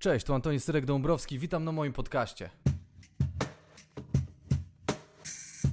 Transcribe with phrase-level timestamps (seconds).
[0.00, 2.50] Cześć, tu Antoni Syrek-Dąbrowski, witam na moim podcaście.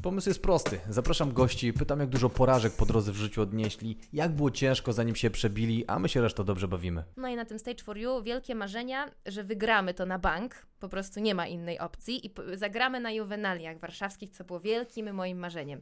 [0.04, 0.80] Pomysł jest prosty.
[0.90, 5.16] Zapraszam gości, pytam jak dużo porażek po drodze w życiu odnieśli, jak było ciężko zanim
[5.16, 7.04] się przebili, a my się resztą dobrze bawimy.
[7.18, 10.90] No i na tym Stage for You wielkie marzenia, że wygramy to na bank, po
[10.90, 15.82] prostu nie ma innej opcji i zagramy na juwenaliach warszawskich, co było wielkim moim marzeniem.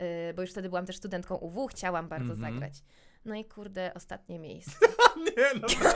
[0.00, 2.52] Yy, bo już wtedy byłam też studentką UW, chciałam bardzo Mhm.
[2.52, 2.82] zagrać.
[3.24, 4.72] No i kurde, ostatnie miejsce.
[5.36, 5.68] Nie no,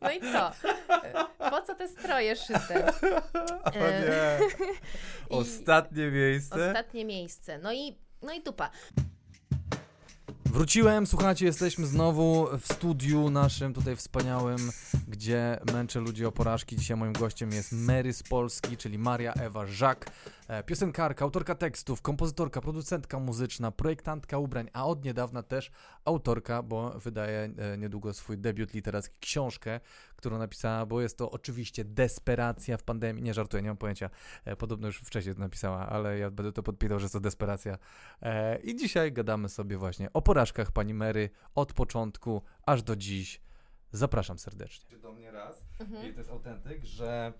[0.00, 0.52] No i co?
[0.68, 2.92] Yy, Po co te stroje szyte?
[3.64, 4.38] o Yy, nie.
[5.38, 6.66] Ostatnie miejsce.
[6.68, 7.58] Ostatnie miejsce.
[7.58, 8.70] No i, no i dupa.
[10.44, 14.70] Wróciłem, słuchajcie, jesteśmy znowu w studiu naszym tutaj wspaniałym,
[15.08, 16.76] gdzie męczę ludzi o porażki.
[16.76, 20.10] Dzisiaj moim gościem jest Mary z Polski, czyli Maria Ewa Żak, e,
[20.66, 25.70] piosenkarka, autorka tekstów, kompozytorka, producentka muzyczna, projektantka ubrań, a od niedawna też
[26.04, 29.80] autorka, bo wydaje e, niedługo swój debiut literacki, książkę,
[30.16, 33.22] którą napisała, bo jest to oczywiście desperacja w pandemii.
[33.22, 34.10] Nie żartuję, nie mam pojęcia.
[34.44, 37.78] E, Podobno już wcześniej to napisała, ale ja będę to podpinał, że jest to desperacja.
[38.22, 43.40] E, I dzisiaj gadamy sobie właśnie o porażkach pani Mary od początku aż do dziś.
[43.92, 44.98] Zapraszam serdecznie.
[44.98, 46.06] Do mnie raz Mhm.
[46.10, 47.32] i to jest autentyk, że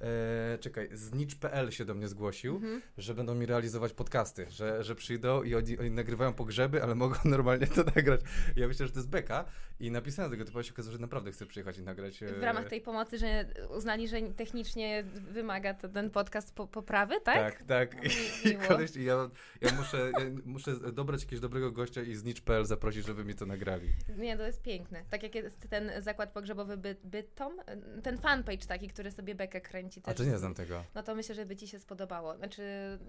[0.00, 2.82] e, czekaj, znicz.pl się do mnie zgłosił, Mhm.
[2.98, 7.16] że będą mi realizować podcasty, że, że przyjdą i oni, oni nagrywają pogrzeby, ale mogą
[7.24, 8.20] normalnie to nagrać.
[8.56, 9.44] Ja myślę, że to jest beka
[9.80, 12.22] i napisałem tego typu, się okazało, że naprawdę chcę przyjechać i nagrać.
[12.22, 13.44] e, W ramach tej pomocy, że
[13.76, 17.62] uznali, że technicznie wymaga to, ten podcast po, poprawy, tak?
[17.62, 18.04] Tak, tak.
[18.04, 18.62] I, i Miło.
[18.68, 23.24] koleś, i ja, ja, muszę, ja muszę dobrać jakiegoś dobrego gościa i znicz.pl zaprosić, żeby
[23.24, 23.88] mi to nagrali.
[24.18, 25.04] Nie, to jest piękne.
[25.10, 27.52] Tak jak jest ten zakład pogrzebowy by, Bytom,
[28.02, 29.87] ten fanpage taki, który sobie bekę kręci.
[30.02, 30.16] A też.
[30.16, 30.84] to nie znam tego.
[30.94, 32.36] No to myślę, że by Ci się spodobało.
[32.36, 32.62] Znaczy,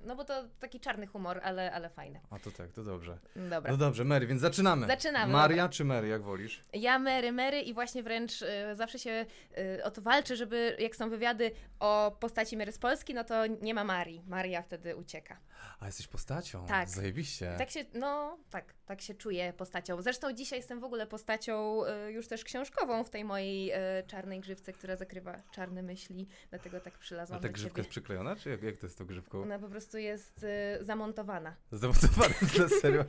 [0.05, 2.19] no bo to taki czarny humor, ale, ale fajne.
[2.29, 3.17] A to tak, to dobrze.
[3.35, 3.71] Dobra.
[3.71, 4.87] No dobrze, Mary, więc zaczynamy.
[4.87, 5.69] Zaczynamy, Maria dobra.
[5.69, 6.61] czy Mary, jak wolisz?
[6.73, 9.25] Ja Mary, Mary i właśnie wręcz y, zawsze się
[9.57, 13.47] y, o to walczę, żeby jak są wywiady o postaci Mary z Polski, no to
[13.47, 14.23] nie ma Marii.
[14.27, 15.39] Maria wtedy ucieka.
[15.79, 16.65] A jesteś postacią.
[16.65, 16.89] Tak.
[16.89, 17.55] Zajebiście.
[17.57, 20.01] Tak się, no tak, tak się czuję postacią.
[20.01, 24.39] Zresztą dzisiaj jestem w ogóle postacią y, już też książkową w tej mojej y, czarnej
[24.39, 28.49] grzywce, która zakrywa czarne myśli, dlatego tak A przylazłam ta do grzywka jest przyklejona, czy
[28.49, 29.41] jak, jak to jest tą grzywką?
[29.41, 30.43] Ona po prostu jest
[30.79, 31.55] y, zamontowana.
[31.71, 33.05] Zamontowany na serio.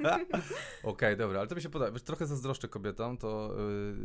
[0.82, 1.92] Okej, dobra, ale to mi się podoba.
[1.92, 3.56] Wiesz, trochę zazdroszczę kobietom, to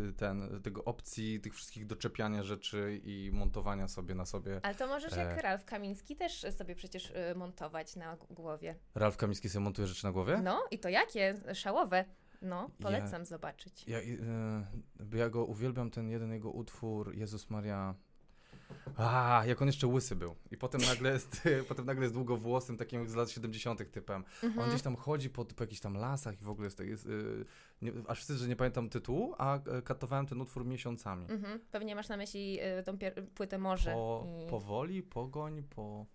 [0.09, 4.59] y, ten, tego opcji, tych wszystkich doczepiania rzeczy i montowania sobie na sobie.
[4.63, 5.18] Ale to możesz E.
[5.18, 8.75] jak Ralf Kamiński też sobie przecież y, montować na głowie.
[8.96, 10.40] Ralf Kamiński sobie montuje rzeczy na głowie?
[10.44, 11.36] No i to jakie?
[11.53, 12.06] Szałowe.
[12.42, 13.88] No, polecam zobaczyć.
[13.88, 14.19] Ja, y,
[15.13, 17.96] y, ja go uwielbiam, ten jeden jego utwór, Jezus Maria.
[18.98, 20.36] A, jak on jeszcze łysy był.
[20.52, 23.92] I potem nagle jest, potem nagle jest długowłosym, takim z lat 70.
[23.92, 24.24] typem.
[24.44, 24.59] Mhm.
[24.64, 27.46] On gdzieś tam chodzi po, po jakichś tam lasach i w ogóle jest, jest y,
[27.81, 31.25] nie, aż wstyd, że nie pamiętam tytułu, a y, katowałem ten utwór miesiącami.
[31.31, 31.59] Mhm.
[31.72, 32.98] Pewnie masz na myśli y, tą
[33.36, 33.92] płytę Morze.
[33.92, 34.50] Po, i...
[34.50, 36.06] Powoli, pogoń, po...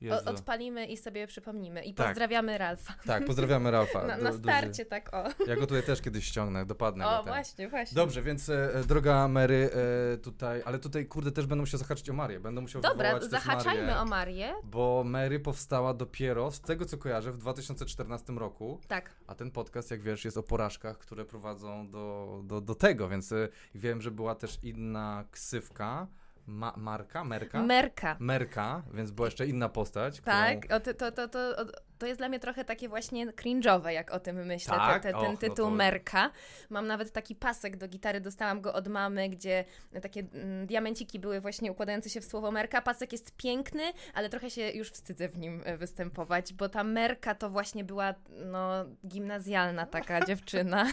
[0.00, 0.30] Jezu.
[0.30, 1.84] odpalimy i sobie przypomnimy.
[1.84, 2.06] I Tak.
[2.06, 2.94] pozdrawiamy Ralfa.
[3.06, 4.06] Tak, pozdrawiamy Ralfa.
[4.06, 5.24] Na, na starcie, tak o.
[5.46, 7.26] Ja go tutaj też kiedyś ściągnę, dopadnę O, ten.
[7.26, 7.94] właśnie, właśnie.
[7.94, 9.70] Dobrze, więc e, e, droga Mary,
[10.14, 13.86] e, tutaj, ale tutaj kurde też będę musiał zahaczyć o Marię, będę musiał Dobra, zahaczajmy
[13.86, 14.54] Marię, o Marię.
[14.64, 19.10] Bo Mary powstała dopiero, z tego co kojarzę, w 2014 roku, Tak.
[19.26, 23.32] a ten podcast, jak wiesz, jest o porażkach, które prowadzą do, do, do tego, więc
[23.32, 26.06] e, wiem, że była też inna ksywka,
[26.48, 27.62] Ma, Marka, Merka?
[27.62, 28.16] Merka.
[28.20, 30.20] Merka, więc była jeszcze inna postać.
[30.20, 30.76] Tak, Którą...
[30.76, 31.54] o, to, to, to,
[31.98, 35.02] to, jest dla mnie trochę takie właśnie cringe'owe, jak o tym myślę, Tak?
[35.02, 36.30] te, te, Och, ten no tytuł to- Merka.
[36.70, 39.64] Mam nawet taki pasek do gitary, dostałam go od mamy, gdzie
[40.02, 42.82] takie mm, diamenciki były właśnie układające się w słowo Merka.
[42.82, 43.82] Pasek jest piękny,
[44.14, 48.14] ale trochę się już wstydzę w nim e, występować, bo ta Merka to właśnie była
[48.46, 50.92] no, gimnazjalna taka dziewczyna.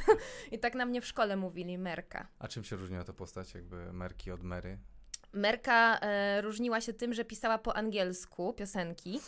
[0.51, 2.27] I tak na mnie w szkole mówili Merka.
[2.39, 4.77] A czym się różniła ta postać, jakby Merki od Mary?
[5.35, 9.19] Merka e, różniła się tym, że pisała po angielsku piosenki.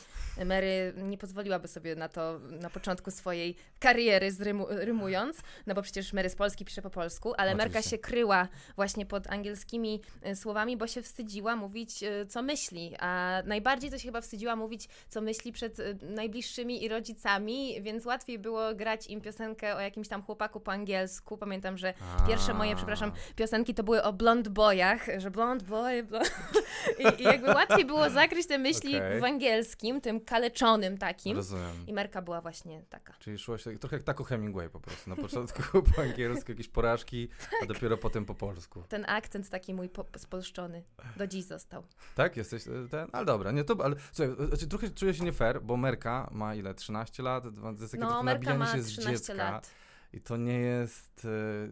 [0.46, 5.38] Mary nie pozwoliłaby sobie na to na początku swojej kariery zrymu, rymując,
[5.68, 7.70] no bo przecież Mary z Polski pisze po polsku, ale Oczywiście.
[7.70, 12.96] Merka się kryła właśnie pod angielskimi e, słowami, bo się wstydziła mówić, e, co myśli.
[13.00, 18.06] A najbardziej to się chyba wstydziła mówić, co myśli przed e, najbliższymi i rodzicami, więc
[18.06, 21.38] łatwiej było grać im piosenkę o jakimś tam chłopaku po angielsku.
[21.38, 21.94] Pamiętam, że
[22.28, 26.32] Pierwsze moje, przepraszam, piosenki to były o blond boyach, że blond boy, blond...
[27.00, 29.22] I, I jakby łatwiej było zakryć te myśli Okej.
[29.22, 31.36] w angielskim, tym kaleczonym takim.
[31.38, 31.88] Rozumiem.
[31.88, 33.14] I Merka była właśnie taka.
[33.20, 35.10] Czyli szłaś tak, trochę jak Taco Hemingway po prostu.
[35.10, 35.62] Na początku
[35.96, 37.68] po angielsku jakieś porażki, a Tak.
[37.68, 38.84] dopiero potem po polsku.
[38.90, 40.84] Ten akcent taki mój po, spolszczony
[41.18, 41.84] do dziś został.
[42.16, 42.38] Tak?
[42.38, 43.08] Jesteś e, ten?
[43.12, 46.30] Ale dobra, nie to, ale słuchaj, e, znaczy, trochę czuję się nie fair, bo Merka
[46.32, 46.74] ma ile?
[46.74, 47.44] 13 lat?
[47.44, 49.34] To jest takie No, Merka ma się z 13 dziecka.
[49.34, 49.70] lat.
[50.14, 51.28] I to nie jest.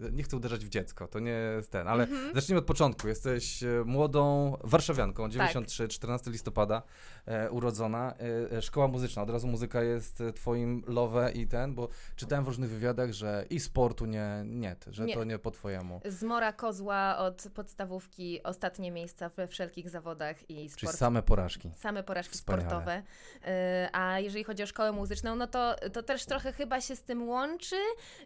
[0.08, 2.36] e, Nie chcę uderzać w dziecko, to nie jest ten, ale Mhm.
[2.36, 3.08] zacznijmy od początku.
[3.08, 5.32] Jesteś e, młodą warszawianką, Tak.
[5.32, 6.82] 93, 14 listopada
[7.26, 8.14] e, urodzona.
[8.52, 12.44] E, e, szkoła muzyczna, od razu muzyka jest e, twoim love i ten, bo czytałem
[12.46, 15.14] w różnych wywiadach, że i sportu nie, nie, że Nie.
[15.14, 16.02] to nie po twojemu.
[16.06, 20.98] Zmora kozła od podstawówki, ostatnie miejsca we wszelkich zawodach i Czyli sport.
[20.98, 21.72] same porażki.
[21.78, 22.70] Same porażki Wspaniale.
[22.70, 23.04] sportowe.
[23.42, 23.50] Yy,
[23.94, 27.28] A jeżeli chodzi o szkołę muzyczną, no to, to też trochę chyba się z tym
[27.30, 27.76] łączy,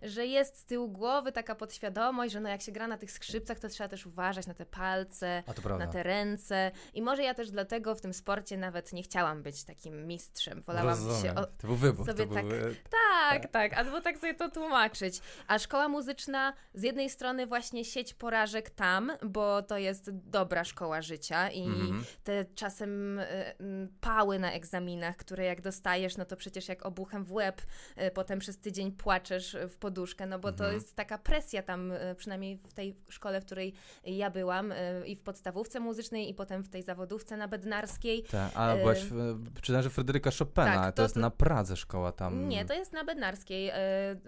[0.02, 3.60] że jest z tyłu głowy taka podświadomość, że no jak się gra na tych skrzypcach,
[3.60, 5.44] to trzeba też uważać na te palce,
[5.80, 6.72] na te ręce.
[6.94, 10.62] I może ja też dlatego w tym sporcie nawet nie chciałam być takim mistrzem.
[10.62, 11.22] Wolałam Rozumiem.
[11.22, 11.36] się.
[11.36, 11.46] O...
[11.46, 12.06] To był wybór.
[12.06, 15.22] sobie to tak- był, e, Tak, tak, albo tak sobie to tłumaczyć.
[15.48, 21.02] A szkoła muzyczna z jednej strony właśnie sieć porażek tam, bo to jest dobra szkoła
[21.02, 22.04] życia i Mhm.
[22.24, 27.32] te czasem mm, pały na egzaminach, które jak dostajesz, no to przecież jak obuchem w
[27.32, 27.62] łeb,
[28.08, 30.74] y, potem przez tydzień płaczesz w poduszkę, no bo to Mhm.
[30.74, 33.74] jest taka presja tam, y, przynajmniej w tej szkole, w której
[34.06, 34.76] ja byłam y,
[35.08, 38.24] i w podstawówce muzycznej i potem w tej zawodówce na Bednarskiej.
[38.24, 41.30] Tak, a E, byłaś, w- czytałem, że Fryderyka Chopina, tak, to, to- jest to- na
[41.30, 42.50] Pradze szkoła tam.
[42.50, 43.72] Nie, to jest na Bednarskiej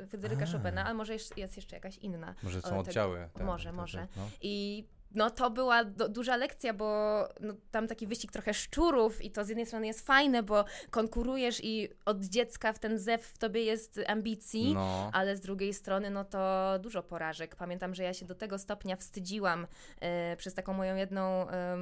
[0.09, 0.51] Fryderyka A.
[0.51, 2.35] Chopina, a może jest jeszcze jakaś inna.
[2.43, 3.29] Może są oddziały.
[3.33, 3.97] tak, może, tak, może.
[3.97, 4.29] tak, no.
[4.41, 4.85] I
[5.15, 9.43] no to była do, duża lekcja, bo no, tam taki wyścig trochę szczurów i to
[9.45, 13.63] z jednej strony jest fajne, bo konkurujesz i od dziecka w ten zew w tobie
[13.63, 15.09] jest ambicji, No.
[15.13, 16.39] ale z drugiej strony no to
[16.79, 17.55] dużo porażek.
[17.55, 19.67] Pamiętam, że ja się do tego stopnia wstydziłam
[20.01, 21.79] e, przez taką moją jedną em,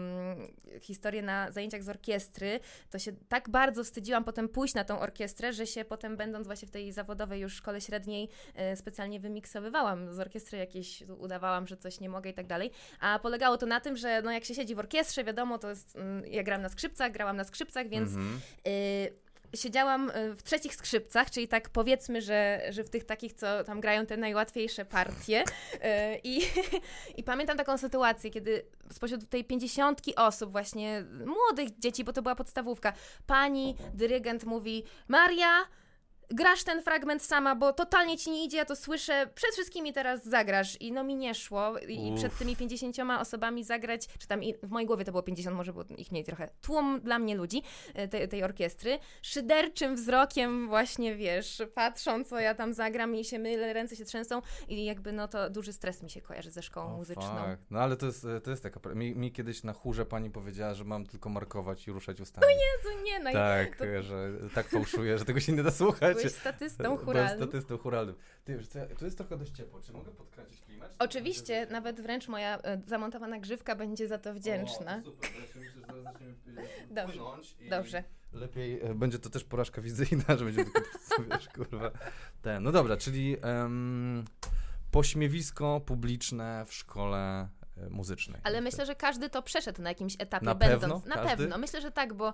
[0.82, 2.60] historię na zajęciach z orkiestry,
[2.90, 6.68] to się tak bardzo wstydziłam potem pójść na tą orkiestrę, że się potem będąc właśnie
[6.68, 12.00] w tej zawodowej już szkole średniej e, specjalnie wymiksowywałam z orkiestry jakieś, udawałam, że coś
[12.00, 12.72] nie mogę i tak dalej.
[13.00, 15.96] A polegało to na tym, że no jak się siedzi w orkiestrze, wiadomo, to jest,
[15.96, 18.40] mm, ja gram na skrzypcach, grałam na skrzypcach, więc Mhm.
[18.68, 19.12] y,
[19.56, 23.82] siedziałam y, w trzecich skrzypcach, czyli tak powiedzmy, że, że w tych takich, co tam
[23.82, 25.44] grają te najłatwiejsze partie.
[25.44, 26.42] Y, I,
[27.18, 32.36] I pamiętam taką sytuację, kiedy spośród tej pięćdziesiątki osób, właśnie młodych dzieci, bo to była
[32.36, 32.94] podstawówka,
[33.28, 35.66] pani dyrygent mówi: Maria,
[36.30, 40.24] grasz ten fragment sama, bo totalnie ci nie idzie, ja to słyszę, przed wszystkimi teraz
[40.26, 40.82] zagrasz.
[40.82, 41.78] I no mi nie szło.
[41.80, 45.24] I, i przed tymi 50 osobami zagrać, czy tam i- w mojej głowie to było
[45.24, 46.50] 50, może było ich mniej trochę.
[46.62, 49.00] Tłum dla mnie ludzi e, tej, tej orkiestry.
[49.22, 54.42] Szyderczym wzrokiem właśnie, wiesz, patrzą, co ja tam zagram i się mylę, ręce się trzęsą
[54.68, 57.24] i jakby no to duży stres mi się kojarzy ze szkołą O, muzyczną.
[57.24, 57.62] fuck.
[57.70, 58.80] No ale to jest, to jest taka.
[58.96, 62.48] Mi, mi kiedyś na chórze pani powiedziała, że mam tylko markować i ruszać ustami.
[62.54, 66.19] Jezu, nie, no Tak, to- że tak fałszuję, że tego się nie da słuchać.
[66.22, 67.38] Byłeś statystą Byłem churalnym.
[67.48, 68.16] statystą churalnym.
[68.46, 68.60] Ty,
[69.00, 69.82] tu jest trochę dość ciepło.
[69.82, 70.90] Czy mogę podkręcić klimat?
[70.92, 75.02] czy Oczywiście, będzie- nawet wręcz moja e, zamontowana grzywka będzie za to wdzięczna.
[75.02, 76.34] O, super, ja myślę, że zaraz zaczniemy
[76.92, 77.20] e, Dobrze,
[77.66, 78.04] i Dobrze.
[78.34, 80.82] Lepiej, e, będzie to też porażka wizyjna, że będzie tylko,
[81.32, 81.92] wiesz, kurwa.
[82.42, 84.26] Ten, no dobra, czyli em,
[84.92, 87.48] pośmiewisko publiczne w szkole
[87.90, 88.42] muzycznej.
[88.44, 90.82] Ale myślę, że każdy to przeszedł na jakimś etapie, Na będąc.
[90.82, 91.02] pewno?
[91.16, 91.38] Na Każdy?
[91.38, 91.58] pewno.
[91.58, 92.34] Myślę, że tak, bo y,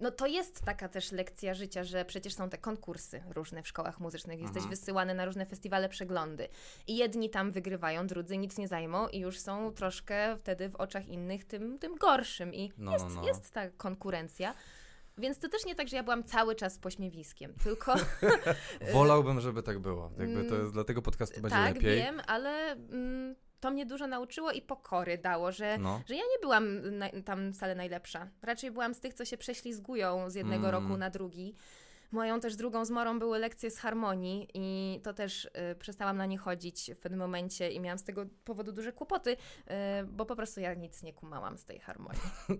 [0.00, 4.00] no to jest taka też lekcja życia, że przecież są te konkursy różne w szkołach
[4.00, 4.40] muzycznych.
[4.40, 4.70] Jesteś Mhm.
[4.70, 6.48] wysyłany na różne festiwale, przeglądy.
[6.86, 11.08] I jedni tam wygrywają, drudzy nic nie zajmą i już są troszkę wtedy w oczach
[11.08, 12.54] innych tym, tym gorszym.
[12.54, 13.26] I No, jest, no, no.
[13.26, 14.54] jest ta konkurencja.
[15.18, 17.94] Więc to też nie tak, że ja byłam cały czas pośmiewiskiem, tylko
[18.92, 20.10] Wolałbym, żeby tak było.
[20.18, 21.96] Jakby to Mm, jest, dla tego podcastu będzie tak, lepiej.
[21.96, 26.00] wiem, ale mm, to mnie dużo nauczyło i pokory dało, że No.
[26.06, 28.28] że ja nie byłam na, tam wcale najlepsza.
[28.42, 30.70] Raczej byłam z tych, co się prześlizgują z jednego Mm.
[30.82, 31.54] roku na drugi.
[32.14, 36.38] Moją też drugą zmorą były lekcje z harmonii i to też y, przestałam na nie
[36.38, 39.36] chodzić w pewnym momencie i miałam z tego powodu duże kłopoty, y,
[40.06, 42.20] bo po prostu ja nic nie kumałam z tej harmonii.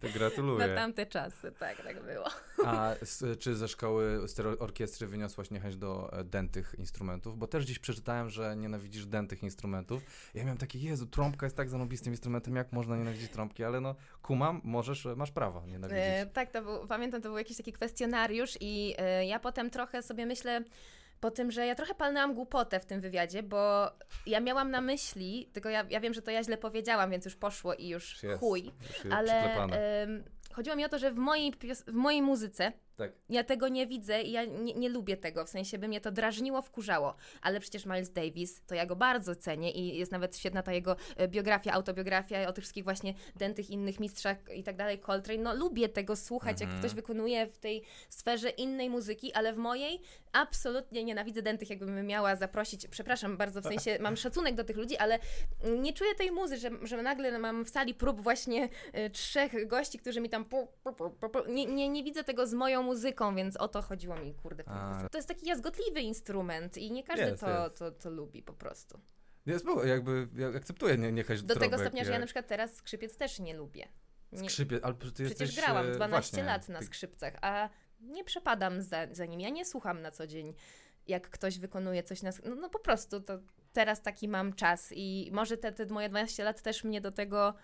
[0.00, 0.74] to Na gratuluję.
[0.74, 2.26] tamte czasy, tak, tak było.
[2.66, 7.38] A s- czy ze szkoły, z tej orkiestry wyniosłaś niechęć do e, dętych instrumentów?
[7.38, 10.02] Bo też dziś przeczytałem, że nienawidzisz dętych instrumentów.
[10.34, 13.64] Ja miałem takie, Jezu, trąbka jest tak zanobistym instrumentem, jak można nienawidzić trąbki?
[13.64, 16.04] Ale no, kumam, możesz, e, masz prawo nienawidzić.
[16.04, 20.02] E, tak, to był, pamiętam, to był jakiś taki kwestionariusz i e, ja potem trochę
[20.02, 20.64] sobie myślę
[21.20, 23.90] po tym, że ja trochę palnęłam głupotę w tym wywiadzie, bo
[24.26, 27.36] ja miałam na myśli, tylko ja, ja wiem, że to ja źle powiedziałam, więc już
[27.36, 28.70] poszło i już Już jest, chuj,
[29.04, 29.66] już ale
[30.52, 31.52] chodziło mi o to, że w mojej,
[31.86, 33.12] w mojej muzyce Tak.
[33.28, 36.12] ja tego nie widzę i ja nie, nie lubię tego, w sensie by mnie to
[36.12, 40.62] drażniło, wkurzało, ale przecież Miles Davis, to ja go bardzo cenię i jest nawet świetna
[40.62, 44.98] ta jego e, biografia, autobiografia o tych wszystkich właśnie dętych innych mistrzach i tak dalej,
[44.98, 46.78] Coltrane, no lubię tego słuchać, jak Mhm.
[46.80, 50.00] ktoś wykonuje w tej sferze innej muzyki, ale w mojej
[50.32, 54.96] absolutnie nienawidzę dętych, jakbym miała zaprosić, przepraszam bardzo, w sensie mam szacunek do tych ludzi,
[54.96, 55.18] ale
[55.78, 59.98] nie czuję tej muzy, że, że nagle mam w sali prób właśnie e, trzech gości,
[59.98, 60.44] którzy mi tam.
[61.48, 64.64] Nie, nie, nie widzę tego z moją muzyką, więc o to chodziło mi, kurde.
[64.66, 65.08] A.
[65.10, 67.76] To jest taki jazgotliwy instrument i nie każdy Jest, to, jest.
[67.76, 69.00] to, to lubi po prostu.
[69.46, 72.26] Jest, było, jakby, ja akceptuję nie, niechać Do tego drobek, stopnia, że ja jak na
[72.26, 73.88] przykład teraz skrzypiec też nie lubię.
[74.32, 77.68] Nie, Skrzypie, ale ty przecież jesteś, grałam e, 12 właśnie, lat na skrzypcach, a
[78.00, 79.40] nie przepadam za, za nim.
[79.40, 80.54] Ja nie słucham na co dzień,
[81.06, 82.30] jak ktoś wykonuje coś na...
[82.44, 83.38] No, no po prostu, to
[83.72, 87.54] teraz taki mam czas i może te, te moje 12 lat też mnie do tego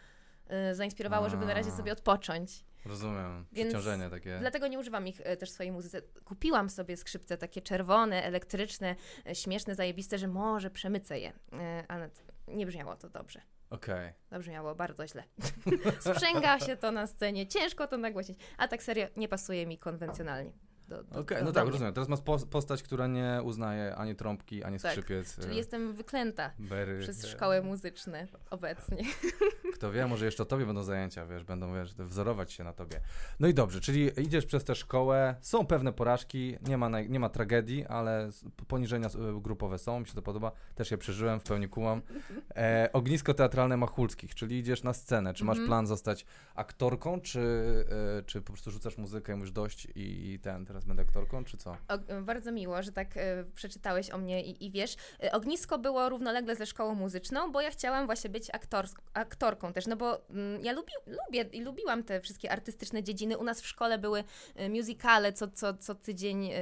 [0.71, 2.65] y, zainspirowało, żeby na razie sobie odpocząć.
[2.85, 4.39] Rozumiem, przeciążenie takie.
[4.41, 6.03] Dlatego nie używam ich e, też w swojej muzyce.
[6.25, 8.97] Kupiłam sobie skrzypce takie czerwone, elektryczne,
[9.27, 11.33] e, śmieszne, zajebiste, że może przemycę je.
[11.53, 12.11] E, Ale
[12.49, 13.41] nie brzmiało to dobrze.
[13.71, 14.13] Okej.
[14.31, 15.25] Zabrzmiało bardzo źle.
[16.15, 18.39] Sprzęga się to na scenie, ciężko to nagłośnić.
[18.59, 20.53] A tak serio, nie pasuje mi konwencjonalnie.
[20.91, 21.73] Do, do, Okej, no tak, mnie.
[21.73, 21.95] rozumiem.
[21.95, 25.37] Teraz masz pos- postać, która nie uznaje ani trąbki, ani Tak, skrzypiec.
[25.41, 26.99] Czyli e, jestem wyklęta Bery.
[27.01, 29.05] przez szkoły muzyczne obecnie.
[29.75, 33.01] Kto wie, może jeszcze o tobie będą zajęcia, wiesz, będą wiesz, wzorować się na tobie.
[33.41, 37.21] No i dobrze, czyli idziesz przez tę szkołę, są pewne porażki, nie ma, naj, nie
[37.21, 38.31] ma tragedii, ale
[38.69, 42.03] poniżenia e, grupowe są, mi się to podoba, też je przeżyłem, w pełni kumam.
[42.57, 45.69] E, ognisko teatralne Machulskich, czyli idziesz na scenę, czy masz Mhm.
[45.69, 47.41] plan zostać aktorką, czy,
[48.19, 51.57] e, czy po prostu rzucasz muzykę mówisz dość i, i ten, teraz będę aktorką, czy
[51.57, 51.71] co?
[51.71, 54.97] O, bardzo miło, że tak e, przeczytałeś o mnie i, i wiesz.
[55.23, 59.87] E, ognisko było równolegle ze szkołą muzyczną, bo ja chciałam właśnie być aktors- aktorką też,
[59.87, 63.39] no bo mm, ja lubi, lubię i lubiłam te wszystkie artystyczne dziedziny.
[63.39, 66.59] U nas w szkole były e, musicale co, co, co tydzień, e,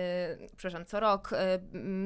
[0.56, 1.58] przepraszam, co rok, e,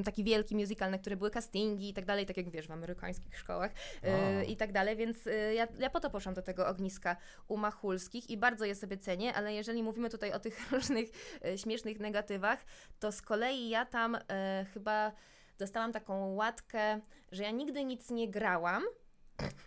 [0.04, 3.38] taki wielki musical, na które były castingi i tak dalej, tak jak wiesz, w amerykańskich
[3.38, 7.16] szkołach e, i tak dalej, więc e, ja, ja po to poszłam do tego ogniska
[7.48, 11.08] u Machulskich i bardzo je sobie cenię, ale jeżeli mówimy tutaj o tych różnych
[11.44, 12.64] e, śmiesznych negatywach,
[12.98, 15.12] to z kolei ja tam e, chyba
[15.58, 17.00] dostałam taką łatkę,
[17.32, 18.82] że ja nigdy nic nie grałam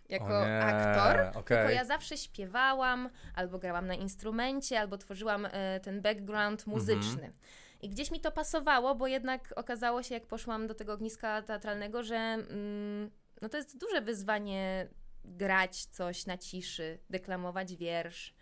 [0.10, 1.58] jako nie, aktor, okej.
[1.58, 7.14] tylko ja zawsze śpiewałam, albo grałam na instrumencie, albo tworzyłam e, ten background muzyczny.
[7.14, 7.34] Mhm.
[7.82, 12.04] I gdzieś mi to pasowało, bo jednak okazało się, jak poszłam do tego ogniska teatralnego,
[12.04, 13.12] że mm,
[13.42, 14.88] no to jest duże wyzwanie
[15.24, 18.35] grać coś na ciszy, deklamować wiersz.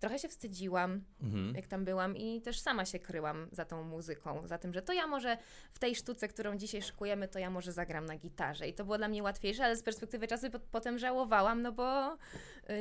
[0.00, 1.54] Trochę się wstydziłam, Mhm.
[1.54, 4.92] jak tam byłam i też sama się kryłam za tą muzyką, za tym, że to
[4.92, 5.36] ja może
[5.72, 8.98] w tej sztuce, którą dzisiaj szykujemy, to ja może zagram na gitarze i to było
[8.98, 12.16] dla mnie łatwiejsze, ale z perspektywy czasu po, potem żałowałam, no bo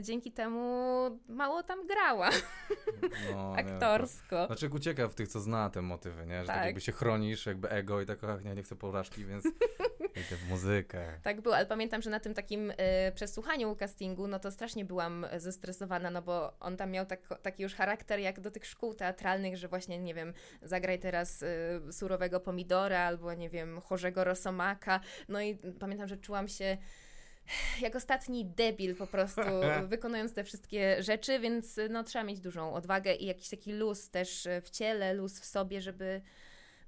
[0.01, 0.63] dzięki temu
[1.27, 2.33] mało tam grałam
[3.31, 4.45] No, nie, to- aktorsko.
[4.47, 6.41] Znaczy jak ucieka w tych, co zna te motywy, nie?
[6.41, 6.55] Że tak.
[6.55, 6.65] Tak.
[6.65, 9.45] jakby się chronisz, jakby ego i tak, ach, nie, nie chcę porażki, więc
[10.27, 11.19] idę w muzykę.
[11.23, 12.75] Tak było, ale pamiętam, że na tym takim y,
[13.15, 17.75] przesłuchaniu castingu, no to strasznie byłam zestresowana, no bo on tam miał tak, taki już
[17.75, 21.47] charakter jak do tych szkół teatralnych, że właśnie, nie wiem, zagraj teraz y,
[21.91, 24.99] surowego pomidora albo, nie wiem, chorzego rosomaka.
[25.29, 26.77] No i pamiętam, że czułam się
[27.81, 29.41] jak ostatni debil po prostu,
[29.87, 34.47] wykonując te wszystkie rzeczy, więc no trzeba mieć dużą odwagę i jakiś taki luz też
[34.61, 36.21] w ciele, luz w sobie, żeby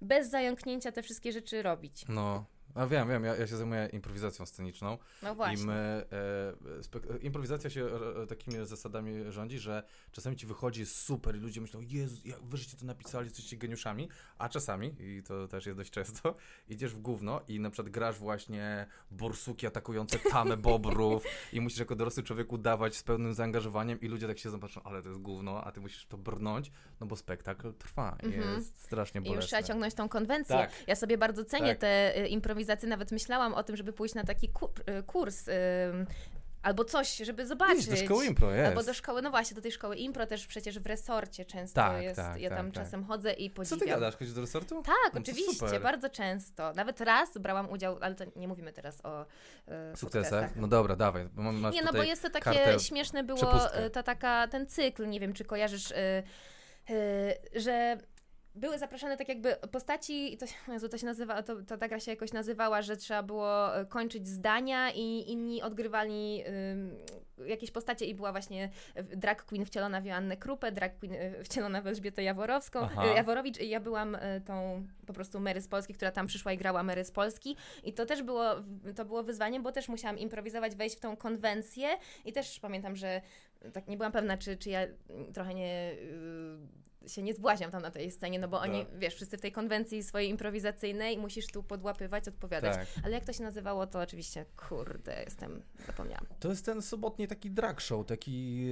[0.01, 2.05] bez zająknięcia te wszystkie rzeczy robić.
[2.09, 2.45] No,
[2.75, 5.63] a wiem, wiem, ja, ja się zajmuję improwizacją sceniczną No właśnie.
[5.63, 7.85] i my, e, spek- improwizacja się
[8.23, 12.57] e, takimi zasadami rządzi, że czasami ci wychodzi super i ludzie myślą, Jezu, jak wy
[12.57, 16.35] żeście to napisali, jesteście geniuszami, a czasami, i to też jest dość często,
[16.69, 21.95] idziesz w gówno i na przykład grasz właśnie borsuki atakujące tamę bobrów i musisz jako
[21.95, 25.63] dorosły człowiek udawać z pełnym zaangażowaniem i ludzie tak się zobaczą, ale to jest gówno,
[25.63, 28.55] a ty musisz to brnąć, no bo spektakl trwa i Mhm.
[28.55, 29.41] jest strasznie I bolesny.
[29.41, 30.55] już trzeba ciągnąć tą konwencję.
[30.55, 30.71] Tak.
[30.87, 31.77] Ja sobie bardzo cenię Tak.
[31.77, 32.27] te y,
[32.65, 34.69] improwizacje, nawet myślałam o tym, żeby pójść na taki ku-
[34.99, 35.47] y, kurs.
[35.47, 35.51] y,
[36.63, 37.79] Albo coś, żeby zobaczyć.
[37.79, 38.67] Idź do szkoły impro, jest.
[38.69, 42.03] Albo do szkoły, no właśnie, do tej szkoły impro też przecież w resorcie często Tak,
[42.03, 42.15] jest.
[42.15, 42.83] tak, ja tak, tam tak.
[42.83, 43.79] czasem chodzę i Co podziwiam.
[43.79, 44.15] ty gadasz?
[44.15, 44.83] Chodzisz do resortu?
[44.83, 46.73] Tak, No oczywiście, bardzo często.
[46.73, 49.25] Nawet raz brałam udział, ale to nie mówimy teraz o
[49.93, 50.55] y, Sukcesach?
[50.55, 51.29] No dobra, dawaj.
[51.71, 53.85] Nie, no bo jest to takie śmieszne było, przepustkę.
[53.85, 56.23] y, ta, taka, ten cykl, nie wiem, czy kojarzysz, y,
[57.55, 57.97] że
[58.55, 61.87] były zapraszane tak jakby postaci, i to, się- Jezu, to się nazywa, to, to ta
[61.87, 66.43] gra się jakoś nazywała, że trzeba było y, kończyć zdania i inni odgrywali
[67.39, 71.13] y, jakieś postacie i była właśnie y, drag queen wcielona w Joannę Krupę, drag queen
[71.13, 75.67] y, wcielona w Elżbietę Jaworowską, y, Jaworowicz i ja byłam tą po prostu Mary z
[75.67, 77.57] Polski, która tam przyszła i grała Mary z Polski.
[77.83, 78.45] I to też było,
[78.95, 81.87] to było wyzwaniem, bo też musiałam improwizować, wejść w tą konwencję.
[82.25, 83.21] I też pamiętam, że
[83.73, 85.91] tak nie byłam pewna, czy, czy ja mm, trochę nie...
[85.93, 88.99] y, się nie zbłaźniam tam na tej scenie, no bo oni, Tak.
[88.99, 92.75] wiesz, wszyscy w tej konwencji swojej improwizacyjnej musisz tu podłapywać, odpowiadać.
[92.75, 92.87] Tak.
[93.03, 96.25] Ale jak to się nazywało, to oczywiście, kurde, jestem, zapomniałam.
[96.39, 98.67] To jest ten sobotni taki drag show, taki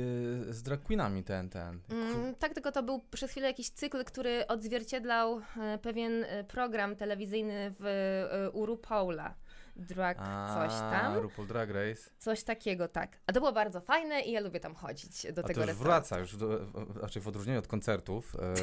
[0.50, 1.80] e, z drag queenami ten, ten.
[1.90, 6.96] Mm, tak, tylko to był przez chwilę jakiś cykl, który odzwierciedlał e, pewien e, program
[6.96, 9.36] telewizyjny w, u RuPaula.
[9.76, 11.18] Drag A, coś tam.
[11.18, 12.10] RuPaul Drag Race.
[12.18, 13.18] Coś takiego, tak.
[13.28, 15.78] A to było bardzo fajne i ja lubię tam chodzić do A tego to już
[15.78, 16.60] wraca, już do,
[17.02, 18.36] raczej w odróżnieniu od koncertów.
[18.36, 18.56] E,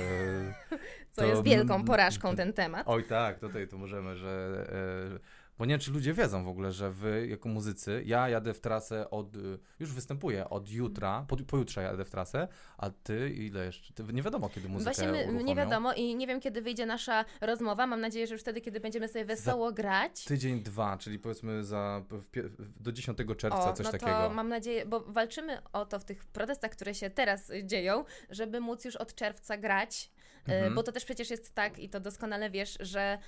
[1.11, 2.83] Co to- jest wielką porażką ten temat.
[2.87, 4.65] oj tak, tutaj to możemy, że...
[5.17, 8.55] E, bo nie wiem, czy ludzie wiedzą w ogóle, że wy jako muzycy, ja jadę
[8.55, 12.49] w trasę od, y, już występuję od jutra, po, pojutrze jadę w trasę,
[12.79, 13.95] a ty ile jeszcze?
[13.95, 17.25] Ty, nie wiadomo, kiedy muzykę Właśnie my, nie wiadomo i nie wiem, kiedy wyjdzie nasza
[17.41, 17.87] rozmowa.
[17.87, 20.25] Mam nadzieję, że już wtedy, kiedy będziemy sobie wesoło grać.
[20.25, 22.03] Tydzień, dwa, czyli powiedzmy za,
[22.81, 24.13] do 10 czerwca, O, coś no takiego.
[24.13, 28.61] to mam nadzieję, bo walczymy o to w tych protestach, które się teraz dzieją, żeby
[28.61, 30.11] móc już od czerwca grać,
[30.49, 30.75] y, Mhm.
[30.75, 33.19] bo to też przecież jest tak i to doskonale wiesz, że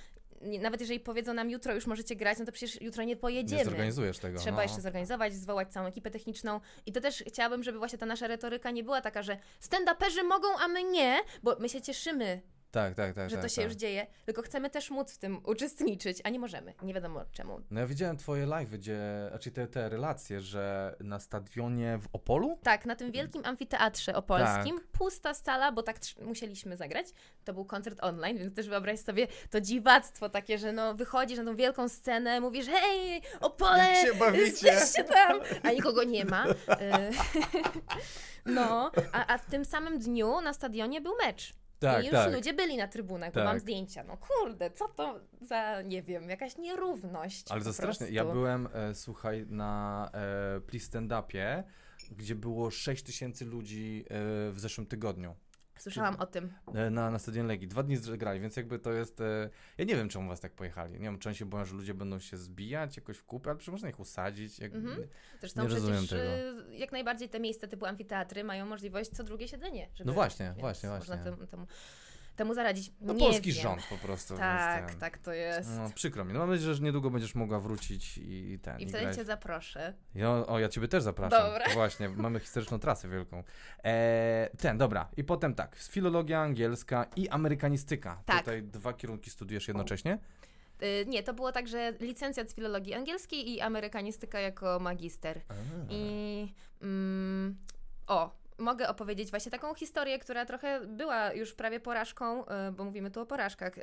[0.43, 3.65] nawet jeżeli powiedzą nam jutro już możecie grać, no to przecież jutro nie Nie pojedziemy.
[3.65, 4.39] zorganizujesz tego.
[4.39, 4.63] Trzeba no.
[4.63, 6.59] jeszcze zorganizować, zwołać całą ekipę techniczną.
[6.85, 10.47] I to też chciałabym, żeby właśnie ta nasza retoryka nie była taka, że stand-uperzy mogą,
[10.59, 12.41] a my nie, bo my się cieszymy,
[12.73, 13.29] Tak, tak, tak.
[13.29, 13.65] że tak, to się tak.
[13.65, 16.73] już dzieje, tylko chcemy też móc w tym uczestniczyć, a nie możemy.
[16.81, 17.61] Nie wiadomo czemu.
[17.71, 18.99] No ja widziałem twoje live, gdzie,
[19.29, 22.59] znaczy te, te relacje, że na stadionie w Opolu?
[22.63, 24.87] Tak, na tym wielkim amfiteatrze opolskim, Tak.
[24.87, 27.07] pusta sala, bo tak musieliśmy zagrać.
[27.43, 31.45] To był koncert online, więc też wyobraź sobie to dziwactwo takie, że no wychodzisz na
[31.45, 36.45] tą wielką scenę, mówisz hej, Opole, Jak się bawicie?" jesteście tam, a nikogo nie ma.
[36.47, 36.53] Y,
[38.55, 41.53] no, a, a w tym samym dniu na stadionie był mecz.
[41.83, 42.33] Tak, I już tak.
[42.33, 43.45] ludzie byli na trybunach, bo Tak.
[43.45, 44.03] mam zdjęcia.
[44.03, 47.51] No kurde, co to za, nie wiem, jakaś nierówność.
[47.51, 48.09] Ale to straszne.
[48.11, 51.63] Ja byłem, e, słuchaj, na e, Please Stand Upie,
[52.11, 54.13] gdzie było 6 tysięcy ludzi e,
[54.51, 55.35] w zeszłym tygodniu.
[55.77, 56.53] Słyszałam o tym.
[56.75, 57.67] E, Na, na stadionie Legii.
[57.67, 59.21] Dwa dni grali, więc jakby to jest...
[59.21, 60.93] E, ja nie wiem, czemu was tak pojechali.
[60.93, 63.57] Nie wiem, czy oni się boją, że ludzie będą się zbijać jakoś w kupę, ale
[63.59, 64.59] przecież można ich usadzić.
[64.59, 65.07] Jak, Mhm.
[65.39, 66.71] Zresztą Nie rozumiem przecież tego.
[66.71, 69.89] y, jak najbardziej te miejsca typu amfiteatry mają możliwość co drugie siedzenie.
[69.93, 71.31] Żeby, No właśnie, właśnie, Można właśnie.
[71.31, 71.67] temu, temu,
[72.35, 72.91] temu zaradzić.
[73.01, 73.61] No nie polski wiem.
[73.63, 74.37] rząd po prostu.
[74.37, 75.69] Tak, ten- tak to jest.
[75.77, 76.33] No, przykro mi.
[76.33, 78.79] No mam nadzieję, że niedługo będziesz mogła wrócić i ten.
[78.79, 79.15] I wtedy grać.
[79.15, 79.93] cię zaproszę.
[80.15, 81.41] Ja, o, ja ciebie też zapraszam.
[81.41, 81.65] Dobra.
[81.73, 83.43] Właśnie, mamy historyczną trasę wielką.
[83.83, 85.09] E, ten, dobra.
[85.17, 88.21] I potem tak, filologia angielska i amerykanistyka.
[88.25, 88.39] Tak.
[88.39, 90.19] Tutaj dwa kierunki studiujesz jednocześnie?
[90.83, 95.41] Y, nie, to było tak, że licencjat z filologii angielskiej i amerykanistyka jako magister.
[95.89, 97.57] I mm,
[98.07, 103.11] o, mogę opowiedzieć właśnie taką historię, która trochę była już prawie porażką, y, bo mówimy
[103.11, 103.73] tu o porażkach,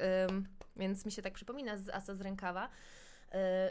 [0.77, 2.69] więc mi się tak przypomina z asa z rękawa.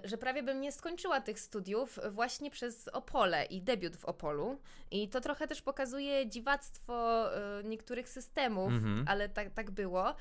[0.04, 4.60] y, Że prawie bym nie skończyła tych studiów właśnie przez Opole i debiut w Opolu.
[4.92, 7.26] I to trochę też pokazuje dziwactwo
[7.60, 9.06] y, niektórych systemów, Mhm.
[9.08, 10.16] ale tak, tak było.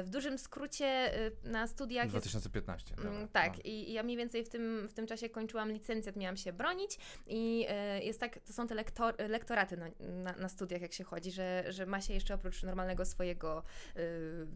[0.00, 2.94] Y, W dużym skrócie y, na studiach jest 2015.
[2.96, 3.60] Dobra, Mm, tak, no.
[3.64, 7.66] i ja mniej więcej w tym, w tym czasie kończyłam licencjat, miałam się bronić i
[7.68, 11.30] e, jest tak, to są te lektor, lektoraty na, na, na studiach, jak się chodzi,
[11.32, 13.62] że, że ma się jeszcze oprócz normalnego swojego
[13.96, 14.00] e,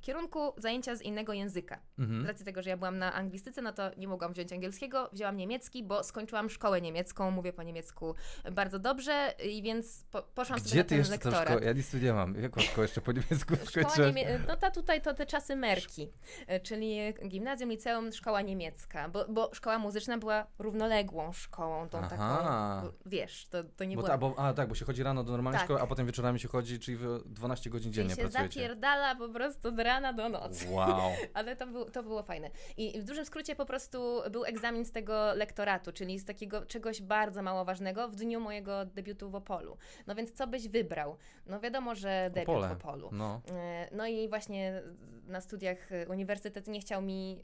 [0.00, 1.78] kierunku zajęcia z innego języka.
[1.98, 2.26] Z Mhm.
[2.26, 5.82] racji tego, że ja byłam na anglistyce, no to nie mogłam wziąć angielskiego, wzięłam niemiecki,
[5.82, 8.14] bo skończyłam szkołę niemiecką, mówię po niemiecku
[8.52, 11.48] bardzo dobrze i więc po, poszłam sobie Gdzie na ty ten jeszcze tą lektorat.
[11.48, 11.64] szkołę?
[11.66, 12.42] Ja nie mam.
[12.42, 14.14] Jaką szkołę jeszcze po niemiecku Szkoła skończyłeś?
[14.14, 16.10] niemie- no ta tutaj to te czasy merki,
[16.46, 16.98] e, czyli
[17.28, 22.08] gimnazjum, liceum, szkoła niemiecka, bo, bo szkoła muzyczna była równoległą szkołą, tą Aha.
[22.08, 24.08] taką, wiesz, to, to nie Bo, była...
[24.14, 25.66] ta, bo, a tak, bo się chodzi rano do normalnej Tak.
[25.66, 28.60] szkoły, a potem wieczorami się chodzi, czyli wy 12 godzin Czyli dziennie się pracujecie.
[28.60, 30.70] zapierdala po prostu od rana do nocy.
[30.70, 31.12] Wow.
[31.34, 32.50] Ale to, był, to było fajne.
[32.76, 37.02] I w dużym skrócie po prostu był egzamin z tego lektoratu, czyli z takiego czegoś
[37.02, 39.76] bardzo mało ważnego w dniu mojego debiutu w Opolu.
[40.06, 41.16] No więc co byś wybrał?
[41.46, 42.68] No wiadomo, że debiut Opole.
[42.68, 43.08] w Opolu.
[43.12, 43.40] No.
[43.52, 44.82] E, No i właśnie
[45.26, 47.40] na studiach e, uniwersytet nie chciał mi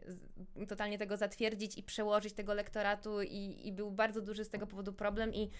[0.69, 4.93] totalnie tego zatwierdzić i przełożyć tego lektoratu i, i był bardzo duży z tego powodu
[4.93, 5.51] problem i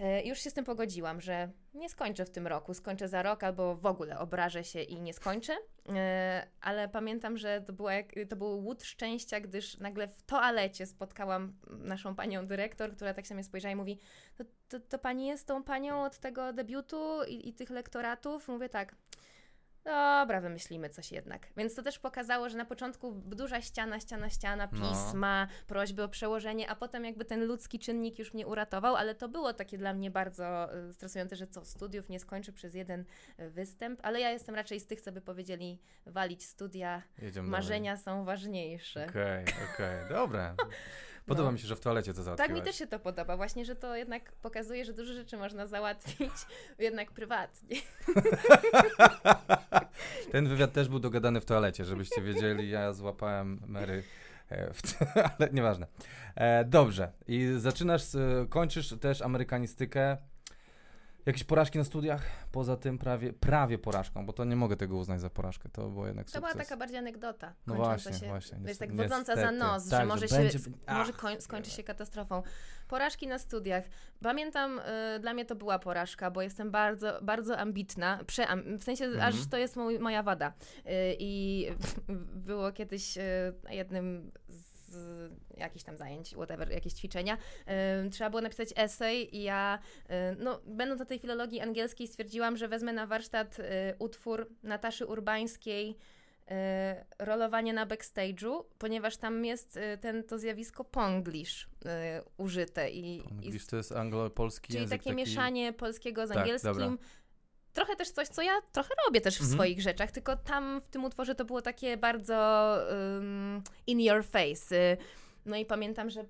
[0.00, 3.44] e, już się z tym pogodziłam, że nie skończę w tym roku, skończę za rok
[3.44, 5.56] albo w ogóle obrażę się i nie skończę,
[5.94, 10.86] E, ale pamiętam, że to, była jak, to był łód szczęścia, gdyż nagle w toalecie
[10.86, 13.98] spotkałam naszą panią dyrektor, która tak się mnie spojrzała i mówi
[14.36, 18.48] to, to, to pani jest tą panią od tego debiutu i, i tych lektoratów?
[18.48, 18.94] Mówię tak,
[19.86, 21.46] Dobra, wymyślimy coś jednak.
[21.56, 24.88] Więc to też pokazało, że na początku duża ściana, ściana, ściana, No.
[24.90, 29.28] pisma, prośby o przełożenie, a potem jakby ten ludzki czynnik już mnie uratował, ale to
[29.28, 33.04] było takie dla mnie bardzo y, stresujące, że co, studiów nie skończę przez jeden
[33.40, 37.96] y, występ, ale ja jestem raczej z tych, co by powiedzieli walić studia, Jedziemy marzenia
[37.96, 39.06] są ważniejsze.
[39.10, 39.44] Okej,
[39.74, 40.54] okej, dobra.
[41.26, 41.52] Podoba No.
[41.52, 42.60] mi się, że w toalecie to Tak, załatwiłaś.
[42.60, 46.32] mi też się to podoba, właśnie, że to jednak pokazuje, że dużo rzeczy można załatwić
[46.78, 47.76] jednak prywatnie.
[50.32, 52.70] Ten wywiad też był dogadany w toalecie, żebyście wiedzieli.
[52.70, 54.02] Ja złapałem Mary,
[54.50, 54.72] e,
[55.38, 55.86] ale nieważne.
[56.34, 57.12] E, dobrze.
[57.28, 60.16] I zaczynasz, e, kończysz też amerykanistykę.
[61.26, 62.22] Jakieś porażki na studiach?
[62.52, 66.06] Poza tym prawie, prawie porażką, bo to nie mogę tego uznać za porażkę, to było
[66.06, 66.52] jednak To sukces.
[66.52, 67.52] była taka bardziej anegdota.
[67.66, 70.64] No właśnie, się, właśnie, Jest tak wodząca za nos, Tak, że może, że będzie- się,
[70.86, 72.42] Ach, może koń, skończy się katastrofą.
[72.88, 73.84] Porażki na studiach.
[74.22, 74.78] Pamiętam,
[75.16, 79.28] y, dla mnie to była porażka, bo jestem bardzo, bardzo ambitna, przeam, w sensie Mhm.
[79.34, 80.52] aż to jest mój, moja wada.
[80.78, 81.66] Y, I
[82.48, 83.22] było kiedyś y,
[83.70, 84.65] jednym z
[85.56, 87.38] jakichś tam zajęć, whatever, jakieś ćwiczenia,
[88.10, 89.78] trzeba było napisać esej i ja,
[90.38, 93.62] no, będąc na tej filologii angielskiej stwierdziłam, że wezmę na warsztat y,
[93.98, 96.54] utwór Nataszy Urbańskiej y,
[97.18, 101.68] rolowanie na backstage'u, ponieważ tam jest y, ten, to zjawisko ponglish
[102.36, 105.16] użyte i, i Anglisz to jest anglo-polski Czyli język takie taki...
[105.16, 106.72] mieszanie polskiego z Tak, angielskim.
[106.72, 106.96] dobra.
[107.76, 109.54] Trochę też coś, co ja trochę robię też w Mhm.
[109.54, 112.36] swoich rzeczach, tylko tam w tym utworze to było takie bardzo
[112.90, 114.76] um, in your face.
[114.76, 114.96] Y,
[115.46, 116.24] No i pamiętam, że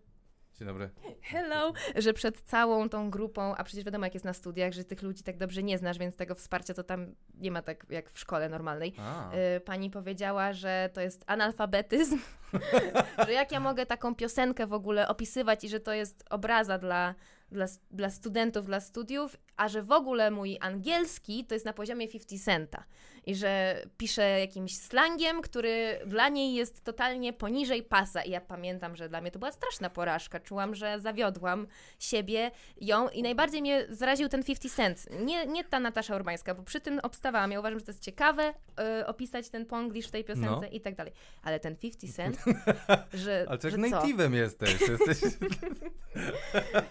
[0.59, 0.91] Dzień dobry.
[1.23, 5.03] hello, że przed całą tą grupą, a przecież wiadomo jak jest na studiach, że tych
[5.03, 8.19] ludzi tak dobrze nie znasz, więc tego wsparcia to tam nie ma tak jak w
[8.19, 8.95] szkole normalnej.
[8.99, 12.19] A, Y, Pani powiedziała, że to jest analfabetyzm,
[13.27, 17.15] że jak ja mogę taką piosenkę w ogóle opisywać i że to jest obraza dla,
[17.53, 22.09] dla, dla studentów, dla studiów, a że w ogóle mój angielski to jest na poziomie
[22.09, 22.85] 50 centa
[23.27, 28.97] i że piszę jakimś slangiem, który dla niej jest totalnie poniżej pasa i ja pamiętam,
[28.97, 30.41] że dla mnie to była straszna porażka.
[30.41, 31.67] Czułam, że zawiodłam
[31.99, 35.21] siebie, ją i najbardziej mnie zaraził ten 50 cent.
[35.21, 37.53] Nie, nie ta Natasza Urbańska, bo przy tym obstawałam.
[37.53, 38.55] Ja uważam, że to jest ciekawe
[39.01, 40.69] y, opisać ten ponglish w tej piosence No.
[40.73, 41.13] i tak dalej.
[41.43, 42.57] Ale ten 50 cent,
[43.15, 43.69] że, ale co?
[43.69, 44.81] native'em jesteś.
[44.81, 45.19] jesteś...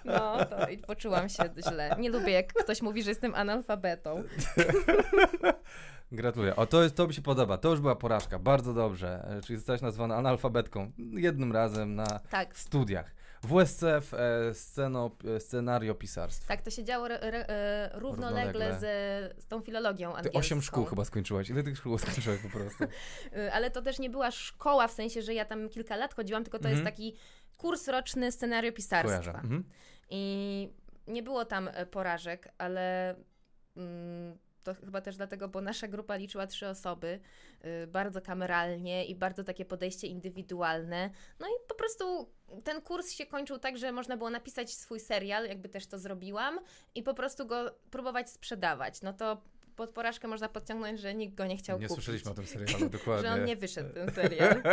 [0.06, 1.95] No, to i poczułam się źle.
[1.99, 4.24] Nie lubię, jak ktoś mówi, że jestem analfabetą.
[6.12, 6.56] Gratuluję.
[6.56, 7.58] O, to, jest, to mi się podoba.
[7.58, 8.39] To już była porażka.
[8.39, 9.28] Bardzo dobrze.
[9.38, 13.15] E, Czyli zostałaś nazwana analfabetką jednym razem na Tak, studiach.
[13.44, 16.48] WSCF e, sceno, e, scenariopisarstwo.
[16.48, 18.80] tak, to się działo re, re, e, równolegle Równolegle.
[18.80, 20.39] ze, z tą filologią Ty angielską.
[20.39, 21.50] osiem szkół chyba skończyłaś.
[21.50, 22.84] Ile tych szkół skończyłaś po prostu?
[22.84, 22.89] Y,
[23.56, 26.60] Ale to też nie była szkoła, w sensie, że ja tam kilka lat chodziłam, tylko
[26.60, 26.74] to Mhm.
[26.76, 27.15] jest taki
[27.58, 29.20] kurs roczny scenariopisarstwa.
[29.20, 29.39] Kojarzę.
[29.39, 29.63] Mhm.
[30.10, 30.70] I
[31.08, 33.15] nie było tam e, porażek, ale
[33.78, 37.20] mm, to chyba też dlatego, bo nasza grupa liczyła trzy osoby,
[37.84, 41.10] y, bardzo kameralnie i bardzo takie podejście indywidualne.
[41.39, 45.48] No i po prostu ten kurs się kończył tak, że można było napisać swój serial,
[45.48, 46.60] jakby też to zrobiłam,
[46.96, 49.02] i po prostu go próbować sprzedawać.
[49.02, 49.41] No to
[49.76, 52.04] pod porażkę można podciągnąć, że nikt go nie chciał Nie kupić.
[52.04, 53.24] słyszeliśmy o tym serialu, dokładnie.
[53.30, 54.62] Że on nie wyszedł, ten serial.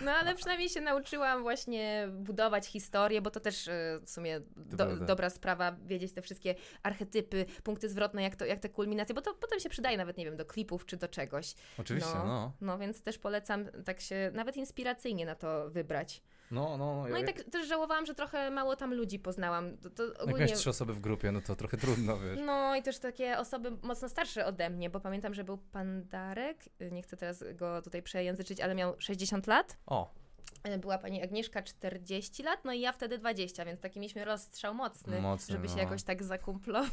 [0.00, 4.96] No ale przynajmniej się nauczyłam właśnie budować historię, bo to też e, w sumie do,
[4.96, 9.34] dobra sprawa, wiedzieć te wszystkie archetypy, punkty zwrotne, jak, to, jak te kulminacje, bo to
[9.34, 11.54] potem się przydaje nawet, nie wiem, do klipów czy do czegoś.
[11.78, 12.24] Oczywiście, no.
[12.24, 12.52] no.
[12.60, 16.22] No więc też polecam tak się nawet inspiracyjnie na to wybrać.
[16.50, 17.04] No, no.
[17.10, 19.76] No i jak- tak też żałowałam, że trochę mało tam ludzi poznałam.
[19.78, 20.38] To, to Jak ogólnie...
[20.44, 22.38] miałeś trzy osoby w grupie, no to trochę trudno, wiesz.
[22.46, 26.64] No i też takie osoby mocno starsze ode mnie, bo pamiętam, że był pan Darek,
[26.92, 29.76] nie chcę teraz go tutaj przejęzyczyć, ale miał 60 lat.
[29.86, 30.14] O,
[30.62, 34.74] E, Była pani Agnieszka 40 lat, no i ja wtedy 20, więc taki mieliśmy rozstrzał
[34.74, 35.80] mocny, Mocny, żeby się no.
[35.82, 36.90] jakoś tak zakumplować.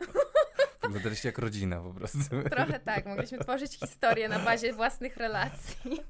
[0.82, 2.18] wyglądaliście jak rodzina po prostu.
[2.50, 6.00] Trochę tak, mogliśmy tworzyć historię na bazie własnych relacji.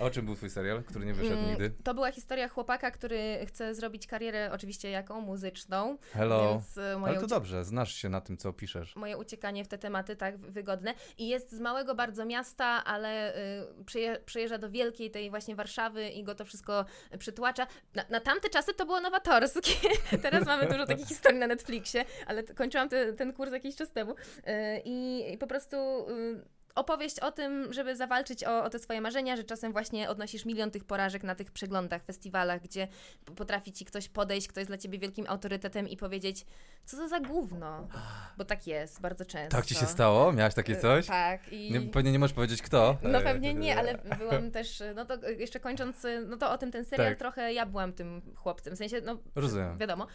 [0.00, 1.70] A o czym był twój serial, który nie wyszedł Mm, nigdy?
[1.84, 6.48] To była historia chłopaka, który chce zrobić karierę oczywiście jaką muzyczną, Hello.
[6.50, 8.96] więc e, Ale to dobrze, znasz się na tym, co piszesz.
[8.96, 10.94] moje uciekanie w te tematy tak wygodne.
[11.18, 16.08] I jest z małego bardzo miasta, ale y, przyje, przyjeżdża do wielkiej tej właśnie Warszawy
[16.08, 16.84] i go to wszystko
[17.18, 17.66] przytłacza.
[17.94, 19.88] Na, na tamte czasy to było nowatorskie.
[20.22, 24.12] Teraz mamy dużo takich historii na Netflixie, ale kończyłam te, ten kurs jakiś czas temu.
[24.12, 24.42] Y,
[24.84, 25.76] i, I po prostu...
[26.10, 30.44] Y, Opowieść o tym, żeby zawalczyć o, o te swoje marzenia, że czasem właśnie odnosisz
[30.44, 32.88] milion tych porażek na tych przeglądach, festiwalach, gdzie
[33.36, 36.46] potrafi ci ktoś podejść, kto jest dla ciebie wielkim autorytetem i powiedzieć,
[36.84, 37.88] co to za gówno.
[38.36, 39.56] Bo tak jest, bardzo często.
[39.56, 40.32] Tak ci się stało?
[40.32, 41.06] Miałaś takie Y, coś?
[41.06, 41.52] Tak.
[41.52, 41.72] I...
[41.72, 42.96] Nie, pewnie nie możesz powiedzieć kto.
[43.02, 46.58] No E, pewnie nie, e, ale byłam też, no to jeszcze kończąc, no to o
[46.58, 47.18] tym ten serial Tak.
[47.18, 49.78] trochę ja byłam tym chłopcem, w sensie, no Rozumiem.
[49.78, 50.06] wiadomo,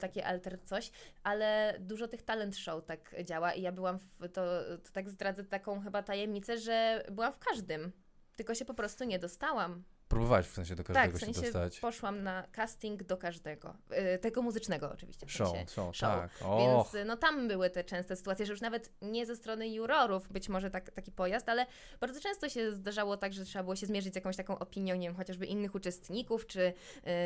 [0.00, 0.90] takie alter coś,
[1.22, 4.42] ale dużo tych talent show tak działa i ja byłam, w, to,
[4.84, 7.92] to tak zdradzę taką chyba tajemnicę, że byłam w każdym,
[8.36, 9.84] tylko się po prostu nie dostałam.
[10.08, 11.80] Próbowałeś w sensie do Tak, każdego w sensie się dostać.
[11.80, 13.76] poszłam na casting do każdego,
[14.14, 15.26] y, tego muzycznego oczywiście.
[15.26, 16.10] W Show, sensie, show, show.
[16.10, 16.30] tak.
[16.58, 20.28] Więc y, no tam były te częste sytuacje, że już nawet nie ze strony jurorów,
[20.32, 21.66] być może tak, taki pojazd, ale
[22.00, 25.08] bardzo często się zdarzało tak, że trzeba było się zmierzyć z jakąś taką opinią, nie
[25.08, 26.60] wiem, chociażby innych uczestników, czy,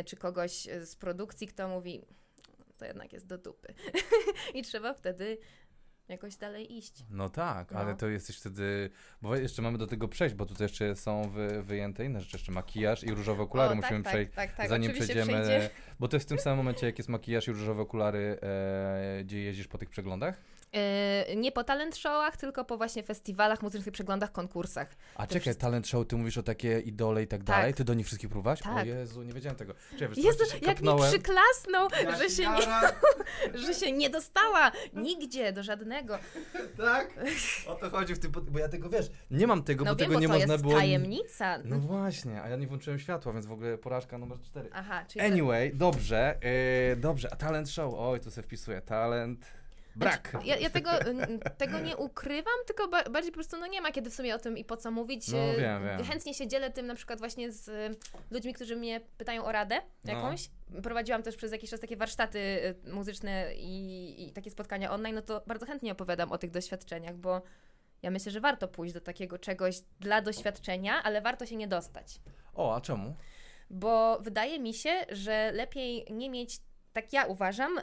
[0.01, 2.03] y, czy kogoś y, z produkcji, kto mówi,
[2.79, 3.75] to jednak jest do dupy.
[4.55, 5.39] I trzeba wtedy
[6.11, 7.05] jakoś dalej iść.
[7.11, 7.79] No tak, No.
[7.79, 8.91] ale to jesteś wtedy,
[9.23, 12.53] bo jeszcze mamy do tego przejść, bo tutaj jeszcze są wy, wyjęte inne rzeczy, jeszcze
[12.53, 15.71] makijaż i różowe okulary o, musimy tak, przejść, tak, tak, tak, zanim przejdziemy, przejdzie.
[16.01, 19.43] bo to jest w tym samym momencie, jak jest makijaż i różowe okulary, e, gdzie
[19.43, 20.50] jeździsz po tych przeglądach?
[20.73, 24.89] E, nie po talent showach, tylko po właśnie festiwalach, muzycznych przeglądach, konkursach.
[25.15, 25.61] A czekaj, wszystko.
[25.63, 27.47] talent show, ty mówisz o takie idole i tak, Tak.
[27.47, 28.61] dalej, ty do nich wszystkich próbowałaś?
[28.63, 28.87] O Tak.
[28.87, 29.75] Jezu, nie wiedziałem tego.
[29.99, 31.11] Czekaj, co, Jezu, jak mi kapnąłem.
[31.11, 36.19] przyklasnął, Ja że się, nie, że się nie dostała nigdzie, do żadnego.
[36.77, 37.11] Tak?
[37.67, 39.99] O to chodzi w tym, bo ja tego, wiesz, nie mam tego, No bo wiem,
[40.09, 40.75] tego bo nie to można jest było...
[40.79, 41.59] tajemnica.
[41.65, 44.71] No właśnie, a ja nie włączyłem światła, więc w ogóle porażka numer cztery.
[44.73, 45.25] Aha, czyli...
[45.27, 46.39] Anyway, dobrze,
[46.91, 49.47] yy, dobrze, a talent show, oj, tu sobie wpisuję, talent,
[49.97, 50.29] brak.
[50.31, 50.91] Znaczy, Ja, ja tego,
[51.59, 54.39] tego nie ukrywam, tylko ba bardziej po prostu no nie ma kiedy w sumie o
[54.39, 55.29] tym i po co mówić.
[55.29, 56.05] No, E, wiem, wiem.
[56.05, 57.91] Chętnie się dzielę tym na przykład właśnie z e,
[58.31, 60.13] ludźmi, którzy mnie pytają o radę No.
[60.13, 60.51] jakąś.
[60.83, 62.39] Prowadziłam też przez jakiś czas takie warsztaty
[62.87, 67.17] e, muzyczne i, i takie spotkania online, no to bardzo chętnie opowiadam o tych doświadczeniach,
[67.17, 67.43] bo
[68.03, 72.21] ja myślę, że warto pójść do takiego czegoś dla doświadczenia, ale warto się nie dostać.
[72.55, 73.15] O, a czemu?
[73.71, 76.59] Bo wydaje mi się, że lepiej nie mieć,
[76.93, 77.79] tak ja uważam,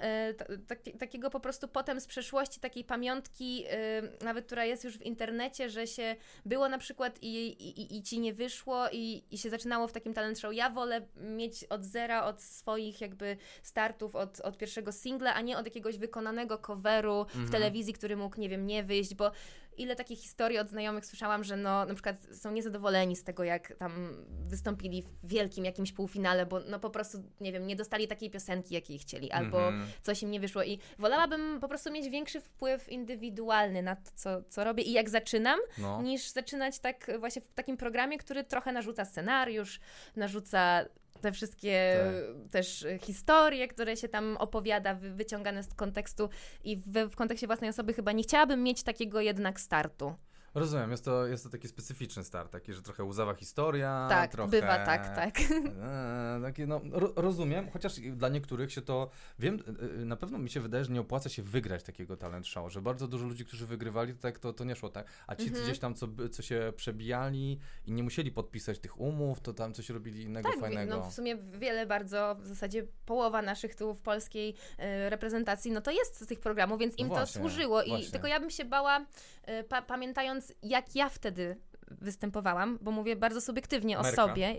[0.67, 5.01] taki- takiego po prostu potem z przeszłości, takiej pamiątki, e, nawet która jest już w
[5.01, 6.15] internecie, że się
[6.45, 10.13] było na przykład i, i, i ci nie wyszło i, i się zaczynało w takim
[10.13, 10.53] talent show.
[10.53, 15.57] Ja wolę mieć od zera, od swoich jakby startów, od, od pierwszego singla, a nie
[15.57, 19.31] od jakiegoś wykonanego coveru w telewizji, który mógł, nie wiem, nie wyjść, bo
[19.77, 23.73] ile takich historii od znajomych słyszałam, że no na przykład są niezadowoleni z tego, jak
[23.79, 28.29] tam wystąpili w wielkim jakimś półfinale, bo no po prostu, nie wiem, nie dostali takiej
[28.29, 29.87] piosenki, jakiej chcieli, albo Mhm.
[30.01, 34.41] coś im nie wyszło i wolałabym po prostu mieć większy wpływ indywidualny na to, co,
[34.49, 36.01] co robię i jak zaczynam, No.
[36.01, 39.79] niż zaczynać tak właśnie w takim programie, który trochę narzuca scenariusz,
[40.15, 40.85] narzuca
[41.21, 41.99] te wszystkie
[42.43, 42.51] Tak.
[42.51, 46.29] też historie, które się tam opowiada, wy, wyciągane z kontekstu
[46.63, 50.15] i w, w kontekście własnej osoby chyba nie chciałabym mieć takiego jednak startu.
[50.59, 54.51] Rozumiem, jest to, jest to taki specyficzny start, taki, że trochę łzawa historia, tak, trochę...
[54.51, 55.39] bywa tak, tak.
[55.41, 59.59] Eee, takie, no, ro, rozumiem, chociaż dla niektórych się to, wiem,
[59.97, 62.71] e, e, na pewno mi się wydaje, że nie opłaca się wygrać takiego talent show,
[62.71, 65.47] że bardzo dużo ludzi, którzy wygrywali, to tak to, to nie szło tak, a ci
[65.47, 65.63] Mhm.
[65.63, 69.89] gdzieś tam, co, co się przebijali i nie musieli podpisać tych umów, to tam coś
[69.89, 70.97] robili innego Tak, fajnego.
[70.97, 75.81] no w sumie wiele bardzo, w zasadzie połowa naszych tu w polskiej e, reprezentacji, no
[75.81, 77.83] to jest z tych programów, więc No im właśnie, to służyło.
[77.83, 78.11] I właśnie.
[78.11, 79.05] tylko ja bym się bała,
[79.43, 81.57] e, pa, pamiętając jak ja wtedy
[81.87, 84.15] występowałam, bo mówię bardzo subiektywnie o Merka.
[84.15, 84.55] sobie,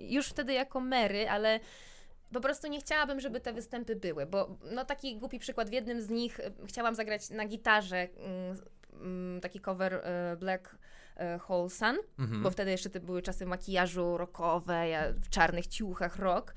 [0.00, 1.60] już wtedy jako Mary, ale
[2.32, 6.00] po prostu nie chciałabym, żeby te występy były, bo no taki głupi przykład, w jednym
[6.02, 8.56] z nich e, chciałam zagrać na gitarze mm,
[8.92, 10.76] mm, taki cover e, Black
[11.16, 12.42] e, Hole Sun, Mhm.
[12.42, 16.54] bo wtedy jeszcze te były czasy makijażu rockowe, ja w czarnych ciuchach rock.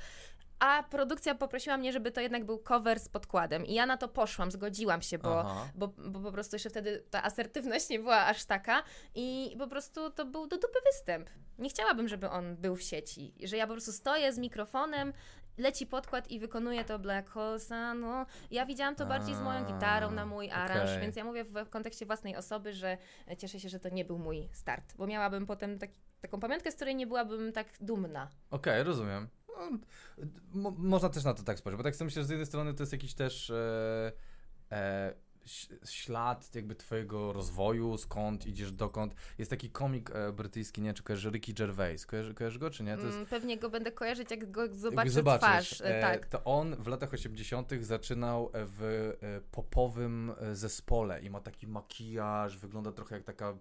[0.60, 3.66] A produkcja poprosiła mnie, żeby to jednak był cover z podkładem.
[3.66, 7.24] I ja na to poszłam, zgodziłam się, bo, bo, bo po prostu jeszcze wtedy ta
[7.24, 8.84] asertywność nie była aż taka.
[9.16, 11.30] I po prostu to był do dupy występ.
[11.60, 13.34] Nie chciałabym, żeby on był w sieci.
[13.44, 15.13] Że ja po prostu stoję z mikrofonem,
[15.58, 18.00] leci podkład i wykonuję to Black Hole Sun.
[18.00, 21.02] No, ja widziałam to bardziej z moją gitarą na mój aranż, okej.
[21.02, 22.98] więc ja mówię w kontekście własnej osoby, że
[23.38, 26.76] cieszę się, że to nie był mój start, bo miałabym potem taki, taką pamiątkę, z
[26.76, 28.30] której nie byłabym tak dumna.
[28.52, 29.28] Okej, rozumiem.
[29.60, 29.78] No,
[30.54, 32.74] mo- można też na to tak spojrzeć, bo tak sobie myślę, że z jednej strony
[32.74, 34.12] to jest jakiś też e,
[34.72, 35.13] e,
[35.89, 39.16] ślad jakby twojego rozwoju, skąd idziesz, dokąd.
[39.38, 42.06] Jest taki komik e, brytyjski, nie wiem, czy kojarzysz, Ricky Gervais.
[42.06, 42.98] Kojarzy, kojarzysz go, czy nie?
[42.98, 45.82] To jest, Mm, Pewnie go będę kojarzyć, jak go zobaczę twarz.
[45.82, 46.26] e, e, tak.
[46.26, 47.72] To on w latach 80.
[47.82, 53.58] zaczynał w e, popowym e, zespole i ma taki makijaż, wygląda trochę jak taka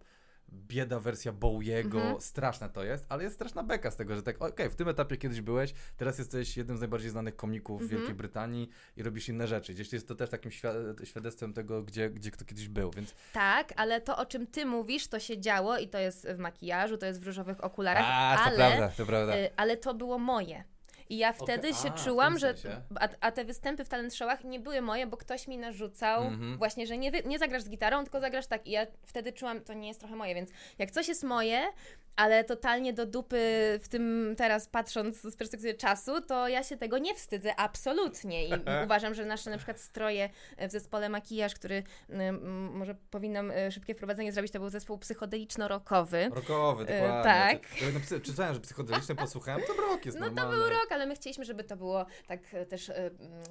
[0.52, 2.20] bieda wersja Bowiego, Mhm.
[2.20, 5.16] straszne to jest, ale jest straszna beka z tego, że tak, okej, w tym etapie
[5.16, 7.98] kiedyś byłeś, teraz jesteś jednym z najbardziej znanych komików w Mhm.
[8.00, 9.74] Wielkiej Brytanii i robisz inne rzeczy.
[9.74, 13.14] Gdzieś jest to też takim świa- świadectwem tego, gdzie, gdzie kto kiedyś był, więc...
[13.32, 16.98] tak, ale to, o czym ty mówisz, to się działo i to jest w makijażu,
[16.98, 19.36] to jest w różowych okularach, A, to ale, prawda, to prawda.
[19.36, 20.64] y, ale to było moje.
[21.12, 22.54] I ja wtedy Okej, się a, czułam, że.
[23.00, 26.58] A, a te występy w talent showach nie były moje, bo ktoś mi narzucał Mhm.
[26.58, 28.66] właśnie, że nie, nie zagrasz z gitarą, tylko zagrasz tak.
[28.66, 31.62] I ja wtedy czułam, to nie jest trochę moje, więc jak coś jest moje,
[32.16, 33.38] ale totalnie do dupy
[33.82, 38.48] w tym teraz patrząc z perspektywy czasu, to ja się tego nie wstydzę absolutnie.
[38.48, 38.52] I
[38.84, 40.30] uważam, że nasze na przykład stroje
[40.68, 46.30] w zespole makijaż, który ym, może powinnam y, szybkie wprowadzenie zrobić, to był zespół psychodeliczno-rockowy.
[46.34, 47.32] Rokowy, E, dokładnie.
[47.32, 47.62] tak.
[47.94, 50.56] Napisałem- Czytałem, że psychodeliczny posłuchałem, to rok jest No to normalny.
[50.60, 52.90] był rok, ale my chcieliśmy, żeby to było tak też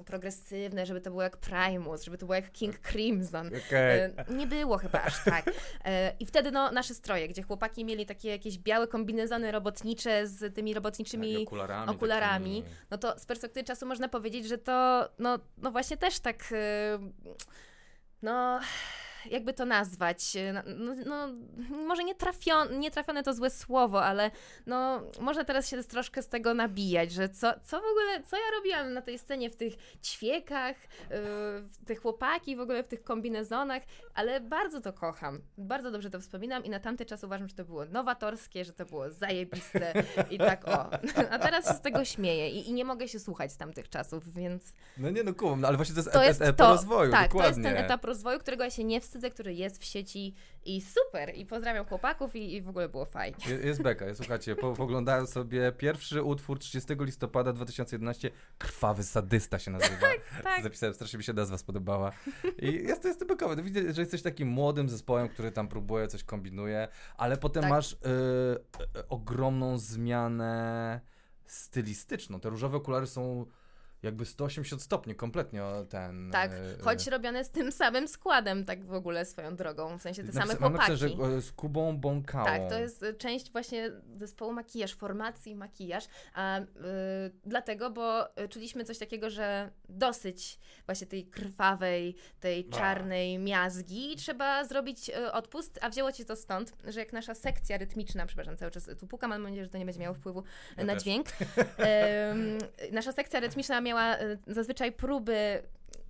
[0.06, 3.50] progresywne, żeby to było jak Primus, żeby to było jak King Crimson.
[3.72, 5.44] E, Nie było chyba aż tak.
[6.20, 10.74] I wtedy no, nasze stroje, gdzie chłopaki mieli takie jakieś białe kombinezony robotnicze z tymi
[10.74, 11.90] robotniczymi Tak, okularami.
[11.90, 12.62] okularami.
[12.62, 12.76] takimi.
[12.90, 16.98] no to z perspektywy czasu można powiedzieć, że to no, no właśnie też tak e,
[18.22, 18.60] no
[19.30, 21.28] jakby to nazwać, no, no, no
[21.86, 24.30] może nie, trafione, nie trafione to złe słowo, ale
[24.66, 28.42] no można teraz się troszkę z tego nabijać, że co, co w ogóle, co ja
[28.56, 30.76] robiłam na tej scenie w tych ćwiekach,
[31.10, 31.16] yy,
[31.62, 33.82] w tych chłopaki, w ogóle w tych kombinezonach,
[34.14, 37.64] ale bardzo to kocham, bardzo dobrze to wspominam i na tamty czas uważam, że to
[37.64, 39.92] było nowatorskie, że to było zajebiste
[40.30, 40.90] i tak o.
[41.30, 44.34] A teraz się z tego śmieję i, i nie mogę się słuchać z tamtych czasów,
[44.34, 44.74] więc...
[44.98, 47.12] No nie, no kumam, no, ale właśnie to jest, To et- jest etap to, rozwoju,
[47.12, 47.52] tak, dokładnie.
[47.52, 50.80] to jest ten etap rozwoju, którego ja się nie wstydzę, który jest w sieci i
[50.80, 51.34] super.
[51.34, 53.36] I pozdrawiam chłopaków i, i w ogóle było fajnie.
[53.48, 59.58] Je- Jest beka, jest, słuchajcie, po, poglądałem sobie pierwszy utwór 30 listopada 2011, Krwawy Sadysta
[59.58, 60.06] się nazywa.
[60.42, 60.62] tak.
[60.62, 62.12] Zapisałem, strasznie mi się nazwa spodobała.
[62.58, 63.56] I jest to jest bekowe.
[63.56, 67.70] No, widzę, że jesteś takim młodym zespołem, który tam próbuje, coś kombinuje, ale potem Tak.
[67.70, 67.96] masz y,
[68.98, 71.00] y, ogromną zmianę
[71.46, 72.40] stylistyczną.
[72.40, 73.46] Te różowe okulary są
[74.02, 76.30] jakby 180 stopni, kompletnie ten...
[76.30, 80.24] Tak, y, choć robione z tym samym składem, tak w ogóle swoją drogą, w sensie
[80.24, 81.30] te same mam napisane, chłopaki.
[81.30, 82.44] że e, z Kubą Bąkałą.
[82.46, 86.60] Tak, to jest y, część właśnie zespołu makijaż, formacji makijaż, a
[87.44, 95.10] dlatego, bo czuliśmy coś takiego, że dosyć właśnie tej krwawej, tej czarnej miazgi trzeba zrobić
[95.32, 99.06] odpust, a wzięło się to stąd, że jak nasza sekcja rytmiczna, przepraszam, cały czas tu
[99.06, 100.42] pukam, mam nadzieję, że to nie będzie miało wpływu
[100.76, 101.02] Ja na też.
[101.02, 101.26] dźwięk.
[102.92, 105.62] Nasza sekcja rytmiczna miała y, zazwyczaj próby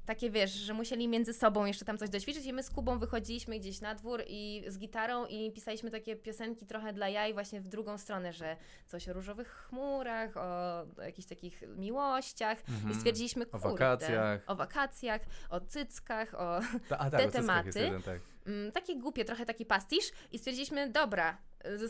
[0.07, 3.59] takie wiesz, że musieli między sobą jeszcze tam coś doćwiczyć i my z Kubą wychodziliśmy
[3.59, 7.69] gdzieś na dwór i z gitarą i pisaliśmy takie piosenki trochę dla jaj właśnie w
[7.69, 12.59] drugą stronę, że coś o różowych chmurach, o jakichś takich miłościach
[12.91, 13.63] i stwierdziliśmy, Mhm.
[13.65, 14.41] O kurde, wakacjach.
[14.47, 17.81] o wakacjach, o cyckach, o Ta, a, tak, te o tematy.
[17.81, 18.21] Jeden, tak.
[18.47, 21.39] Mm, takie głupie, trochę taki pastisz i stwierdziliśmy, dobra,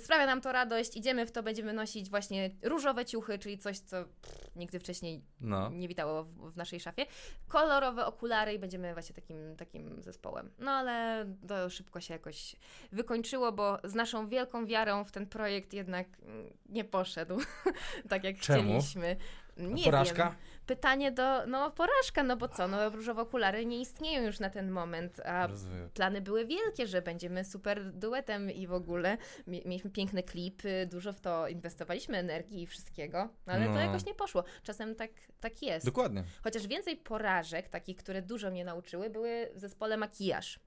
[0.05, 4.05] sprawia nam to radość, idziemy w to, będziemy nosić właśnie różowe ciuchy, czyli coś, co
[4.05, 5.71] pff, nigdy wcześniej No.
[5.71, 7.07] nie witało w, w naszej szafie.
[7.49, 10.51] Kolorowe okulary i będziemy właśnie takim, takim zespołem.
[10.59, 12.57] No ale to szybko się jakoś
[12.93, 17.38] wykończyło, bo z naszą wielką wiarą w ten projekt jednak mm, nie poszedł
[18.11, 18.62] tak jak Czemu?
[18.62, 19.17] chcieliśmy.
[19.57, 20.25] Nie Porażka?
[20.29, 20.35] wiem.
[20.67, 24.71] Pytanie do, no porażka, no bo co, no różowe okulary nie istnieją już na ten
[24.71, 25.91] moment, a Rozumiem.
[25.91, 31.12] plany były wielkie, że będziemy super duetem i w ogóle Mie- mieliśmy piękne klipy, dużo
[31.12, 33.75] w to inwestowaliśmy energii i wszystkiego, ale No.
[33.75, 34.45] to jakoś nie poszło.
[34.62, 35.11] Czasem tak,
[35.41, 35.87] tak jest.
[35.87, 36.25] Dokładnie.
[36.45, 40.61] Chociaż więcej porażek, takich, które dużo mnie nauczyły, były w zespole makijaż.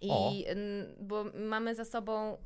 [0.00, 0.32] I O.
[1.00, 2.38] bo mamy za sobą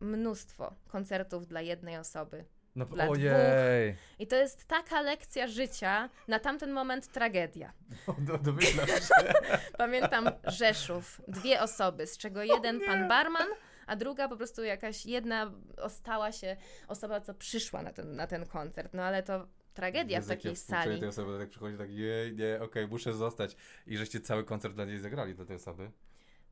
[0.00, 2.44] mnóstwo koncertów dla jednej osoby.
[2.78, 3.96] No, Dla ojej.
[4.18, 7.72] I to jest taka lekcja życia, na tamten moment tragedia.
[8.18, 9.34] Do, domyślam się.
[9.78, 13.48] Pamiętam Rzeszów, dwie osoby, z czego jeden pan barman,
[13.86, 16.56] a druga po prostu jakaś jedna ostała się
[16.88, 18.94] osoba, co przyszła na ten, na ten koncert.
[18.94, 21.00] No ale to tragedia Jezu, w takiej sali.
[21.00, 23.56] tej osoby, tak przychodzi tak, jej, nie, okej, muszę zostać.
[23.86, 25.90] I żeście cały koncert dla niej zagrali, dla tej osoby.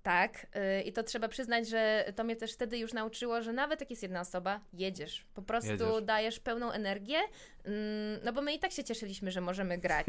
[0.06, 0.46] Tak,
[0.78, 3.90] y, i to trzeba przyznać, że to mnie też wtedy już nauczyło, że nawet jak
[3.90, 5.26] jest jedna osoba, jedziesz.
[5.34, 6.02] Po prostu Jedziesz.
[6.02, 7.18] dajesz pełną energię,
[7.64, 10.06] mm, no bo my i tak się cieszyliśmy, że możemy grać.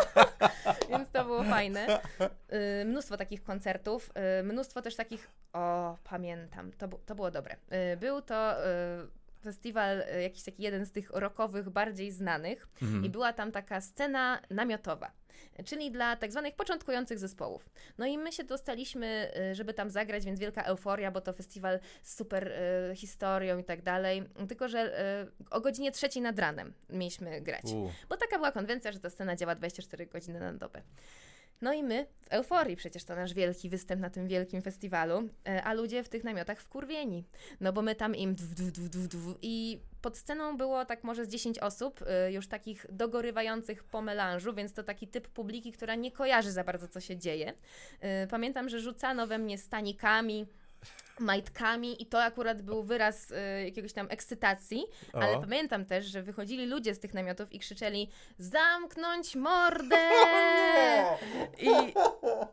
[0.90, 2.00] Więc to było fajne.
[2.82, 7.56] Y, Mnóstwo takich koncertów, y, mnóstwo też takich, o pamiętam, to, to było dobre.
[8.00, 8.54] Był to
[9.42, 13.04] festiwal, y, jakiś taki jeden z tych rockowych, bardziej znanych Mhm.
[13.04, 15.12] i była tam taka scena namiotowa,
[15.64, 17.70] czyli dla tak zwanych początkujących zespołów.
[17.98, 21.80] No i my się dostaliśmy, y, żeby tam zagrać, więc wielka euforia, bo to festiwal
[22.02, 22.48] z super
[22.92, 24.22] y, historią i tak dalej.
[24.48, 27.64] Tylko, że y, o godzinie trzeciej nad ranem mieliśmy grać.
[27.74, 27.90] U.
[28.08, 30.82] Bo taka była konwencja, że ta scena działa 24 godziny na dobę.
[31.60, 35.62] No i my w euforii, przecież to nasz wielki występ na tym wielkim festiwalu, e,
[35.64, 37.24] a ludzie w tych namiotach wkurwieni.
[37.60, 41.04] No bo my tam im dw, dw, dw, dw, dw, i pod sceną było tak
[41.04, 45.72] może z 10 osób, e, już takich dogorywających po melanżu, więc to taki typ publiki,
[45.72, 47.52] która nie kojarzy za bardzo, co się dzieje.
[48.00, 50.46] E, Pamiętam, że rzucano we mnie stanikami,
[51.20, 55.40] majtkami i to akurat był wyraz e, jakiegoś tam ekscytacji, ale O.
[55.40, 59.96] pamiętam też, że wychodzili ludzie z tych namiotów i krzyczeli zamknąć mordę!
[61.60, 61.70] I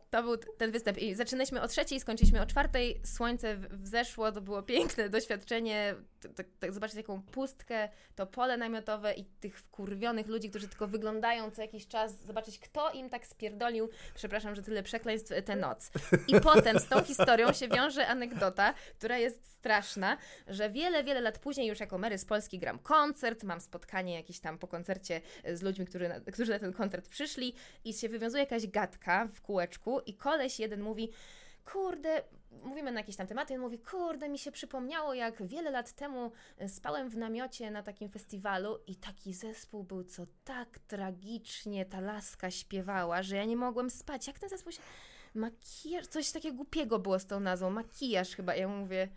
[0.10, 0.98] to był ten występ.
[0.98, 3.02] I zaczynaliśmy o trzeciej, skończyliśmy o czwartej.
[3.06, 5.96] Słońce wzeszło, to było piękne doświadczenie.
[6.20, 10.88] T- t- t- zobaczyć taką pustkę, to pole namiotowe i tych wkurwionych ludzi, którzy tylko
[10.88, 15.92] wyglądają co jakiś czas, zobaczyć kto im tak spierdolił, przepraszam, że tyle przekleństw, tę noc.
[16.28, 21.40] I potem z tą historią się wiąże anegdota, która jest straszna, że wiele, wiele lat
[21.40, 25.22] później już jako Mary z Polski gram koncert, mam spotkanie jakieś tam po koncercie
[25.54, 27.54] z ludźmi, którzy na, którzy na ten koncert przyszli
[27.86, 31.12] i się wywiązuje jakaś gadka w kółeczku i koleś jeden mówi
[31.72, 32.24] kurde,
[32.64, 36.32] mówimy na jakieś tam tematy, on mówi, kurde, mi się przypomniało, jak wiele lat temu
[36.58, 42.00] e, spałem w namiocie na takim festiwalu i taki zespół był, co tak tragicznie ta
[42.00, 44.28] laska śpiewała, że ja nie mogłem spać.
[44.28, 44.82] Jak ten zespół się...
[45.38, 48.56] Makijaż, coś takiego głupiego było z tą nazwą, makijaż chyba.
[48.56, 49.10] Ja mówię,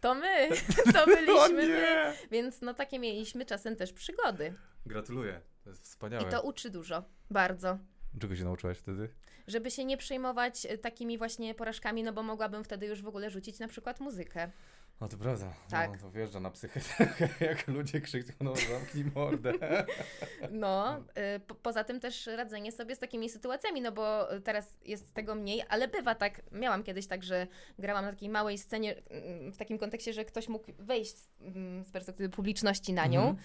[0.00, 0.48] to my,
[0.94, 2.12] to byliśmy my.
[2.30, 4.54] Więc no takie mieliśmy czasem też przygody.
[4.86, 6.24] Gratuluję, to jest wspaniałe.
[6.24, 7.78] I to uczy dużo, bardzo.
[8.20, 9.08] Czego się nauczyłaś wtedy?
[9.46, 13.30] Żeby się nie przejmować e, takimi właśnie porażkami, no bo mogłabym wtedy już w ogóle
[13.30, 14.50] rzucić na przykład muzykę.
[15.00, 15.54] No to prawda.
[15.70, 15.90] Tak.
[15.92, 16.80] No, to wjeżdża na psychę,
[17.50, 19.52] jak ludzie krzyczą, no zamknij mordę.
[20.50, 20.98] No,
[21.36, 25.34] y, po, poza tym też radzenie sobie z takimi sytuacjami, no bo teraz jest tego
[25.34, 27.46] mniej, ale bywa tak, miałam kiedyś tak, że
[27.78, 31.84] grałam na takiej małej scenie mm, w takim kontekście, że ktoś mógł wejść z, mm,
[31.84, 33.20] z perspektywy publiczności na nią.
[33.20, 33.36] Mhm.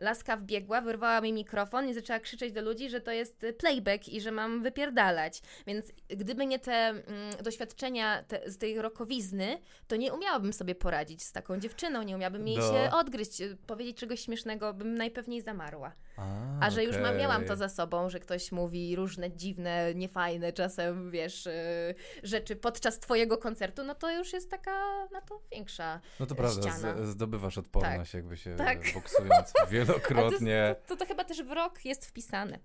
[0.00, 4.08] Laska wbiegła, wyrwała mi mikrofon i zaczęła krzyczeć do ludzi, że to jest y, playback
[4.08, 5.42] i że mam wypierdalać.
[5.66, 7.04] Więc gdyby nie te mm,
[7.42, 12.48] doświadczenia te, z tej rokowizny, to nie umiałabym sobie poradzić z taką dziewczyną, nie umiałabym
[12.48, 12.62] jej No.
[12.62, 15.92] się odgryźć, y, powiedzieć czegoś śmiesznego, bym najpewniej zamarła.
[16.18, 20.52] A, A że już ma, miałam to za sobą, że ktoś mówi różne dziwne, niefajne
[20.52, 26.00] czasem, wiesz, y, rzeczy podczas twojego koncertu, no to już jest taka, no to większa.
[26.20, 27.04] No to prawda, ściana.
[27.04, 28.78] z, zdobywasz odporność, jakby się Tak.
[28.94, 30.76] boksując to, wielokrotnie.
[30.86, 32.58] to, to, to chyba też w rok jest wpisane.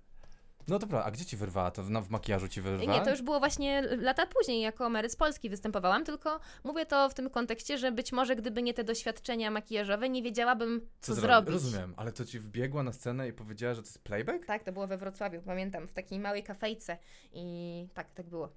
[0.67, 1.71] No to prawda, a gdzie ci wyrwała?
[1.71, 2.99] To na, w makijażu ci wyrwała?
[2.99, 7.09] Nie, to już było właśnie lata później, jako Mary z Polski występowałam, tylko mówię to
[7.09, 11.21] w tym kontekście, że być może gdyby nie te doświadczenia makijażowe, nie wiedziałabym, co, zrobi-
[11.21, 11.53] zrobić.
[11.53, 14.45] Rozumiem, ale to ci wbiegła na scenę i powiedziała, że to jest playback?
[14.45, 16.97] Tak, to było we Wrocławiu, pamiętam, w takiej małej kafejce
[17.33, 18.49] i tak, tak było.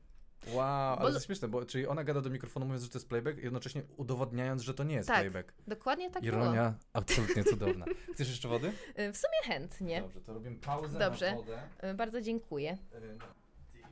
[0.52, 2.98] Wow, ale Bo- to jest śmieszne, bo czyli ona gada do mikrofonu mówiąc, że to
[2.98, 5.52] jest playback, jednocześnie udowadniając, że to nie jest Tak, playback.
[5.66, 7.84] Dokładnie tak Ironia absolutnie cudowna.
[8.14, 8.72] Chcesz jeszcze wody?
[8.94, 9.06] było.
[9.08, 10.00] Y, W sumie chętnie.
[10.02, 11.30] Dobrze, to robimy pauzę Dobrze.
[11.30, 11.58] na wodę.
[11.90, 12.78] Y, Bardzo dziękuję.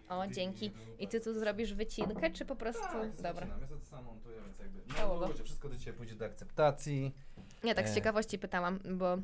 [0.09, 0.73] O, dzięki.
[0.99, 2.83] I ty tu zrobisz wycinkę, czy po prostu...
[2.83, 3.47] Tak, Dobra.
[3.61, 4.81] Ja to samo montuję, więc jakby...
[4.99, 7.15] No, ludzie, wszystko do Ciebie pójdzie do akceptacji.
[7.65, 7.95] Ja tak z E.
[7.95, 9.19] ciekawości pytałam, bo...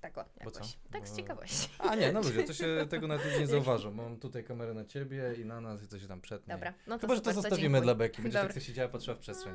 [0.00, 0.58] Tak o, Bo co?
[0.60, 0.76] jakoś.
[0.92, 1.68] Tak z ciekawości.
[1.78, 3.90] A nie, no ludzie, to się tego nawet nie zauważą.
[3.90, 6.54] Mam tutaj kamerę na Ciebie i na nas i to się tam przetnie.
[6.54, 7.82] Dobra, no to Chyba, że to super, zostawimy dziękuję.
[7.82, 8.22] dla Beki.
[8.22, 8.54] Będzie Dobra.
[8.54, 9.54] tak siedziała, patrzyła w przestrzeń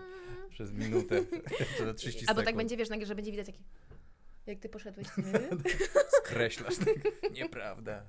[0.50, 1.22] przez minutę,
[1.78, 2.46] czy za 30 Albo sekund.
[2.46, 3.60] tak będzie, wiesz, nagle, że będzie widać takie...
[4.46, 5.08] Jak ty poszedłeś?
[6.24, 7.32] Skreślasz tak.
[7.34, 8.04] Nieprawda.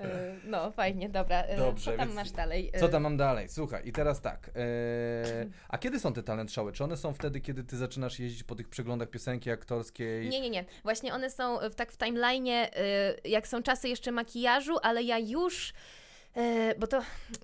[0.00, 0.04] Y,
[0.44, 1.44] no, fajnie, dobra.
[1.44, 2.70] Y, Dobrze, Co tam masz dalej?
[2.76, 3.48] Y, Co tam mam dalej?
[3.48, 4.50] Słuchaj, i teraz tak.
[4.56, 6.72] e, a kiedy są te talent showy?
[6.72, 10.28] Czy one są wtedy, kiedy ty zaczynasz jeździć po tych przeglądach piosenki aktorskiej?
[10.28, 10.64] Nie, nie, nie.
[10.82, 12.66] Właśnie one są w, tak w timeline'ie,
[13.24, 15.72] jak są czasy jeszcze makijażu, ale ja już...
[16.36, 17.02] y, Bo to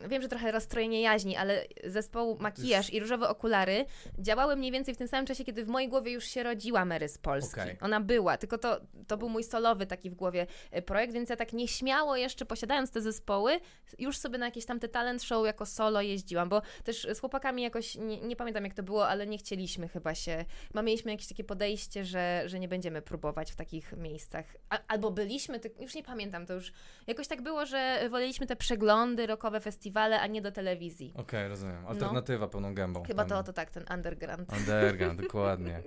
[0.09, 3.84] wiem, że trochę rozstrojenie jaźni, ale zespołu Makijaż i Różowe Okulary
[4.18, 7.09] działały mniej więcej w tym samym czasie, kiedy w mojej głowie już się rodziła Mary
[7.09, 7.61] z Polski.
[7.61, 7.76] Okej.
[7.80, 11.36] Ona była, tylko to, to był mój solowy taki w głowie y, projekt, więc ja
[11.36, 13.61] tak nieśmiało jeszcze posiadając te zespoły,
[13.99, 17.62] już sobie na jakieś tam te talent show jako solo jeździłam, bo też z chłopakami
[17.62, 21.28] jakoś, nie, nie pamiętam jak to było, ale nie chcieliśmy chyba się, chyba mieliśmy jakieś
[21.28, 24.45] takie podejście, że, że nie będziemy próbować w takich miejscach.
[24.70, 26.72] A, albo byliśmy, już nie pamiętam, to już
[27.07, 31.12] jakoś tak było, że woleliśmy te przeglądy, rokowe festiwale, a nie do telewizji.
[31.16, 31.87] Okej, rozumiem.
[31.87, 33.03] Alternatywa pełną gębą.
[33.03, 34.53] Chyba Tam- to, to tak, ten underground.
[34.53, 35.83] Underground, dokładnie.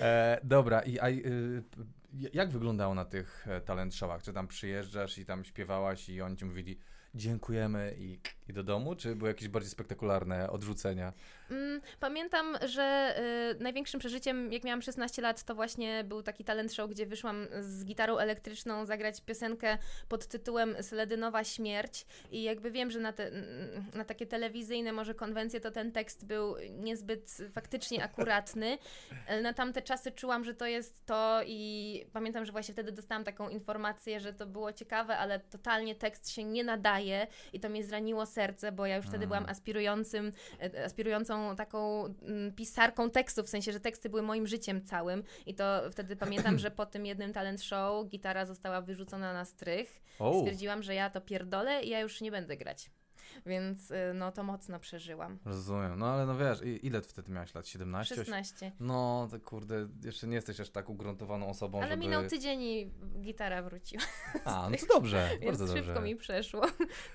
[0.00, 1.62] E, dobra, i a, y,
[2.32, 4.22] jak wyglądało na tych e, talent showach?
[4.22, 6.78] Czy tam przyjeżdżasz i tam śpiewałaś i oni ci mówili
[7.14, 8.94] dziękujemy i, i do domu?
[8.94, 11.12] Czy były jakieś bardziej spektakularne odrzucenia?
[11.50, 13.16] Mm, pamiętam, że
[13.58, 17.46] y, największym przeżyciem, jak miałam 16 lat, to właśnie był taki talent show, gdzie wyszłam
[17.60, 19.78] z gitarą elektryczną zagrać piosenkę
[20.08, 23.30] pod tytułem Seledynowa śmierć i jakby wiem, że na, te,
[23.94, 28.78] na takie telewizyjne może konwencje to ten tekst był niezbyt faktycznie akuratny.
[29.42, 33.48] Na tamte czasy czułam, że to jest to i pamiętam, że właśnie wtedy dostałam taką
[33.48, 38.26] informację, że to było ciekawe, ale totalnie tekst się nie nadaje i to mnie zraniło
[38.36, 39.28] serce, bo ja już wtedy Mm.
[39.28, 40.32] byłam aspirującym,
[40.62, 45.54] e, aspirującą taką mm, pisarką tekstów, w sensie, że teksty były moim życiem całym i
[45.54, 50.02] to wtedy pamiętam, że po tym jednym talent show gitara została wyrzucona na strych.
[50.18, 52.90] O, Stwierdziłam, że ja to pierdolę i ja już nie będę grać.
[53.46, 55.38] Więc y, no to mocno przeżyłam.
[55.44, 55.98] rozumiem.
[55.98, 57.68] No ale no wiesz, ile ty wtedy miałaś lat?
[57.68, 58.14] 17?
[58.14, 58.72] 16.
[58.80, 62.00] No, to kurde, jeszcze nie jesteś aż tak ugruntowaną osobą, Ale żeby...
[62.00, 64.02] minął tydzień i gitara wróciła.
[64.44, 66.02] A, no to dobrze, Więc bardzo szybko dobrze.
[66.08, 66.62] mi przeszło.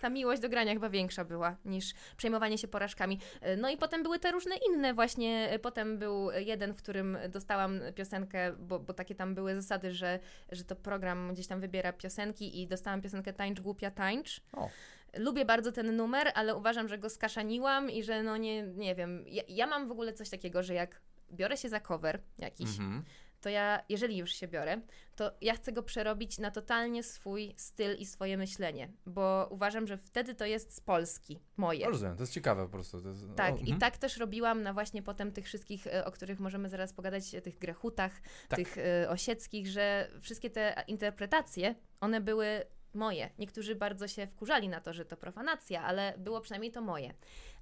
[0.02, 3.20] Ta miłość do grania chyba większa była niż przejmowanie się porażkami.
[3.58, 5.60] No i potem były te różne inne właśnie.
[5.62, 10.20] Potem był jeden, w którym dostałam piosenkę, bo, bo takie tam były zasady, że,
[10.52, 14.42] że to program gdzieś tam wybiera piosenki i dostałam piosenkę Tańcz Głupia Tańcz.
[14.54, 14.70] O.
[15.18, 19.26] Lubię bardzo ten numer, ale uważam, że go skaszaniłam i że no nie, nie wiem.
[19.28, 21.02] Ja, ja mam w ogóle coś takiego, że jak
[21.32, 23.04] biorę się za cover jakiś, Mhm.
[23.42, 24.82] to ja, jeżeli już się biorę,
[25.16, 29.98] to ja chcę go przerobić na totalnie swój styl i swoje myślenie, bo uważam, że
[29.98, 31.86] wtedy to jest z Polski, moje.
[31.86, 32.98] No, rozumiem, to jest ciekawe po prostu.
[33.08, 33.80] Jest, Tak, o, i mhm.
[33.80, 37.42] tak też robiłam na właśnie potem tych wszystkich, e, o których możemy zaraz pogadać, e,
[37.42, 38.60] tych grechutach, Tak.
[38.60, 42.62] tych e, osieckich, że wszystkie te interpretacje, one były
[42.96, 43.30] moje.
[43.40, 47.14] Niektórzy bardzo się wkurzali na to, że to profanacja, ale było przynajmniej to moje.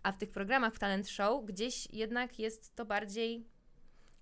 [0.03, 3.45] A w tych programach w talent show gdzieś jednak jest to bardziej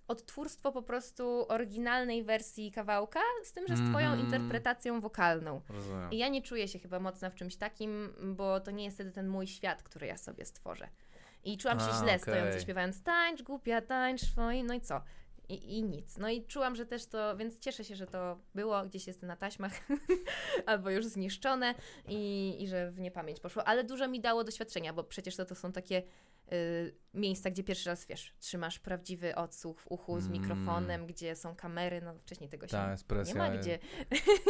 [0.08, 4.20] odtwórstwo po prostu oryginalnej wersji kawałka, z tym, że z twoją Mhm.
[4.24, 5.60] interpretacją wokalną.
[5.68, 6.10] Rozumiem.
[6.10, 9.12] I ja nie czuję się chyba mocna w czymś takim, bo to nie jest wtedy
[9.12, 10.88] ten mój świat, który ja sobie stworzę.
[11.44, 12.18] I czułam się A, źle okej.
[12.20, 15.00] stojąc i śpiewając tańcz, głupia, tańcz swoim, no i co?
[15.48, 16.18] I, I nic.
[16.18, 19.36] No i czułam, że też to, więc cieszę się, że to było, gdzieś jest na
[19.36, 19.72] taśmach,
[20.66, 21.74] albo już zniszczone
[22.08, 23.64] i, i że w niepamięć poszło.
[23.68, 26.02] Ale dużo mi dało doświadczenia, bo przecież to, to są takie
[26.52, 30.40] y, miejsca, gdzie pierwszy raz, wiesz, trzymasz prawdziwy odsłuch w uchu z Mm.
[30.40, 33.34] mikrofonem, gdzie są kamery, no wcześniej tego się Ta presja.
[33.34, 33.78] nie ma gdzie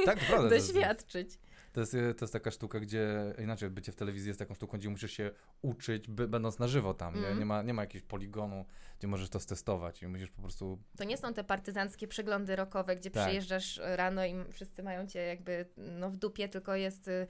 [0.05, 0.19] Tak,
[0.51, 1.31] doświadczyć.
[1.73, 4.89] To jest, to jest taka sztuka, gdzie inaczej bycie w telewizji jest taką sztuką, gdzie
[4.89, 5.31] musisz się
[5.63, 7.15] uczyć, by, będąc na żywo tam.
[7.15, 7.21] Nie?
[7.21, 7.39] Mhm.
[7.39, 8.65] Nie, ma, nie ma jakiegoś poligonu,
[8.99, 10.79] gdzie możesz to stestować i musisz po prostu.
[10.97, 13.27] To nie są te partyzanckie przeglądy rokowe, gdzie Tak.
[13.27, 17.27] przyjeżdżasz rano i wszyscy mają cię jakby no, w dupie, tylko jest y,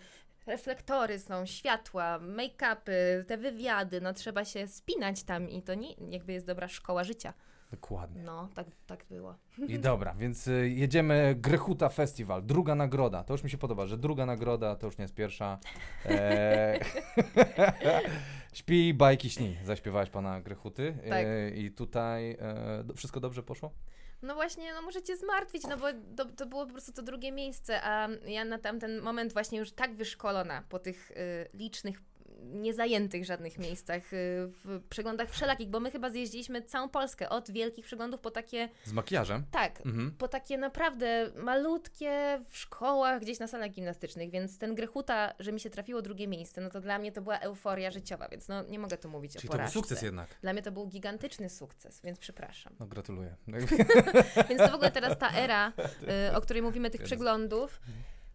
[0.47, 6.33] reflektory są, światła, make-upy, te wywiady, no trzeba się spinać tam i to nie jakby
[6.33, 7.35] jest dobra szkoła życia.
[7.71, 8.23] Dokładnie.
[8.23, 9.35] No, tak, tak było.
[9.67, 12.43] I dobra, więc y, jedziemy Grechuta Festival.
[12.43, 13.25] Druga nagroda.
[13.25, 15.59] To już mi się podoba, że druga nagroda to już nie jest pierwsza.
[16.07, 16.79] E...
[18.53, 19.57] Śpi, bajki, śni.
[19.65, 20.95] Zaśpiewałaś pana Grechuty.
[21.09, 21.27] Tak.
[21.27, 23.73] E, I tutaj e, wszystko dobrze poszło?
[24.23, 27.33] No właśnie, no muszę cię zmartwić, no bo to, to było po prostu to drugie
[27.33, 31.15] miejsce, a ja na tamten moment właśnie już tak wyszkolona po tych y,
[31.55, 32.01] licznych,
[32.39, 34.17] niezajętych żadnych miejscach, y,
[34.65, 38.93] w przeglądach wszelakich, bo my chyba zjeździliśmy całą Polskę, od wielkich przeglądów po takie, Z
[38.93, 39.45] makijażem?
[39.51, 40.11] tak, Mhm.
[40.19, 45.61] po takie naprawdę malutkie w szkołach, gdzieś na salach gimnastycznych, więc ten Grechuta, że mi
[45.61, 48.79] się trafiło drugie miejsce, no to dla mnie to była euforia życiowa, więc no nie
[48.79, 49.75] mogę tu mówić Czyli o to był porażce.
[49.75, 50.29] sukces jednak.
[50.43, 52.75] Dla mnie to był gigantyczny sukces, więc przepraszam.
[52.81, 53.37] No gratuluję.
[54.49, 55.73] Więc to w ogóle teraz ta era,
[56.31, 57.81] y, o której mówimy, tych przeglądów,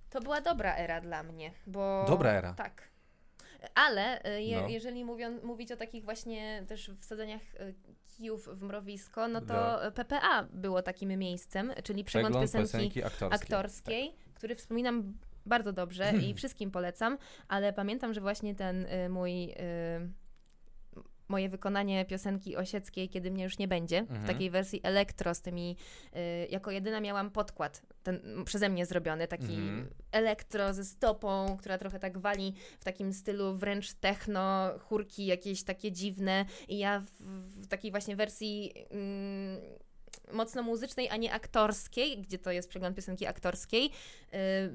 [0.10, 2.06] to była dobra era dla mnie, bo...
[2.08, 2.54] Dobra era.
[2.54, 2.93] Tak.
[3.76, 4.68] Ale y, je, No.
[4.68, 7.76] jeżeli mówią, mówić o takich właśnie też wsadzeniach y,
[8.08, 9.80] kijów w mrowisko, no to.
[9.96, 13.36] PPA było takim miejscem, czyli przegląd, Przegląd piosenki aktorskiej.
[13.42, 15.14] aktorskiej, który wspominam
[15.46, 19.44] bardzo dobrze i wszystkim polecam, ale pamiętam, że właśnie ten y, mój...
[19.52, 20.23] Y,
[21.28, 24.24] moje wykonanie piosenki osieckiej, kiedy mnie już nie będzie, Mhm.
[24.24, 25.78] w takiej wersji elektro z tymi,
[26.16, 29.88] y, jako jedyna miałam podkład ten, przeze mnie zrobiony, taki Mhm.
[30.12, 35.92] elektro ze stopą, która trochę tak wali w takim stylu wręcz techno, chórki jakieś takie
[35.92, 37.24] dziwne i ja w,
[37.64, 39.62] w takiej właśnie wersji mm,
[40.32, 43.92] mocno muzycznej, a nie aktorskiej, gdzie to jest przegląd piosenki aktorskiej,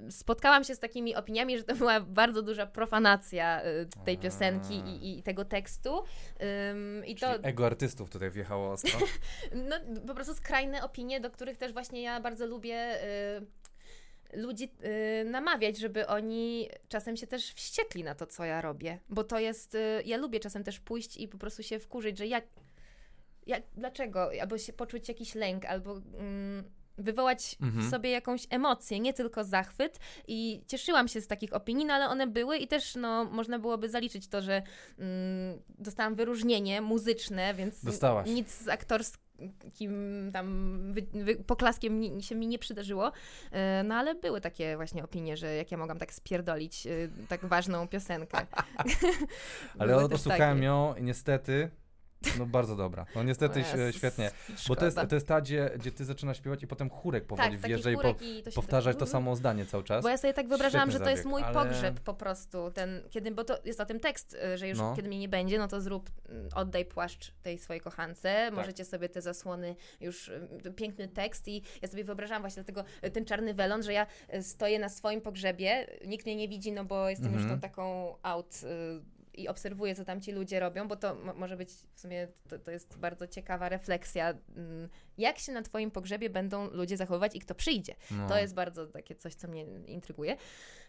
[0.09, 4.75] y, spotkałam się z takimi opiniami, że to była bardzo duża profanacja y, tej piosenki
[4.75, 6.03] i, i tego tekstu.
[7.07, 8.99] I to Czyli ego artystów tutaj wjechało ostro.
[9.69, 9.77] no,
[10.07, 13.47] po prostu skrajne opinie, do których też właśnie ja bardzo lubię y,
[14.33, 14.71] ludzi
[15.21, 18.99] y, namawiać, żeby oni czasem się też wściekli na to, co ja robię.
[19.09, 22.27] Bo to jest, y, ja lubię czasem też pójść i po prostu się wkurzyć, że
[22.27, 22.45] jak,
[23.49, 24.31] jak dlaczego?
[24.41, 26.65] Albo się poczuć jakiś lęk, albo mm,
[26.99, 27.87] wywołać Mhm.
[27.87, 29.99] w sobie jakąś emocję, nie tylko zachwyt.
[30.29, 33.89] I cieszyłam się z takich opinii, no ale one były i też no, można byłoby
[33.89, 34.63] zaliczyć to, że
[34.99, 38.29] mm, dostałam wyróżnienie muzyczne, więc Dostałaś.
[38.29, 39.21] nic z aktorskim
[40.33, 43.13] tam wy, wy, poklaskiem ni, się mi nie przydarzyło.
[43.53, 46.91] E, No ale były takie właśnie opinie, że jak ja mogłam tak spierdolić e,
[47.29, 48.39] tak ważną piosenkę.
[49.79, 51.71] Ale odsłuchałem ją i niestety,
[52.39, 53.07] no bardzo dobra.
[53.15, 54.31] No niestety Jezus, świetnie.
[54.69, 57.59] Bo to jest, to jest ta, gdzie, gdzie ty zaczynasz śpiewać i potem chórek powoli
[57.59, 60.03] tak, wjeżdża i po, i to powtarzać tak- to samo zdanie cały czas.
[60.03, 62.71] Bo ja sobie tak wyobrażałam, Świetny że to jest zabieg, mój ale- pogrzeb po prostu,
[62.71, 64.97] ten, kiedy, bo to jest o tym tekst, y, że już No.
[64.97, 68.55] kiedy mnie nie będzie, no to zrób, mm, oddaj płaszcz tej swojej kochance, Tak.
[68.55, 73.11] możecie sobie te zasłony, już y, piękny tekst i ja sobie wyobrażałam właśnie dlatego y,
[73.11, 74.07] ten czarny welon, że ja
[74.43, 77.61] stoję na swoim pogrzebie, nikt mnie nie widzi, no bo jestem już Mhm.
[77.61, 78.61] tą taką out
[79.39, 82.59] i obserwuję, co tam ci ludzie robią, bo to mo- może być w sumie, to,
[82.59, 87.41] to jest bardzo ciekawa refleksja, mm, jak się na twoim pogrzebie będą ludzie zachowywać i
[87.41, 87.95] kto przyjdzie.
[88.11, 88.29] No.
[88.29, 90.37] To jest bardzo takie coś, co mnie intryguje.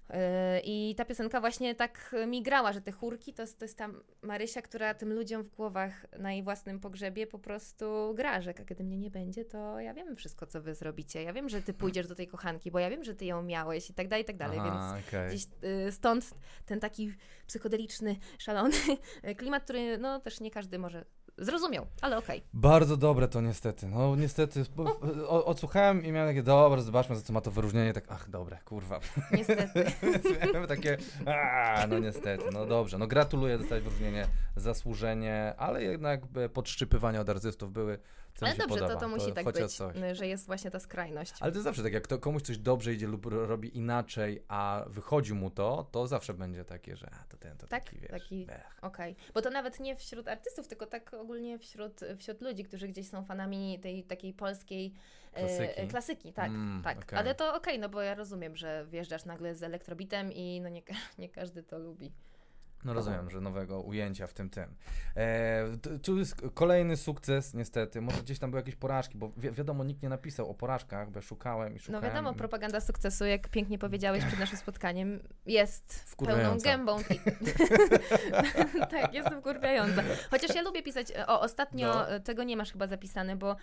[0.09, 0.15] Yy,
[0.63, 3.89] I ta piosenka właśnie tak mi grała, że te chórki to, jest- to jest ta
[4.21, 8.83] Marysia, która tym ludziom w głowach na jej własnym pogrzebie po prostu gra, że kiedy
[8.83, 11.23] mnie nie będzie, to ja wiem wszystko, co wy zrobicie.
[11.23, 13.89] Ja wiem, że ty pójdziesz do tej kochanki, bo ja wiem, że ty ją miałeś
[13.89, 14.57] i tak dalej, i tak dalej.
[14.57, 15.27] Więc Aha, okej.
[15.29, 15.43] Gdzieś
[15.87, 16.29] y, stąd
[16.65, 17.13] ten taki
[17.47, 18.75] psychodeliczny, szalony
[19.37, 21.05] klimat, który no też nie każdy może
[21.41, 22.43] zrozumiał, ale okej.
[22.53, 23.87] Bardzo dobre to niestety.
[23.87, 27.93] No niestety, bo- o, odsłuchałem i miałem takie, dobra, zobaczmy za co ma to wyróżnienie,
[27.93, 28.99] tak, ach, dobre, kurwa.
[29.37, 29.85] Niestety.
[30.53, 36.49] miałem takie, a, no niestety, no dobrze, no gratuluję dostać wyróżnienie, zasłużenie, ale jednak e,
[36.49, 37.99] podszczypywania od artystów były,
[38.35, 38.93] co Ale dobrze, podoba.
[38.93, 41.33] to, to musi tak chociaż być, y, że jest właśnie ta skrajność.
[41.39, 44.85] Ale to zawsze tak, jak to komuś coś dobrze idzie lub ro- robi inaczej, a
[44.87, 48.09] wychodzi mu to, to zawsze będzie takie, że a, to ten, to Tak, taki, wiesz,
[48.11, 48.47] taki-.
[48.81, 53.07] Okej, bo to nawet nie wśród artystów, tylko tak ogólnie wśród, wśród ludzi, którzy gdzieś
[53.09, 54.93] są fanami tej takiej polskiej
[55.33, 55.81] e, Klasyki.
[55.81, 56.97] e, klasyki tak, Mm, tak.
[56.97, 57.19] okej.
[57.19, 60.81] Ale to okej, no bo ja rozumiem, że wjeżdżasz nagle z elektrobitem i no nie,
[61.19, 62.11] nie każdy to lubi.
[62.85, 64.75] No rozumiem, że nowego ujęcia w tym tym.
[65.15, 65.63] E,
[66.03, 68.01] tu jest kolejny sukces, niestety.
[68.01, 71.17] Może gdzieś tam były jakieś porażki, bo wi wiadomo, nikt nie napisał o porażkach, bo
[71.17, 72.03] ja szukałem i No szukałem.
[72.05, 76.99] wiadomo, propaganda sukcesu, jak pięknie powiedziałeś przed naszym spotkaniem, jest pełną gębą.
[76.99, 77.19] I...
[78.91, 80.03] tak, jest wkurwiająca.
[80.31, 82.19] Chociaż ja lubię pisać, o ostatnio No.
[82.19, 83.55] tego nie masz chyba zapisane, bo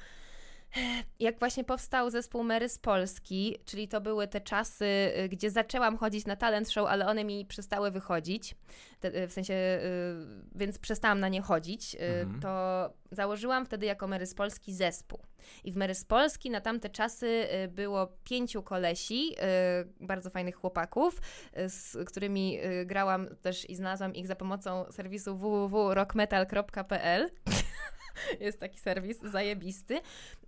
[1.21, 4.85] jak właśnie powstał zespół Mary z Polski, czyli to były te czasy,
[5.25, 8.55] y, gdzie zaczęłam chodzić na talent show, ale one mi przestały wychodzić,
[9.05, 9.79] y, w sensie, y,
[10.55, 12.41] więc przestałam na nie chodzić, Mhm.
[12.41, 15.21] to założyłam wtedy jako Mary z Polski zespół.
[15.65, 19.37] I w Mary z Polski na tamte czasy było pięciu kolesi,
[20.01, 21.21] bardzo fajnych chłopaków,
[21.69, 27.31] z którymi grałam też i znalazłam ich za pomocą serwisu www.rockmetal.pl.
[28.41, 30.01] Jest taki serwis zajebisty.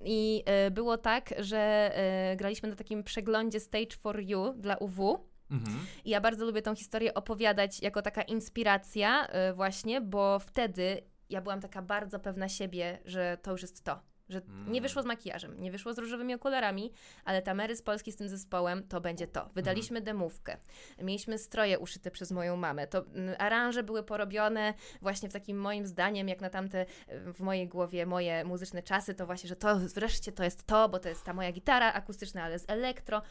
[0.04, 1.92] I y, było tak, że
[2.32, 5.28] y, graliśmy na takim przeglądzie Stage for You dla UW.
[5.50, 5.78] Mhm.
[6.04, 11.40] I ja bardzo lubię tą historię opowiadać jako taka inspiracja, y, właśnie, bo wtedy ja
[11.40, 14.00] byłam taka bardzo pewna siebie, że to już jest to.
[14.28, 14.72] Że Mm.
[14.72, 16.92] nie wyszło z makijażem, nie wyszło z różowymi okularami,
[17.24, 19.50] ale Tamery z Polski z tym zespołem to będzie to.
[19.54, 20.56] Wydaliśmy demówkę.
[21.02, 22.86] Mieliśmy stroje uszyte przez moją mamę.
[22.86, 27.40] To mm, aranże były porobione właśnie w takim moim zdaniem, jak na tamte y, w
[27.40, 31.08] mojej głowie moje muzyczne czasy, to właśnie, że to wreszcie to jest to, bo to
[31.08, 33.22] jest ta moja gitara akustyczna, ale z elektro.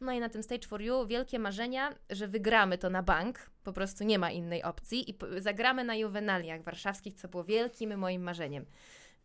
[0.00, 3.72] No i na tym Stage for You wielkie marzenia, że wygramy to na bank, po
[3.72, 8.66] prostu nie ma innej opcji i zagramy na juwenaliach warszawskich, co było wielkim moim marzeniem.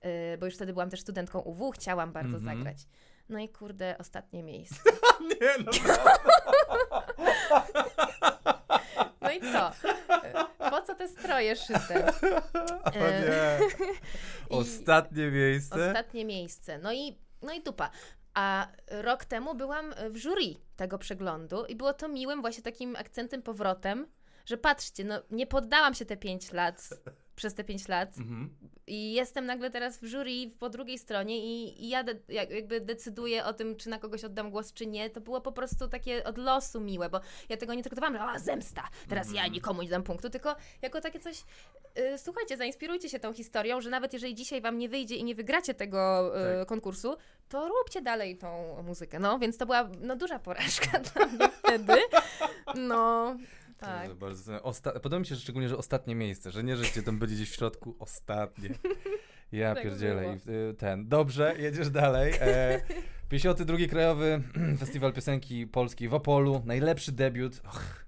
[0.04, 2.58] Yy, bo już wtedy byłam też studentką UW, chciałam bardzo Mhm.
[2.58, 2.78] zagrać.
[3.30, 4.76] No i kurde, ostatnie miejsce.
[5.42, 5.72] Nie no,
[9.22, 9.72] No i co?
[10.64, 12.06] Yy, Po co te stroje szyte?
[12.86, 13.60] o nie.
[14.50, 15.88] I- Ostatnie miejsce.
[15.88, 16.78] Ostatnie miejsce.
[16.78, 17.90] No i, no i dupa.
[18.34, 23.42] A rok temu byłam w jury tego przeglądu i było to miłym właśnie takim akcentem,
[23.42, 24.08] powrotem,
[24.46, 26.90] że patrzcie, no nie poddałam się te 5 lat,
[27.42, 28.50] przez te 5 lat Mhm.
[28.88, 32.82] i jestem nagle teraz w jury po drugiej stronie i, i ja de, jak, jakby
[32.82, 35.10] decyduję o tym, czy na kogoś oddam głos, czy nie.
[35.10, 37.20] To było po prostu takie od losu miłe, bo
[37.50, 41.02] ja tego nie traktowałam, że a, zemsta, teraz ja nikomu nie dam punktu, tylko jako
[41.02, 41.44] takie coś,
[42.00, 45.36] y, słuchajcie, zainspirujcie się tą historią, że nawet jeżeli dzisiaj wam nie wyjdzie i nie
[45.36, 46.68] wygracie tego y, Tak.
[46.68, 47.16] konkursu,
[47.50, 49.20] to róbcie dalej tą muzykę.
[49.20, 51.94] No, więc to była no, duża porażka dla mnie wtedy.
[52.76, 53.36] No,
[53.82, 54.14] tak.
[54.14, 54.58] Bardzo.
[54.58, 57.36] Osta- Podoba mi się że szczególnie, że ostatnie miejsce, że nie, że cię tam będzie
[57.36, 58.70] gdzieś w środku, ostatnie.
[59.52, 60.38] Ja Tak pierdzielę.
[60.48, 61.08] I, y, ten.
[61.08, 62.34] Dobrze, jedziesz dalej.
[62.42, 62.82] E,
[63.30, 63.78] 52.
[63.90, 64.42] Krajowy
[64.80, 66.62] Festiwal Piosenki Polskiej w Opolu.
[66.66, 67.62] Najlepszy debiut.
[67.68, 68.06] Och,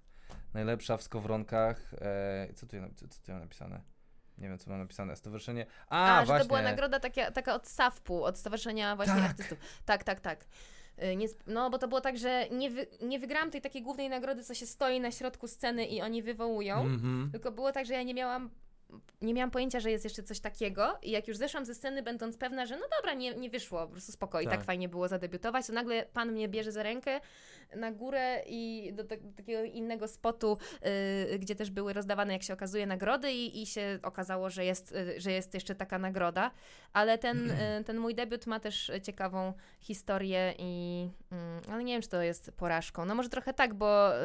[0.53, 1.93] najlepsza w Skowronkach.
[2.01, 3.81] E, co, tu, co, co tu mam napisane?
[4.37, 5.15] Nie wiem, co mam napisane.
[5.15, 5.65] Stowarzyszenie.
[5.89, 6.43] A, A, że właśnie.
[6.43, 9.23] to była nagroda taka, taka od SAFP-u, od Stowarzyszenia właśnie Tak.
[9.23, 9.57] Artystów.
[9.85, 10.45] Tak, tak, tak.
[11.03, 14.09] Y, Nie, no, bo to było tak, że nie, wy, nie wygrałam tej takiej głównej
[14.09, 17.29] nagrody, co się stoi na środku sceny i oni wywołują, Mhm.
[17.31, 18.49] tylko było tak, że ja nie miałam
[19.21, 22.37] nie miałam pojęcia, że jest jeszcze coś takiego i jak już zeszłam ze sceny, będąc
[22.37, 24.53] pewna, że no dobra, nie, nie wyszło, po prostu spoko i Tak.
[24.53, 27.19] tak fajnie było zadebiutować, to nagle pan mnie bierze za rękę
[27.75, 30.57] na górę i do, tak- do takiego innego spotu,
[31.33, 34.91] y, gdzie też były rozdawane, jak się okazuje, nagrody i, i się okazało, że jest,
[34.91, 36.51] y, że jest jeszcze taka nagroda,
[36.93, 42.01] ale ten, y, ten mój debiut ma też ciekawą historię i mm, ale nie wiem,
[42.01, 43.05] czy to jest porażką.
[43.05, 44.21] No może trochę tak, bo y,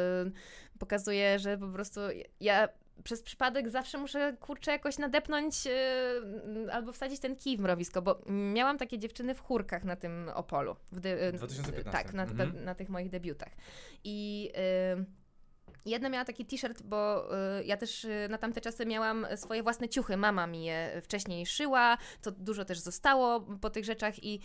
[0.78, 2.00] pokazuje, że po prostu
[2.40, 2.68] ja
[3.04, 8.18] przez przypadek zawsze muszę, kurczę, jakoś nadepnąć yy, albo wsadzić ten kij w mrowisko, bo
[8.26, 10.76] miałam takie dziewczyny w chórkach na tym Opolu.
[10.92, 11.90] W dy- yy, 2015.
[12.04, 12.54] Tak, na, Mhm.
[12.56, 13.52] na, na tych moich debiutach.
[14.04, 14.42] I
[14.96, 15.04] yy,
[15.86, 17.28] jedna miała taki t-shirt, bo
[17.58, 20.16] yy, ja też yy, na tamte czasy miałam swoje własne ciuchy.
[20.16, 24.40] Mama mi je wcześniej szyła, to dużo też zostało po tych rzeczach i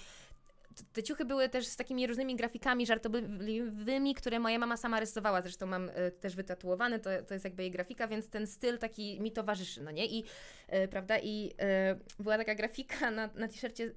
[0.93, 5.41] te ciuchy były też z takimi różnymi grafikami żartobliwymi, które moja mama sama rysowała.
[5.41, 9.21] Zresztą mam e, też wytatuowane, to, to jest jakby jej grafika, więc ten styl taki
[9.21, 10.05] mi towarzyszy, no nie?
[10.05, 10.23] I,
[10.67, 13.91] e, prawda, i e, była taka grafika na, na t-shircie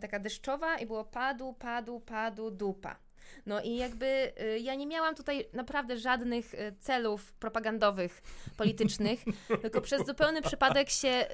[0.00, 3.09] taka deszczowa i było padu, padu, padu, dupa.
[3.46, 8.22] No i jakby y, ja nie miałam tutaj naprawdę żadnych y, celów propagandowych,
[8.56, 9.24] politycznych,
[9.62, 11.26] tylko przez zupełny przypadek się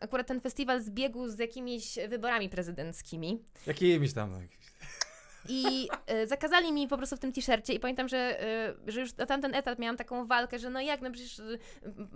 [0.00, 3.42] akurat ten festiwal zbiegł z jakimiś wyborami prezydenckimi.
[3.66, 4.48] Jakimiś tam.
[5.48, 5.88] I
[6.22, 8.42] y, zakazali mi po prostu w tym t-shircie i pamiętam, że,
[8.86, 11.58] y, że już na tamten etap miałam taką walkę, że no jak, no przecież y,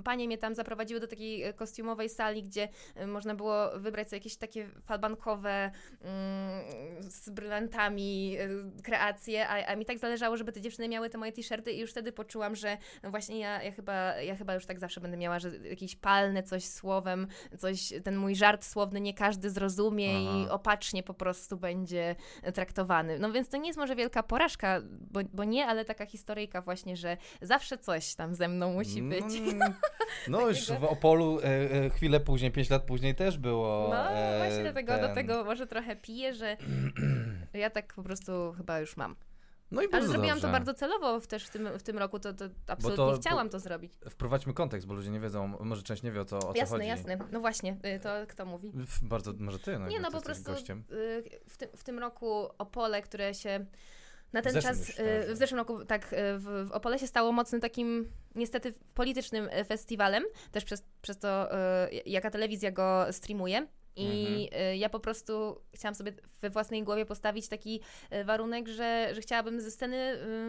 [0.05, 2.69] panie mnie tam zaprowadziły do takiej kostiumowej sali, gdzie
[3.07, 5.71] można było wybrać sobie jakieś takie falbankowe
[6.01, 6.63] mm,
[7.03, 8.37] z brylantami
[8.85, 11.91] kreacje, a, a mi tak zależało, żeby te dziewczyny miały te moje t-shirty i już
[11.91, 15.39] wtedy poczułam, że no właśnie ja, ja, chyba, ja chyba już tak zawsze będę miała,
[15.39, 17.27] że jakieś palne coś słowem,
[17.59, 20.39] coś, ten mój żart słowny nie każdy zrozumie Aha.
[20.39, 22.17] i opacznie po prostu będzie
[22.55, 23.19] traktowany.
[23.23, 26.97] No więc to nie jest może wielka porażka, bo, bo nie, ale taka historyjka właśnie,
[26.97, 29.25] że zawsze coś tam ze mną musi być.
[29.39, 29.75] Mm,
[30.29, 31.45] No już w Opolu e,
[31.85, 33.87] e, chwilę później, pięć lat później też było.
[33.91, 36.57] No e, właśnie dlatego, ten- do tego może trochę piję, że
[37.55, 39.17] ja tak po prostu chyba już mam.
[39.73, 40.49] No i Ale zrobiłam dobrze.
[40.49, 43.61] to bardzo celowo też w tym, w tym roku, to, to absolutnie to- chciałam to
[43.61, 43.93] zrobić.
[44.11, 46.77] Wprowadźmy kontekst, bo ludzie nie wiedzą, może część nie wie o co, o co jasne,
[46.77, 46.89] chodzi.
[46.89, 47.19] jasne.
[47.33, 48.73] No właśnie, y, to kto mówi?
[49.03, 50.55] Bardzo, może ty, no, Nie, no ty po prostu y,
[51.49, 53.67] w, tym, w tym roku Opole, które się
[54.33, 55.05] na ten czas, już, tak.
[55.33, 56.07] w zeszłym roku, tak,
[56.39, 61.49] w, w Opole się stało mocnym takim niestety politycznym festiwalem, też przez, przez to,
[62.07, 63.67] jaka telewizja go streamuje.
[63.97, 67.81] I y, ja po prostu chciałam sobie we własnej głowie postawić taki
[68.13, 69.97] y, warunek, że, że chciałabym ze sceny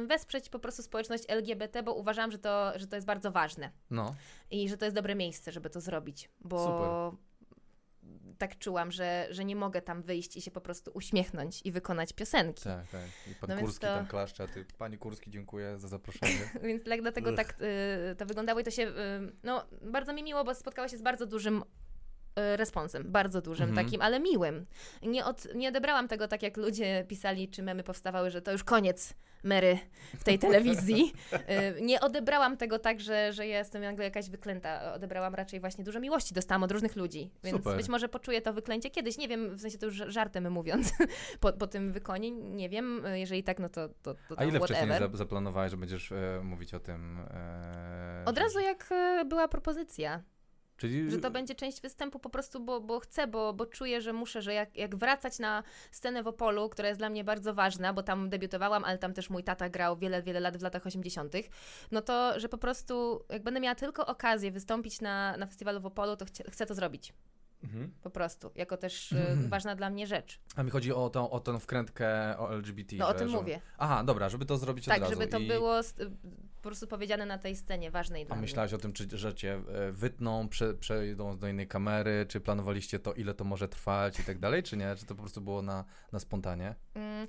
[0.03, 3.71] y, wesprzeć po prostu społeczność LGBT, bo uważam, że to, że to jest bardzo ważne
[3.89, 4.15] No,
[4.51, 7.19] i że to jest dobre miejsce, żeby to zrobić, bo Super.
[8.37, 12.13] tak czułam, że, że nie mogę tam wyjść i się po prostu uśmiechnąć i wykonać
[12.13, 12.63] piosenki.
[12.63, 13.01] tak, tak.
[13.31, 16.49] I pan No Kurski to- tam klaszcze, a ty, pani Kurski, dziękuję za zaproszenie.
[16.67, 17.37] Więc tak, dlatego Ugh.
[17.37, 17.55] tak
[18.11, 18.93] y, to wyglądało i to się, y,
[19.43, 21.63] no bardzo mi miło, bo spotkało się z bardzo dużym
[22.35, 23.85] responsem, bardzo dużym Mhm.
[23.85, 24.65] takim, ale miłym.
[25.01, 28.63] Nie, od, nie odebrałam tego tak, jak ludzie pisali, czy memy powstawały, że to już
[28.63, 29.13] koniec
[29.43, 29.77] Mary
[30.19, 31.13] w tej telewizji.
[31.77, 34.93] Y, nie odebrałam tego tak, że, że ja jestem nagle jakaś wyklęta.
[34.93, 37.31] Odebrałam raczej właśnie dużo miłości, dostałam od różnych ludzi.
[37.43, 37.77] Więc Super.
[37.77, 40.93] być może poczuję to wyklęcie kiedyś, nie wiem, w sensie to już żartem mówiąc,
[41.39, 44.59] po, po tym wykonie, nie wiem, y, jeżeli tak, no to, to, to A ile
[44.59, 44.87] whatever.
[44.87, 47.19] wcześniej za, zaplanowałeś, że będziesz e, mówić o tym?
[47.19, 50.23] E, Od razu jak e, była propozycja,
[50.83, 54.13] Czyli, że to będzie część występu po prostu, bo, bo chcę, bo, bo czuję, że
[54.13, 57.93] muszę, że jak, jak wracać na scenę w Opolu, która jest dla mnie bardzo ważna,
[57.93, 61.33] bo tam debiutowałam, ale tam też mój tata grał wiele, wiele lat w latach 80.,
[61.91, 65.85] no to, że po prostu jak będę miała tylko okazję wystąpić na, na festiwalu w
[65.85, 67.13] Opolu, to chcie, chcę to zrobić.
[67.63, 67.91] Mhm.
[68.01, 70.39] Po prostu, jako też e, ważna dla mnie rzecz.
[70.55, 72.95] A mi chodzi o tą, o tą wkrętkę o LGBT.
[72.95, 73.37] No o tym że...
[73.37, 73.61] mówię.
[73.77, 75.13] Aha, dobra, żeby to zrobić Tak, od razu.
[75.13, 75.47] żeby to I...
[75.47, 75.83] było
[76.63, 78.41] po prostu powiedziane na tej scenie ważnej A dla mnie.
[78.41, 82.99] myślałaś o tym, czy, że cię e, wytną, prze, przejdą do innej kamery, czy planowaliście
[82.99, 84.95] to, ile to może trwać i tak dalej, czy nie?
[84.95, 86.75] Czy to po prostu było na, na spontanie?
[86.95, 87.27] Mm,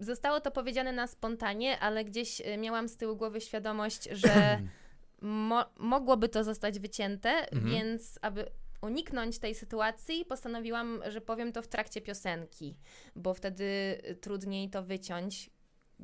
[0.00, 4.60] Zostało to powiedziane na spontanie, ale gdzieś y, miałam z tyłu głowy świadomość, że
[5.48, 7.70] mo- mogłoby to zostać wycięte, Mhm.
[7.74, 8.50] więc aby
[8.82, 12.76] uniknąć tej sytuacji, postanowiłam, że powiem to w trakcie piosenki,
[13.16, 13.64] bo wtedy
[14.10, 15.50] y, trudniej to wyciąć.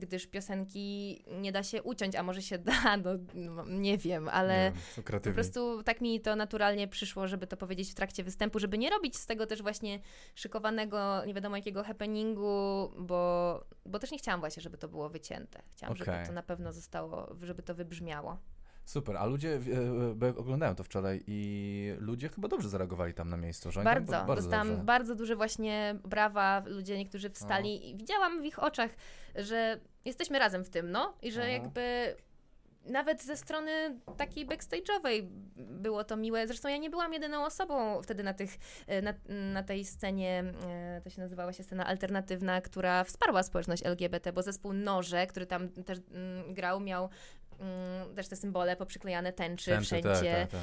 [0.01, 4.73] Gdyż piosenki nie da się uciąć, a może się da, no, no nie wiem, ale
[4.97, 8.79] Nie po prostu tak mi to naturalnie przyszło, żeby to powiedzieć w trakcie występu, żeby
[8.79, 10.01] nie robić z tego też właśnie
[10.35, 15.63] szykowanego, nie wiadomo jakiego happeningu, bo, bo też nie chciałam właśnie, żeby to było wycięte.
[15.71, 16.15] Chciałam, Okej.
[16.15, 18.39] żeby to na pewno zostało, żeby to wybrzmiało.
[18.85, 19.61] Super, a ludzie,
[20.11, 23.85] e, bo oglądałem to wczoraj i ludzie chyba dobrze zareagowali tam na miejscu, że oni
[23.85, 24.85] tam Bardzo, ba- bardzo dostałam dobrze.
[24.85, 28.91] bardzo duże właśnie brawa, ludzie niektórzy wstali i widziałam w ich oczach,
[29.37, 31.51] że jesteśmy razem w tym, no i że Aha.
[31.51, 32.17] jakby
[32.85, 35.27] nawet ze strony takiej backstage'owej
[35.57, 36.47] było to miłe.
[36.47, 38.51] Zresztą ja nie byłam jedyną osobą wtedy na, tych,
[38.87, 43.87] e, na, na tej scenie, e, to się nazywała się scena alternatywna, która wsparła społeczność
[43.87, 47.09] LGBT, bo zespół Noże, który tam też mm, grał, miał
[47.61, 50.11] mm, też te symbole poprzyklejane tęczy, Tęczy, wszędzie.
[50.13, 50.61] tak, tak, tak.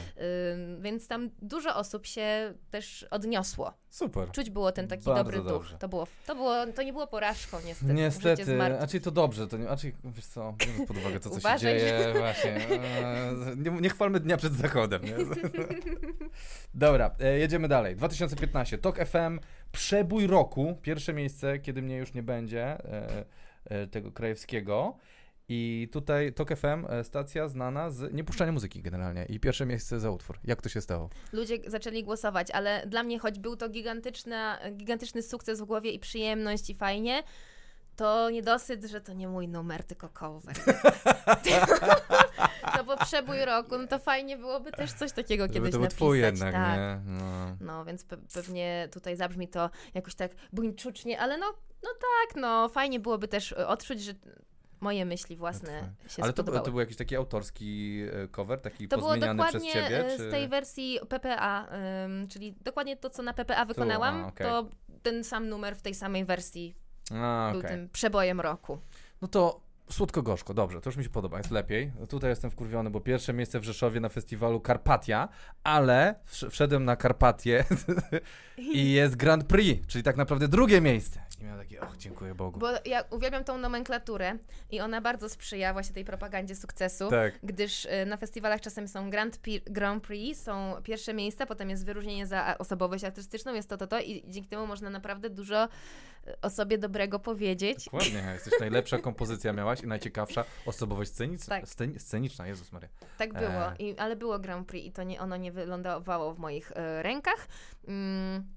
[0.82, 3.74] Więc tam dużo osób się też odniosło.
[3.90, 4.32] Super.
[4.32, 5.70] Czuć było ten taki Bardzo dobry dobrze.
[5.70, 5.80] duch.
[5.80, 7.94] To, było, to, było, to nie było porażką, niestety.
[7.94, 11.40] Niestety, znaczy to dobrze, to nie, znaczy, wiesz co, biorąc pod uwagę to, co się
[11.40, 15.16] Uważaj, dzieje, właśnie, e, nie, nie chwalmy dnia przed zachodem, nie?
[16.74, 17.96] Dobra, e, jedziemy dalej.
[17.96, 19.40] 2015, TOK FM,
[19.72, 24.98] przebój roku, pierwsze miejsce, kiedy mnie już nie będzie, e, tego krajewskiego.
[25.50, 30.12] I tutaj TOK FM, e, stacja znana z niepuszczania muzyki generalnie i pierwsze miejsce za
[30.12, 30.40] utwór.
[30.44, 31.10] Jak to się stało?
[31.34, 36.00] Ludzie zaczęli głosować, ale dla mnie, choć był to gigantyczna, gigantyczny sukces w głowie i
[36.00, 37.24] przyjemność i fajnie,
[37.96, 40.56] to niedosyt, że to nie mój numer, tylko cover.
[42.78, 45.84] no bo przebój roku, no to fajnie byłoby też coś takiego Żeby kiedyś to był
[45.84, 45.98] napisać.
[45.98, 46.78] twój jednak, tak.
[46.78, 47.02] nie?
[47.06, 47.58] No.
[47.62, 52.70] No, więc pe pewnie tutaj zabrzmi to jakoś tak buńczucznie, ale no, no tak, no
[52.70, 54.14] fajnie byłoby też e, odczuć, że
[54.80, 58.98] moje myśli własne się Ale to, to był jakiś taki autorski e, cover, taki To
[58.98, 60.14] było pozmieniany przez dokładnie ciebie?
[60.14, 60.28] e, Czy...
[60.30, 61.68] z tej wersji PPA,
[62.06, 64.48] ym, czyli dokładnie to, co na PPA wykonałam, a, okej.
[64.48, 64.70] to
[65.04, 66.76] ten sam numer w tej samej wersji
[67.16, 67.72] A, był okej.
[67.72, 68.78] tym przebojem roku.
[69.22, 71.92] no to słodko-gorzko, dobrze, to już mi się podoba, jest lepiej.
[72.10, 75.30] Tutaj jestem wkurwiony, bo pierwsze miejsce w Rzeszowie na festiwalu Karpatia,
[75.64, 77.66] ale wsz- wszedłem na Karpatię
[78.58, 81.22] i jest Grand Prix, czyli tak naprawdę drugie miejsce.
[81.42, 82.60] I miałem takie, och, dziękuję Bogu.
[82.60, 84.38] Bo ja uwielbiam tą nomenklaturę
[84.70, 87.10] i ona bardzo sprzyja właśnie tej propagandzie sukcesu.
[87.10, 87.34] Tak.
[87.44, 92.28] Gdyż y, na festiwalach czasem są Grand, Grand Prix, są pierwsze miejsca, potem jest wyróżnienie
[92.28, 95.66] za osobowość artystyczną, jest to, to, to i dzięki temu można naprawdę dużo
[96.28, 97.86] y, o sobie dobrego powiedzieć.
[97.86, 101.66] Dokładnie, jesteś najlepsza kompozycja miałaś i najciekawsza osobowość scenic- Tak.
[101.66, 102.90] scen- sceniczna, Jezus Maria.
[103.18, 103.76] Tak było, E.
[103.80, 107.48] I, ale było Grand Prix i to nie, ono nie wylądowało w moich e, rękach.
[107.88, 108.57] Mm,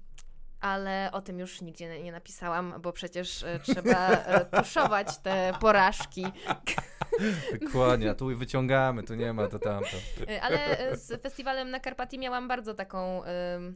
[0.61, 6.25] ale o tym już nigdzie nie, napisałam, bo przecież e, trzeba e, tuszować te porażki.
[7.61, 9.97] Dokładnie, a tu wyciągamy, tu nie ma, to tamto.
[10.29, 13.75] E, Ale z festiwalem na Karpatii miałam bardzo taką em,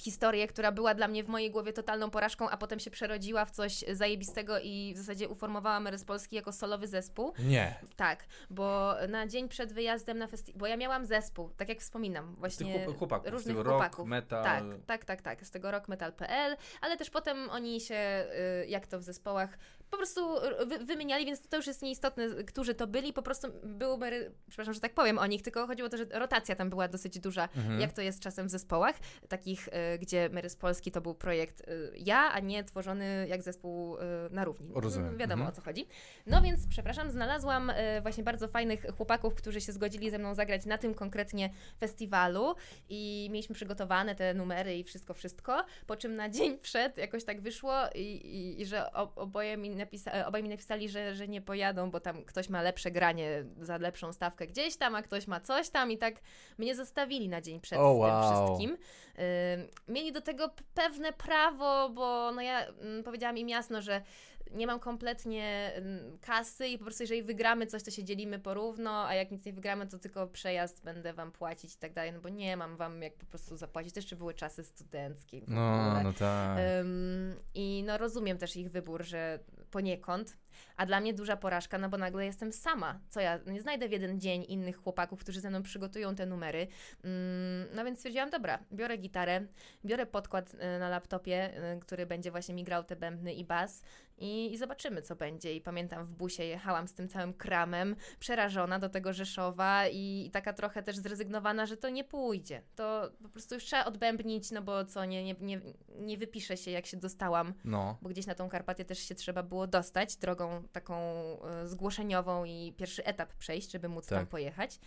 [0.00, 3.50] historię, która była dla mnie w mojej głowie totalną porażką, a potem się przerodziła w
[3.50, 7.32] coś zajebistego i w zasadzie uformowała Merys Polski jako solowy zespół.
[7.38, 7.74] Nie.
[7.96, 12.26] Tak, bo na dzień przed wyjazdem na festiwal, bo ja miałam zespół, tak jak wspominam,
[12.28, 14.08] tych właśnie chłop- chłopaków, z różnych rock, chłopaków.
[14.08, 14.44] metal.
[14.44, 18.26] Tak, tak, tak, tak, z tego rockmetal.pl, ale też potem oni się,
[18.64, 19.58] y, jak to w zespołach,
[19.90, 20.20] po prostu
[20.66, 24.74] wy, wymieniali, więc to już jest nieistotne, którzy to byli, po prostu był, Mary- przepraszam,
[24.74, 27.48] że tak powiem o nich, tylko chodziło o to, że rotacja tam była dosyć duża,
[27.56, 27.80] Mhm.
[27.80, 28.96] jak to jest czasem w zespołach,
[29.28, 33.42] takich, y, gdzie Mary z Polski to był projekt y, ja, a nie tworzony jak
[33.42, 34.72] zespół y, na równi.
[34.74, 35.16] Rozumiem.
[35.16, 35.52] Wiadomo Mhm.
[35.52, 35.86] o co chodzi.
[36.26, 37.72] No więc, przepraszam, znalazłam
[38.02, 42.54] właśnie bardzo fajnych chłopaków, którzy się zgodzili ze mną zagrać na tym konkretnie festiwalu
[42.88, 47.40] i mieliśmy przygotowane te numery i wszystko, wszystko, po czym na dzień przed jakoś tak
[47.40, 51.40] wyszło i, i, i że oboje mi, napisa- e, obaj mi napisali, że, że nie
[51.42, 55.40] pojadą, bo tam ktoś ma lepsze granie za lepszą stawkę gdzieś tam, a ktoś ma
[55.40, 56.14] coś tam i tak
[56.58, 58.46] mnie zostawili na dzień przed O, z tym wow.
[58.46, 58.78] wszystkim.
[59.88, 64.02] Mieli do tego pewne prawo, bo no ja mm, powiedziałam im jasno, że
[64.50, 69.06] nie mam kompletnie mm, kasy i po prostu jeżeli wygramy coś, to się dzielimy porówno,
[69.06, 72.20] a jak nic nie wygramy, to tylko przejazd będę wam płacić i tak dalej, no
[72.20, 73.94] bo nie mam wam jak po prostu zapłacić.
[73.94, 75.40] To jeszcze były czasy studenckie.
[75.48, 76.58] No, no tak.
[76.80, 79.38] Ym, I no rozumiem też ich wybór, że
[79.70, 80.36] poniekąd,
[80.76, 83.00] a dla mnie duża porażka, no bo nagle jestem sama.
[83.08, 86.66] Co ja, nie znajdę w jeden dzień innych chłopaków, którzy ze mną przygotują te numery.
[87.04, 87.10] Ym,
[87.74, 89.46] no więc stwierdziłam, dobra, biorę gitarę,
[89.84, 93.82] biorę podkład y, na laptopie, y, który będzie właśnie mi grał te bębny i bas
[94.18, 95.54] i, i zobaczymy, co będzie.
[95.54, 100.30] I pamiętam, w busie jechałam z tym całym kramem, przerażona do tego Rzeszowa i, i
[100.30, 102.62] taka trochę też zrezygnowana, że to nie pójdzie.
[102.76, 105.60] To po prostu już trzeba odbębnić, no bo co, nie, nie, nie,
[105.98, 107.98] nie wypiszę się, jak się dostałam, No.
[108.02, 110.96] bo gdzieś na tą Karpatię też się trzeba było dostać drogą taką
[111.44, 114.28] e, zgłoszeniową i pierwszy etap przejść, żeby móc tam Tak.
[114.28, 114.78] pojechać.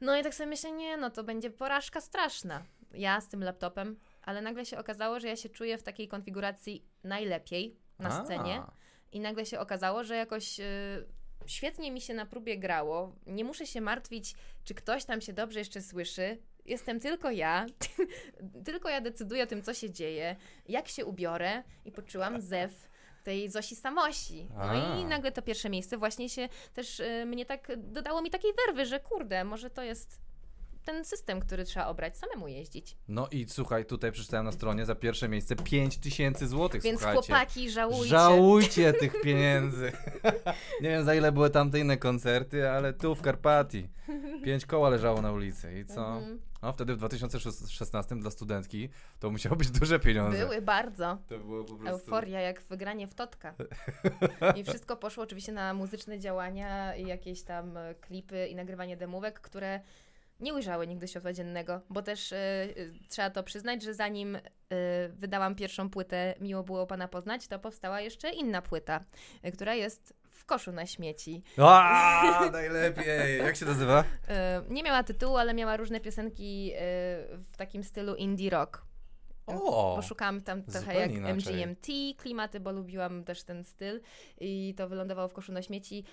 [0.00, 2.62] No i tak sobie myślę, nie, no to będzie porażka straszna.
[2.94, 6.84] Ja z tym laptopem, ale nagle się okazało, że ja się czuję w takiej konfiguracji
[7.04, 8.24] najlepiej na A.
[8.24, 8.62] scenie.
[9.12, 11.06] I nagle się okazało, że jakoś y,
[11.46, 13.12] świetnie mi się na próbie grało.
[13.26, 14.34] Nie muszę się martwić,
[14.64, 16.38] czy ktoś tam się dobrze jeszcze słyszy.
[16.64, 17.66] Jestem tylko ja.
[18.66, 20.36] tylko ja decyduję o tym, co się dzieje,
[20.68, 22.88] jak się ubiorę i poczułam zew
[23.24, 24.48] tej Zosi Samosi.
[24.54, 24.98] No A.
[24.98, 28.86] i nagle to pierwsze miejsce właśnie się też y, mnie tak dodało mi takiej werwy,
[28.86, 30.25] że kurde, może to jest
[30.86, 32.96] ten system, który trzeba obrać, samemu jeździć.
[33.08, 37.26] No i słuchaj, tutaj przeczytałem na stronie za pierwsze miejsce 5000 złotych, Więc słuchajcie.
[37.26, 38.06] chłopaki, żałujcie.
[38.08, 39.92] Żałujcie tych pieniędzy.
[40.82, 43.88] Nie wiem za ile były tamte inne koncerty, ale tu w Karpatii.
[44.44, 46.16] Pięć koła leżało na ulicy i co?
[46.16, 46.40] Mhm.
[46.62, 48.88] No wtedy w 2016 dla studentki
[49.20, 50.38] to musiało być duże pieniądze.
[50.38, 51.18] Były bardzo.
[51.28, 51.88] To było po prostu...
[51.88, 53.54] Euforia jak wygranie w Totka.
[54.56, 59.40] I wszystko poszło oczywiście na muzyczne działania i jakieś tam e, klipy i nagrywanie demówek,
[59.40, 59.80] które
[60.40, 62.68] nie ujrzały nigdy światła dziennego, bo też e,
[63.08, 64.40] trzeba to przyznać, że zanim e,
[65.08, 69.04] wydałam pierwszą płytę Miło było Pana poznać, to powstała jeszcze inna płyta,
[69.42, 71.42] e, która jest w koszu na śmieci.
[71.58, 73.38] A, najlepiej.
[73.38, 74.04] Jak się nazywa?
[74.68, 76.72] Nie miała tytułu, ale miała różne piosenki
[77.52, 78.82] w takim stylu indie rock.
[79.46, 79.96] O!
[79.96, 81.34] Bo szukałam tam trochę jak inaczej.
[81.34, 84.00] MGMT, klimaty, bo lubiłam też ten styl
[84.40, 86.04] i to wylądowało w koszu na śmieci.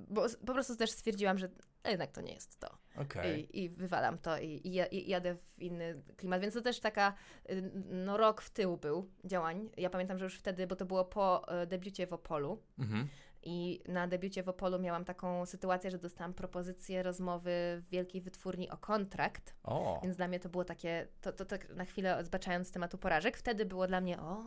[0.00, 1.48] Bo po prostu też stwierdziłam, że
[1.90, 2.78] jednak to nie jest to.
[2.96, 3.58] Okej.
[3.58, 6.40] I, I wywalam to i, i, ja- i jadę w inny klimat.
[6.40, 7.14] Więc to też taka,
[7.50, 9.70] y, no rok w tył był działań.
[9.76, 13.08] Ja pamiętam, że już wtedy, bo to było po y, debiucie w Opolu, Mhm.
[13.48, 18.70] I na debiucie w Opolu miałam taką sytuację, że dostałam propozycję rozmowy w wielkiej wytwórni
[18.70, 19.54] o kontrakt.
[19.62, 20.00] O.
[20.04, 23.36] Więc dla mnie to było takie, to, to tak na chwilę zbaczając z tematu porażek,
[23.36, 24.44] wtedy było dla mnie, o,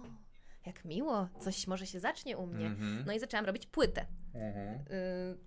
[0.66, 2.66] jak miło, coś może się zacznie u mnie.
[2.66, 3.04] Mhm.
[3.08, 4.06] No i zaczęłam robić płytę.
[4.34, 4.76] Mhm.
[4.92, 5.38] Y,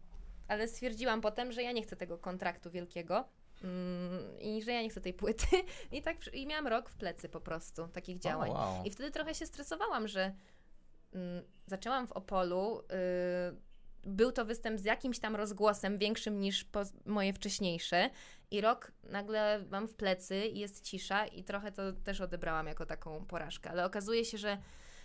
[0.53, 3.24] ale stwierdziłam potem, że ja nie chcę tego kontraktu wielkiego.
[3.64, 5.46] mm, I że ja nie chcę tej płyty.
[5.92, 8.50] I tak i miałam rok w plecy po prostu takich działań.
[8.50, 8.84] O, wow.
[8.84, 10.32] I wtedy trochę się stresowałam, że
[11.12, 12.80] mm, zaczęłam w Opolu.
[12.80, 13.72] y,
[14.05, 16.66] był to występ z jakimś tam rozgłosem większym niż
[17.07, 18.11] moje wcześniejsze.
[18.50, 22.86] I rok nagle mam w plecy i jest cisza, i trochę to też odebrałam jako
[22.86, 23.70] taką porażkę.
[23.70, 24.59] Ale okazuje się, że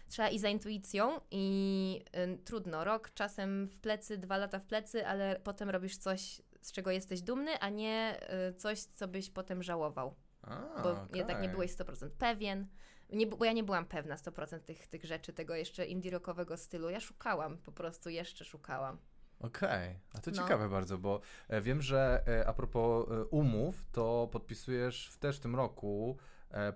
[0.10, 2.06] trzeba i za intuicją, i
[2.36, 2.84] y, trudno.
[2.84, 7.22] Rok czasem w plecy, dwa lata w plecy, ale potem robisz coś, z czego jesteś
[7.22, 11.18] dumny, a nie y, coś, co byś potem żałował A, bo okej.
[11.18, 12.68] jednak nie byłeś 100% pewien.
[13.10, 16.90] Nie, bo ja nie byłam pewna 100% tych, tych rzeczy, tego jeszcze indie rockowego stylu.
[16.90, 18.98] Ja szukałam, po prostu jeszcze szukałam.
[19.40, 20.38] Okej, a to No.
[20.38, 25.38] ciekawe bardzo, bo e, wiem, że e, a propos e, umów, to podpisujesz w, też
[25.38, 26.18] w tym roku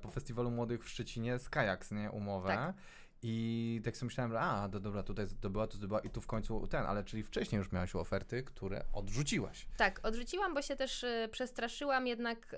[0.01, 2.11] po Festiwalu Młodych w Szczecinie z Kajaks, nie?
[2.11, 2.49] Umowę.
[2.49, 2.75] Tak.
[3.24, 6.28] I tak sobie myślałem, że a, do, dobra, tutaj zdobyła, tu zdobyła i tu w
[6.28, 9.67] końcu ten, ale czyli wcześniej już miałaś oferty, które odrzuciłaś.
[9.78, 12.57] Tak, odrzuciłam, bo się też y, przestraszyłam jednak y,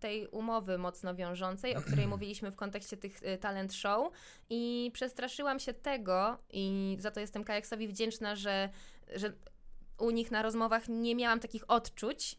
[0.00, 4.12] tej umowy mocno wiążącej, o której mówiliśmy w kontekście tych y, talent show
[4.50, 8.68] i przestraszyłam się tego i za to jestem Kajaksowi wdzięczna, że,
[9.14, 9.32] że
[9.98, 12.36] u nich na rozmowach nie miałam takich odczuć,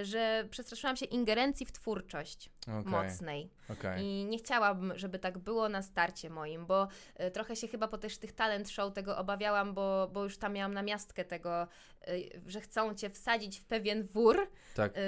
[0.00, 3.50] y, że przestraszyłam się ingerencji w twórczość Okej, mocnej.
[3.68, 4.02] okej.
[4.04, 6.88] I nie chciałabym, żeby tak było na starcie moim, bo
[7.20, 10.52] y, trochę się chyba po też tych talent show tego obawiałam, bo, bo już tam
[10.52, 11.66] miałam namiastkę tego,
[12.08, 14.50] y, że chcą cię wsadzić w pewien wór.
[14.74, 14.96] Tak.
[14.96, 15.00] y,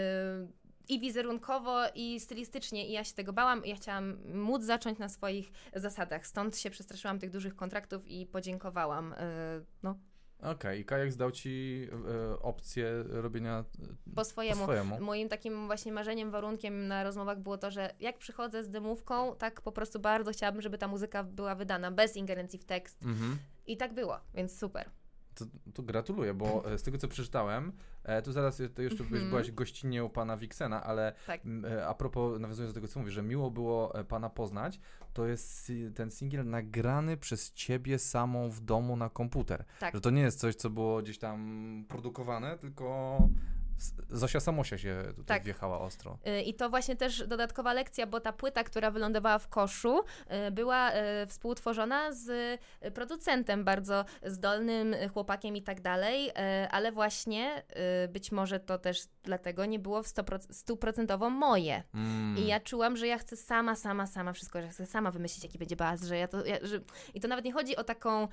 [0.89, 5.09] i wizerunkowo, i stylistycznie, i ja się tego bałam, i ja chciałam móc zacząć na
[5.09, 6.27] swoich zasadach.
[6.27, 9.12] Stąd się przestraszyłam tych dużych kontraktów i podziękowałam.
[9.12, 9.16] y,
[9.83, 9.99] No,
[10.45, 11.86] Okej, i Kajaks dał ci
[12.32, 13.64] e, opcję robienia
[14.09, 14.59] e, po swojemu.
[14.59, 15.01] po swojemu.
[15.01, 19.61] Moim takim właśnie marzeniem, warunkiem na rozmowach było to, że jak przychodzę z dymówką, tak
[19.61, 23.03] po prostu bardzo chciałabym, żeby ta muzyka była wydana bez ingerencji w tekst.
[23.03, 23.38] Mhm.
[23.66, 24.90] I tak było, więc super.
[25.35, 27.72] To, to gratuluję, bo e, z tego co przeczytałem,
[28.05, 29.28] e, tu zaraz e, to jeszcze Mhm.
[29.28, 31.41] byłaś gościnnie u pana Wiksena, ale Tak.
[31.87, 34.80] a propos, nawiązując do tego co mówisz, że miło było pana poznać,
[35.12, 39.64] to jest ten singiel nagrany przez ciebie samą w domu na komputer.
[39.80, 39.95] Tak.
[39.95, 43.18] Że to nie jest coś, co było gdzieś tam produkowane, tylko
[44.11, 45.45] Zosia Samosia się tutaj Tak.
[45.45, 46.18] wjechała ostro.
[46.27, 50.01] Y, I to właśnie też dodatkowa lekcja, bo ta płyta, która wylądowała w koszu,
[50.49, 52.61] y, była y, współtworzona z
[52.95, 56.31] producentem bardzo zdolnym, chłopakiem i tak dalej,
[56.70, 57.62] ale właśnie
[58.09, 61.83] być może to też dlatego nie było w 100% stuprocentowo moje.
[61.95, 62.39] Mm.
[62.39, 65.59] I ja czułam, że ja chcę sama, sama, sama wszystko, że chcę sama wymyślić, jaki
[65.59, 66.45] będzie baz, że ja to.
[66.47, 66.81] Ja, że...
[67.14, 68.29] I to nawet nie chodzi o taką,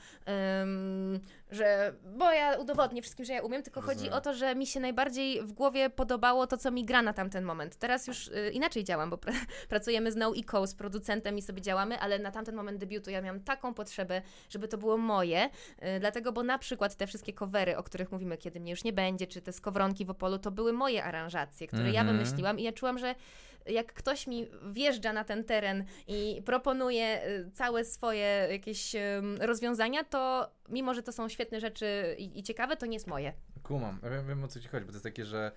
[0.61, 1.19] ym,
[1.51, 1.93] że.
[2.17, 4.13] Bo ja udowodnię wszystkim, że ja umiem, tylko chodzi Rozumiem.
[4.13, 7.43] o to, że mi się najbardziej w głowie podobało to, co mi gra na tamten
[7.43, 7.75] moment.
[7.75, 9.33] Teraz już y, inaczej działam, bo pr
[9.69, 13.21] pracujemy z No Eco, z producentem i sobie działamy, ale na tamten moment debiutu ja
[13.21, 15.45] miałam taką potrzebę, żeby to było moje.
[15.95, 18.93] Y, dlatego, bo na przykład te wszystkie covery, o których mówimy, kiedy mnie już nie
[18.93, 22.17] będzie, czy te skowronki w Opolu, to były moje aranżacje, które ja Mhm.
[22.17, 23.15] wymyśliłam i ja czułam, że
[23.65, 28.95] jak ktoś mi wjeżdża na ten teren i proponuje y, całe swoje jakieś
[29.39, 33.33] rozwiązania, to mimo, że to są świetne rzeczy i, i ciekawe, to nie jest moje.
[33.63, 35.51] Kumam, wiem, wiem o co ci chodzi, bo to jest takie, że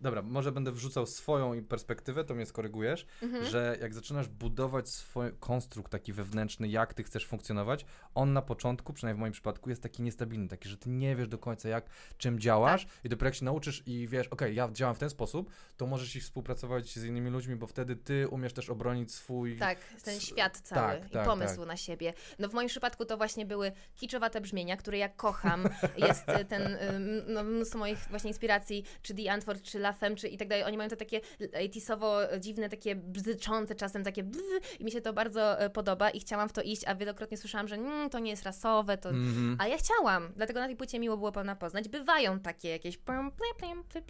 [0.00, 3.44] dobra, może będę wrzucał swoją i perspektywę, to mnie skorygujesz, Mhm.
[3.44, 7.84] że jak zaczynasz budować swój konstrukt taki wewnętrzny, jak ty chcesz funkcjonować,
[8.14, 11.28] on na początku, przynajmniej w moim przypadku, jest taki niestabilny, taki, że ty nie wiesz
[11.28, 11.86] do końca jak,
[12.18, 13.04] czym działasz Tak.
[13.04, 16.16] i dopiero jak się nauczysz i wiesz, okej, ja działam w ten sposób, to możesz
[16.16, 19.56] i współpracować z innymi ludźmi, bo wtedy ty umiesz też obronić swój...
[19.58, 21.66] Tak, ten świat cały tak, i tak, pomysł tak.
[21.66, 22.14] na siebie.
[22.38, 25.68] No w moim przypadku to właśnie były kiczowate brzmienia, które ja kocham.
[25.96, 30.16] Jest y, ten, ym, no mnóstwo moich właśnie inspiracji, czy The Antwoord, czy La Femme,
[30.16, 30.64] czy i tak dalej.
[30.64, 35.12] Oni mają to takie 80sowo dziwne, takie bzyczące czasem, takie bzz, i mi się to
[35.12, 38.30] bardzo y, podoba i chciałam w to iść, a wielokrotnie słyszałam, że mm, to nie
[38.30, 39.08] jest rasowe, to...
[39.08, 39.56] Mhm.
[39.60, 41.88] A ja chciałam, dlatego na tej płycie miło było pana poznać.
[41.88, 42.98] Bywają takie jakieś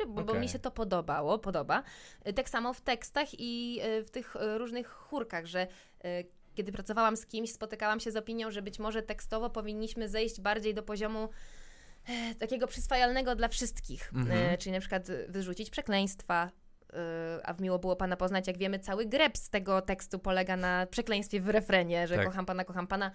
[0.07, 1.83] bo, mi się to podobało, podoba.
[2.29, 5.67] Y, Tak samo w tekstach i y, w tych różnych chórkach, że
[6.59, 10.75] kiedy pracowałam z kimś, spotykałam się z opinią, że być może tekstowo powinniśmy zejść bardziej
[10.75, 11.29] do poziomu e,
[12.39, 14.11] takiego przyswajalnego dla wszystkich.
[14.15, 14.39] Mhm.
[14.55, 16.51] E, czyli na przykład wyrzucić przekleństwa.
[16.91, 16.95] y,
[17.45, 20.87] A w miło było pana poznać, jak wiemy, cały greb z tego tekstu polega na
[20.87, 22.27] przekleństwie w refrenie, że Tak.
[22.27, 23.11] kocham pana, kocham pana.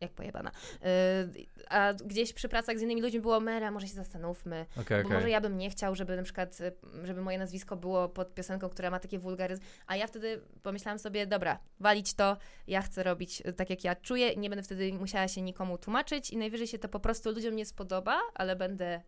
[0.00, 0.50] Jak pojebana.
[0.82, 4.66] Yy, a gdzieś przy pracach z innymi ludźmi było Mera, może się zastanówmy.
[4.80, 5.18] Okay, bo okay.
[5.18, 6.72] może ja bym nie chciał, żeby na przykład, y,
[7.04, 9.62] żeby moje nazwisko było pod piosenką, która ma takie wulgaryzm.
[9.86, 12.36] A ja wtedy pomyślałam sobie, dobra, walić to,
[12.66, 16.30] ja chcę robić y, tak, jak ja czuję, nie będę wtedy musiała się nikomu tłumaczyć
[16.30, 19.00] i najwyżej się to po prostu ludziom nie spodoba, ale będę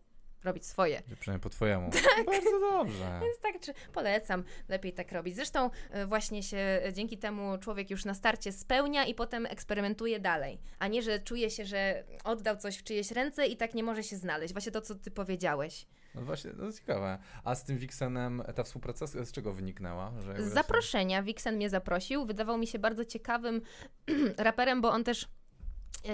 [0.43, 1.01] robić swoje.
[1.19, 1.91] Przynajmniej po twojemu.
[2.15, 2.25] Tak.
[2.25, 3.19] Bardzo dobrze.
[3.21, 5.35] Więc tak, czy polecam, lepiej tak robić.
[5.35, 10.59] Zresztą y, właśnie się dzięki temu człowiek już na starcie spełnia i potem eksperymentuje dalej,
[10.79, 14.03] a nie, że czuje się, że oddał coś w czyjeś ręce i tak nie może
[14.03, 14.53] się znaleźć.
[14.53, 15.85] Właśnie to, co ty powiedziałeś.
[16.15, 17.17] No właśnie, to ciekawe.
[17.43, 20.13] A z tym Wixenem ta współpraca z, z czego wyniknęła?
[20.37, 21.23] Z zaproszenia.
[21.23, 22.25] Wixen mnie zaprosił.
[22.25, 23.61] Wydawał mi się bardzo ciekawym
[24.37, 25.38] raperem, bo on też E,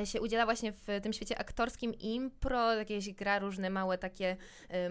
[0.04, 4.38] się udziela właśnie w tym świecie aktorskim impro, jakieś gra różne małe takie,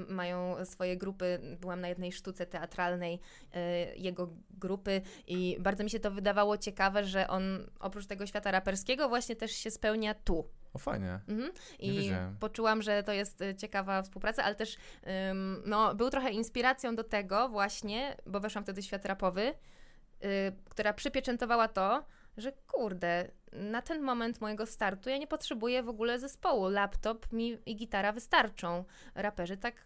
[0.08, 1.56] y, mają swoje grupy.
[1.60, 3.58] Byłam na jednej sztuce teatralnej y,
[3.96, 9.08] jego grupy i bardzo mi się to wydawało ciekawe, że on oprócz tego świata raperskiego
[9.08, 10.48] właśnie też się spełnia tu.
[10.74, 11.20] O fajnie.
[11.28, 11.52] Mhm.
[11.78, 12.10] I
[12.40, 14.76] poczułam, że to jest ciekawa współpraca, ale też
[15.30, 19.42] ym, no, był trochę inspiracją do tego właśnie, bo weszłam wtedy w świat rapowy,
[20.24, 22.04] y, która przypieczętowała to,
[22.36, 26.68] że kurde, na ten moment mojego startu ja nie potrzebuję w ogóle zespołu.
[26.68, 28.84] Laptop mi i gitara wystarczą.
[29.14, 29.84] Raperzy tak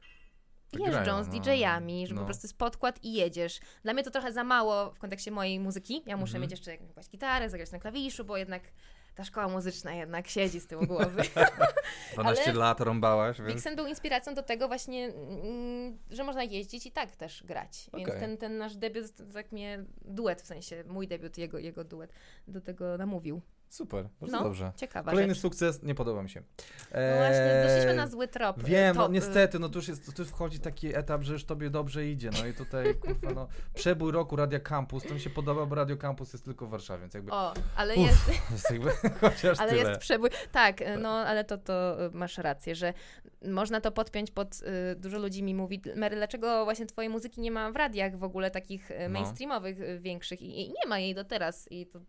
[0.71, 1.33] tak jeżdżą z no.
[1.33, 2.21] DJ-ami, że no.
[2.21, 3.61] po prostu jest podkład i jedziesz.
[3.83, 6.03] Dla mnie to trochę za mało w kontekście mojej muzyki.
[6.07, 8.63] Ja muszę mm mieć jeszcze jakąś gitarę, zagrać na klawiszu, bo jednak
[9.19, 11.23] ta szkoła muzyczna jednak siedzi z tyłu głowy.
[12.13, 13.53] 12 Ale lat rąbałaś, więc...
[13.53, 17.89] Vixen był inspiracją do tego właśnie, mm, że można jeździć i tak też grać.
[17.93, 18.05] Okay.
[18.05, 22.13] Więc ten, ten nasz debiut, tak mnie, duet w sensie, mój debiut, jego, jego duet,
[22.49, 23.41] do tego namówił.
[23.69, 24.73] Super, bardzo no, dobrze.
[24.77, 25.43] Ciekawa Kolejny rzecz.
[25.43, 26.43] sukces, nie podoba mi się.
[26.93, 28.63] Eee, no właśnie, doszliśmy na zły trop.
[28.63, 32.07] Wiem, no niestety, no tu już, jest, tu wchodzi taki etap, że już tobie dobrze
[32.07, 35.75] idzie, no i tutaj, kurwa, no, przebój roku Radio Campus, to mi się podoba, bo
[35.75, 37.33] Radio Campus jest tylko w Warszawie, więc jakby...
[37.33, 38.29] O, ale Uf, jest...
[38.53, 38.91] jest jakby,
[39.21, 39.89] chociaż ale tyle.
[39.89, 42.95] jest przebój, tak, no, ale to, to y, masz rację, że
[43.47, 44.55] można to podpiąć pod,
[44.93, 48.25] y, dużo ludzi mi mówi, Mary, dlaczego właśnie twojej muzyki nie ma w radiach w
[48.25, 49.09] ogóle takich y, no.
[49.09, 49.85] mainstreamowych, no.
[50.01, 52.01] większych I, i nie ma jej do teraz i to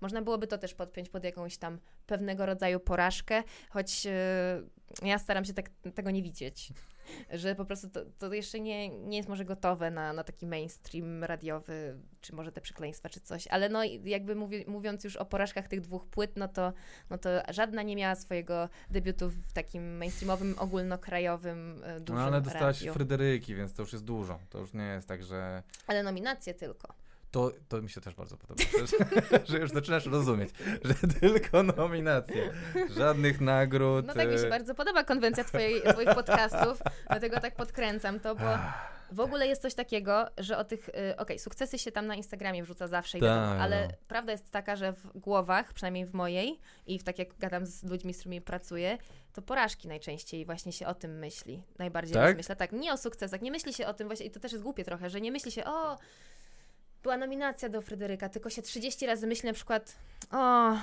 [0.00, 4.12] można byłoby to też podpiąć pod jakąś tam pewnego rodzaju porażkę, choć yy,
[5.02, 6.72] ja staram się tak, tego nie widzieć.
[7.32, 11.24] Że po prostu to, to jeszcze nie, nie jest może gotowe na, na taki mainstream
[11.24, 13.46] radiowy, czy może te przekleństwa, czy coś.
[13.46, 16.72] Ale no jakby mówi, mówiąc już o porażkach tych dwóch płyt, no to,
[17.10, 22.40] no to żadna nie miała swojego debiutu w takim mainstreamowym, ogólnokrajowym, e, dużym No ale
[22.40, 24.38] dostałaś Fryderyki, więc to już jest dużo.
[24.50, 25.62] To już nie jest tak, że...
[25.86, 27.05] Ale nominacje tylko.
[27.36, 30.50] To, to mi się też bardzo podoba, że, że już zaczynasz rozumieć,
[30.84, 32.52] że tylko nominacje,
[32.96, 34.06] żadnych nagród.
[34.06, 36.78] No tak mi się e, bardzo podoba konwencja twojej, twoich podcastów,
[37.10, 38.44] dlatego tak podkręcam to, bo
[39.12, 42.14] w ogóle jest coś takiego, że o tych, y, okej, okay, sukcesy się tam na
[42.14, 43.94] Instagramie wrzuca zawsze, i wiadomo, tak, ale no.
[44.08, 47.84] prawda jest taka, że w głowach, przynajmniej w mojej i w tak jak gadam z
[47.84, 48.98] ludźmi, z którymi pracuję,
[49.32, 51.62] to porażki najczęściej właśnie się o tym myśli.
[51.78, 52.36] Najbardziej tak?
[52.36, 54.64] myślę tak, nie o sukcesach, nie myśli się o tym właśnie, i to też jest
[54.64, 55.98] głupie trochę, że nie myśli się, o
[57.06, 59.96] była nominacja do Fryderyka, tylko się 30 razy myślę na przykład,
[60.30, 60.36] o,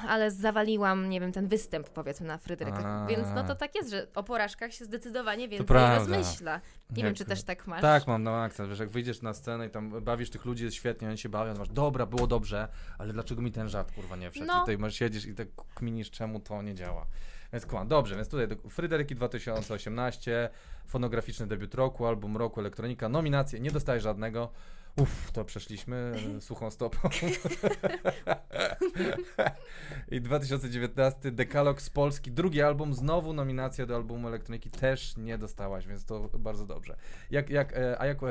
[0.07, 3.05] ale zawaliłam, nie wiem, ten występ powiedzmy na Fryderyka.
[3.09, 6.61] Więc no to tak jest, że o porażkach się zdecydowanie więcej rozmyśla.
[6.89, 7.82] Nie jak, wiem, czy też tak masz.
[7.82, 10.76] Tak, mam na akcent, wiesz, jak wyjdziesz na scenę i tam bawisz tych ludzi, jest
[10.76, 12.67] świetnie, oni się bawią, masz, dobra, było dobrze,
[12.97, 14.45] ale dlaczego mi ten żart, kurwa, nie wszedł?
[14.45, 14.57] No.
[14.57, 17.05] I tutaj masz, siedzisz i tak kminisz, czemu to nie działa.
[17.53, 20.49] Więc kłam, dobrze, więc tutaj Fryderyki 2018,
[20.86, 24.51] fonograficzny debiut roku, album roku, elektronika, nominacje, nie dostajesz żadnego.
[24.96, 27.10] Uff, to przeszliśmy e, suchą stopą.
[30.12, 35.88] I 2019 Dekalog z Polski, drugi album, znowu nominacja do albumu elektroniki też nie dostałaś,
[35.88, 36.96] więc to bardzo dobrze.
[37.32, 38.28] Jak, jak, e, a jak e,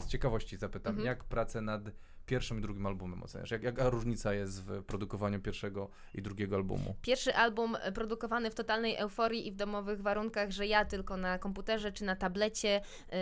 [0.00, 1.06] z ciekawości zapytam, mhm.
[1.06, 1.82] jak pracę nad
[2.26, 3.50] pierwszym i drugim albumem oceniasz?
[3.50, 6.94] Jak, jaka różnica jest w produkowaniu pierwszego i drugiego albumu?
[7.02, 11.38] Pierwszy album e, produkowany w totalnej euforii i w domowych warunkach, że ja tylko na
[11.38, 12.80] komputerze czy na tablecie.
[13.12, 13.16] Yy,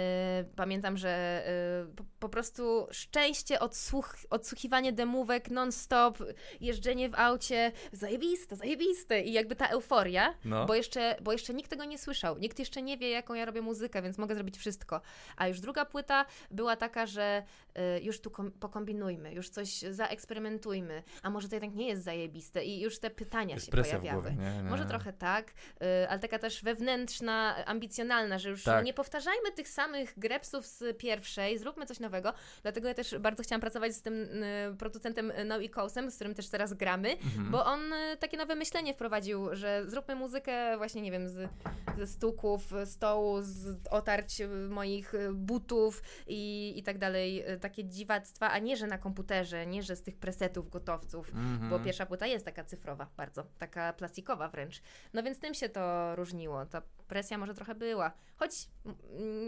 [0.57, 1.45] pamiętam, że
[1.87, 6.19] yy, po, po, prostu szczęście, odsłuch, odsłuchiwanie demówek non-stop,
[6.61, 10.67] jeżdżenie w aucie, zajebiste, zajebiste i jakby ta euforia, no.
[10.67, 13.63] bo, jeszcze, bo jeszcze nikt tego nie słyszał, nikt jeszcze nie wie, jaką ja robię
[13.63, 15.01] muzykę, więc mogę zrobić wszystko.
[15.37, 17.43] A już druga płyta była taka, że
[17.75, 22.05] yy, już tu kom- pokombinowałam pokombinujmy, już coś zaeksperymentujmy, a może to jednak nie jest
[22.05, 24.23] zajebiste i już te pytania jest się pojawiały.
[24.23, 24.71] Głowie, nie, nie.
[24.71, 28.85] Może trochę tak, y, ale taka też wewnętrzna, ambicjonalna, że już tak.
[28.85, 32.33] nie powtarzajmy tych samych grepsów z pierwszej, zróbmy coś nowego.
[32.63, 36.35] Dlatego ja też bardzo chciałam pracować z tym y, producentem No i Kousem, z którym
[36.35, 37.51] też teraz gramy, mhm.
[37.51, 41.51] bo on y, takie nowe myślenie wprowadził, że zróbmy muzykę właśnie, nie wiem, z,
[41.99, 48.77] ze stuków, stołu, z otarć moich butów i, i tak dalej, takie dziwactwa, a nie,
[48.77, 51.71] że że na komputerze, nie że z tych presetów, gotowców, Mhm.
[51.71, 54.83] bo pierwsza płyta jest taka cyfrowa bardzo, taka plastikowa wręcz.
[55.15, 56.67] No więc tym się to różniło.
[56.67, 58.13] Ta presja może trochę była.
[58.37, 58.69] Choć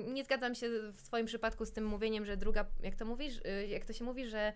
[0.07, 3.67] nie zgadzam się w swoim przypadku z tym mówieniem, że druga, jak to mówisz, y,
[3.67, 4.53] jak to się mówi, że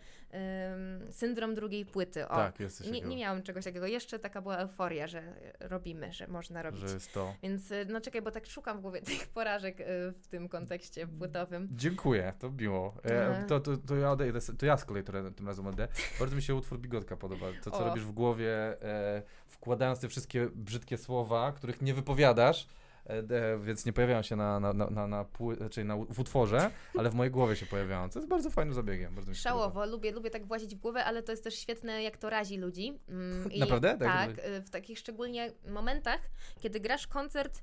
[1.10, 2.28] syndrom drugiej płyty.
[2.28, 3.86] O, Tak, jest nie, nie miałam czegoś takiego.
[3.86, 5.22] Jeszcze taka była euforia, że
[5.60, 6.81] robimy, że można robić.
[6.81, 7.35] Że jest to.
[7.43, 11.06] Więc y, no czekaj, bo tak szukam w głowie tych porażek y, w tym kontekście
[11.06, 11.68] płytowym.
[11.72, 12.94] Dziękuję, to miło.
[13.05, 13.47] E, Mhm.
[13.48, 15.93] to, to, to ja odejdę, to ja z kolei to, tym razem odejdę.
[16.20, 17.47] Bardzo mi się utwór Bigotka podoba.
[17.64, 17.85] To, co O.
[17.85, 22.66] robisz w głowie, e, wkładając te wszystkie brzydkie słowa, których nie wypowiadasz,
[23.05, 25.24] e, więc nie pojawiają się na, na, na, na, na,
[25.70, 28.10] czyli na, w utworze, ale w mojej głowie się pojawiają.
[28.10, 29.14] To jest bardzo fajnym zabiegiem.
[29.14, 29.35] Bardzo.
[29.35, 32.59] Szałowo, lubię, lubię tak włazić w głowę, ale to jest też świetne, jak to razi
[32.59, 32.98] ludzi.
[33.09, 33.98] Mm, i Naprawdę?
[33.98, 36.20] Tak, Tak, to y, w takich szczególnie momentach,
[36.60, 37.62] kiedy grasz koncert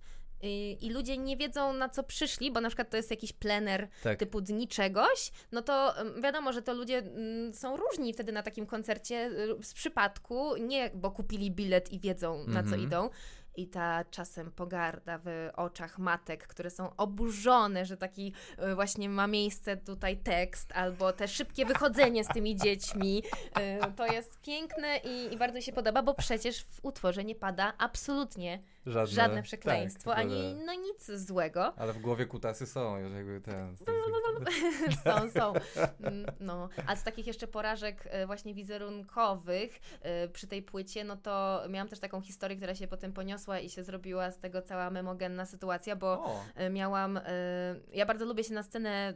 [0.82, 4.20] i ludzie nie wiedzą na co przyszli, bo na przykład to jest jakiś plener Tak.
[4.20, 8.44] typu dni czegoś, no to ym, wiadomo, że to ludzie mm, są różni wtedy na
[8.44, 9.26] takim koncercie
[9.60, 12.82] y, z przypadku, nie bo kupili bilet i wiedzą na co Mhm.
[12.84, 13.10] idą.
[13.60, 18.34] I ta czasem pogarda w oczach matek, które są oburzone, że taki
[18.72, 23.24] y, właśnie ma miejsce tutaj tekst, albo te szybkie wychodzenie z tymi dziećmi.
[23.60, 27.36] Y, To jest piękne i, i bardzo mi się podoba, bo przecież w utworze nie
[27.36, 31.74] pada absolutnie Żadne, żadne przekleństwo, tak, ani no nic złego.
[31.78, 33.78] Ale w głowie kutasy są, już jakby ten...
[35.04, 35.54] są, są.
[36.04, 36.70] Mm, No.
[36.88, 41.88] A z takich jeszcze porażek e, właśnie wizerunkowych e, przy tej płycie, no to miałam
[41.88, 45.96] też taką historię, która się potem poniosła i się zrobiła z tego cała memogenna sytuacja,
[45.96, 47.20] bo O, e, miałam,
[47.94, 49.14] ja bardzo lubię się na scenę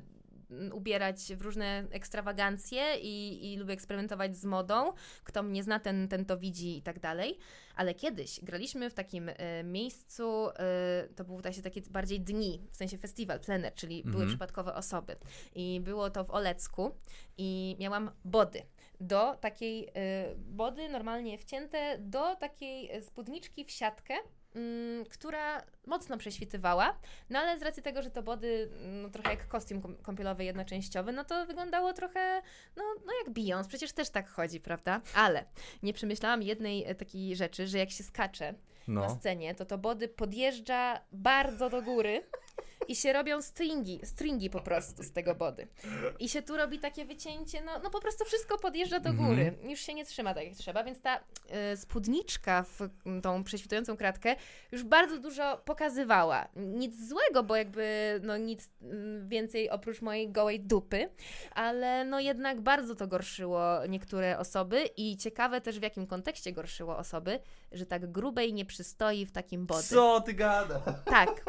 [0.73, 4.93] ubierać w różne ekstrawagancje i, i lubię eksperymentować z modą.
[5.23, 7.37] Kto mnie zna, ten, ten to widzi i tak dalej.
[7.75, 12.75] Ale kiedyś graliśmy w takim e, miejscu, e, to był właśnie takie bardziej dni, w
[12.75, 14.29] sensie festiwal, plener, czyli były Mhm.
[14.29, 15.15] przypadkowe osoby.
[15.55, 16.91] I było to w Olecku
[17.37, 18.61] i miałam body.
[18.99, 24.13] Do takiej e, body normalnie wcięte, do takiej e, spódniczki w siatkę,
[25.09, 26.99] która mocno prześwitywała,
[27.29, 31.23] no ale z racji tego, że to body no, trochę jak kostium kąpielowy jednoczęściowy, no
[31.23, 32.41] to wyglądało trochę,
[32.75, 35.01] no, no jak Beyoncé, przecież też tak chodzi, prawda?
[35.15, 35.45] Ale
[35.83, 38.53] nie przemyślałam jednej e, takiej rzeczy, że jak się skacze
[38.87, 39.15] na no.
[39.15, 42.23] scenie, to to body podjeżdża bardzo do góry
[42.91, 45.67] i się robią stringi, stringi po prostu z tego body.
[46.19, 49.29] I się tu robi takie wycięcie, no, no po prostu wszystko podjeżdża do Mhm.
[49.29, 49.53] góry.
[49.69, 51.19] Już się nie trzyma tak jak trzeba, więc ta
[51.73, 52.79] y, spódniczka w
[53.23, 54.35] tą prześwitującą kratkę
[54.71, 56.47] już bardzo dużo pokazywała.
[56.55, 58.69] Nic złego, bo jakby no nic
[59.27, 61.09] więcej oprócz mojej gołej dupy,
[61.55, 66.97] ale no jednak bardzo to gorszyło niektóre osoby i ciekawe też w jakim kontekście gorszyło
[66.97, 67.39] osoby,
[67.71, 69.83] że tak grubej nie przystoi w takim body.
[69.83, 70.79] Co ty gada?
[71.05, 71.45] Tak.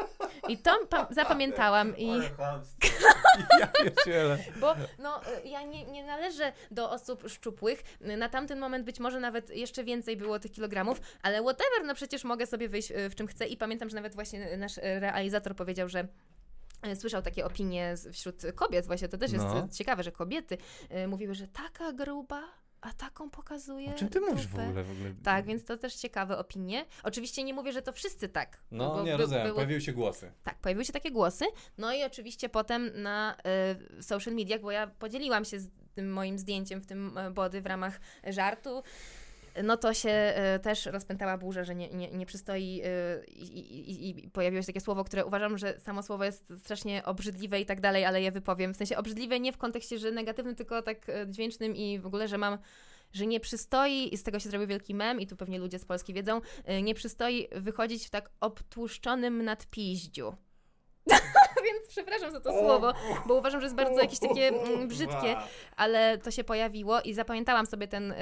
[0.47, 2.07] I to pa- zapamiętałam i
[3.59, 4.37] Ja pierdzielę.
[4.59, 7.83] bo no, y, ja nie, nie należę do osób szczupłych.
[8.01, 12.23] Na tamten moment być może nawet jeszcze więcej było tych kilogramów, ale whatever, no przecież
[12.23, 15.55] mogę sobie wyjść y, w czym chcę i pamiętam, że nawet właśnie nasz y, realizator
[15.55, 16.07] powiedział, że
[16.87, 19.65] y, Słyszał takie opinie wśród kobiet, właśnie to też jest No.
[19.65, 20.57] y, ciekawe, że kobiety
[21.03, 22.41] y, mówiły, że taka gruba,
[22.83, 23.89] a taką pokazuje.
[23.89, 24.83] O czym ty mówisz w ogóle?
[24.83, 25.13] W ogóle?
[25.23, 26.85] Tak, więc to też ciekawe opinie.
[27.03, 28.57] Oczywiście nie mówię, że to wszyscy tak.
[28.71, 30.31] No bo nie, by- rozumiem, było- pojawiły się głosy.
[30.43, 31.45] tak, pojawiły się takie głosy.
[31.77, 33.35] No i oczywiście potem na
[33.99, 37.61] y, social mediach, bo ja podzieliłam się z tym moim zdjęciem w tym e, body
[37.61, 38.83] w ramach żartu.
[39.63, 43.59] No to się e, też rozpętała burza, że nie, nie, nie przystoi e, i,
[43.91, 47.65] i, i pojawiło się takie słowo, które uważam, że samo słowo jest strasznie obrzydliwe i
[47.65, 48.73] tak dalej, ale je wypowiem.
[48.73, 52.27] W sensie obrzydliwe nie w kontekście, że negatywnym, tylko tak e, dźwięcznym i w ogóle,
[52.27, 52.57] że mam
[53.13, 55.85] że nie przystoi, i z tego się zrobił wielki mem, i tu pewnie ludzie z
[55.85, 56.41] Polski wiedzą,
[56.83, 60.35] nie przystoi wychodzić w tak obtłuszczonym nadpiździu.
[61.65, 62.93] Więc przepraszam za to słowo,
[63.25, 65.35] bo uważam, że jest bardzo jakieś takie mm, brzydkie,
[65.75, 68.15] ale to się pojawiło i zapamiętałam sobie ten, y,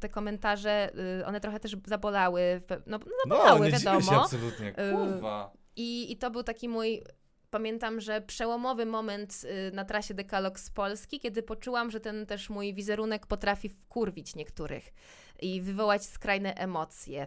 [0.00, 0.90] te komentarze,
[1.20, 4.22] y, one trochę też zabolały, no, no No, zabolały, nie dziwię się wiadomo.
[4.22, 4.68] absolutnie.
[4.68, 5.52] Y, Kurwa.
[5.76, 7.02] I, I to był taki mój,
[7.50, 9.42] pamiętam, że przełomowy moment
[9.72, 14.92] na trasie Dekalog z Polski, kiedy poczułam, że ten też mój wizerunek potrafi wkurwić niektórych
[15.40, 17.26] i wywołać skrajne emocje.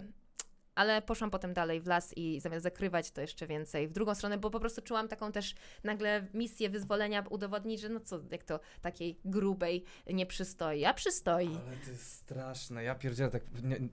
[0.75, 4.37] Ale poszłam potem dalej w las i zamiast zakrywać to jeszcze więcej w drugą stronę,
[4.37, 8.59] bo po prostu czułam taką też nagle misję wyzwolenia, udowodnić, że no co, jak to
[8.81, 9.83] takiej grubej
[10.13, 11.47] nie przystoi, a przystoi.
[11.47, 12.83] Ale to jest straszne.
[12.83, 13.89] Ja pierdzielę, tak nie, e,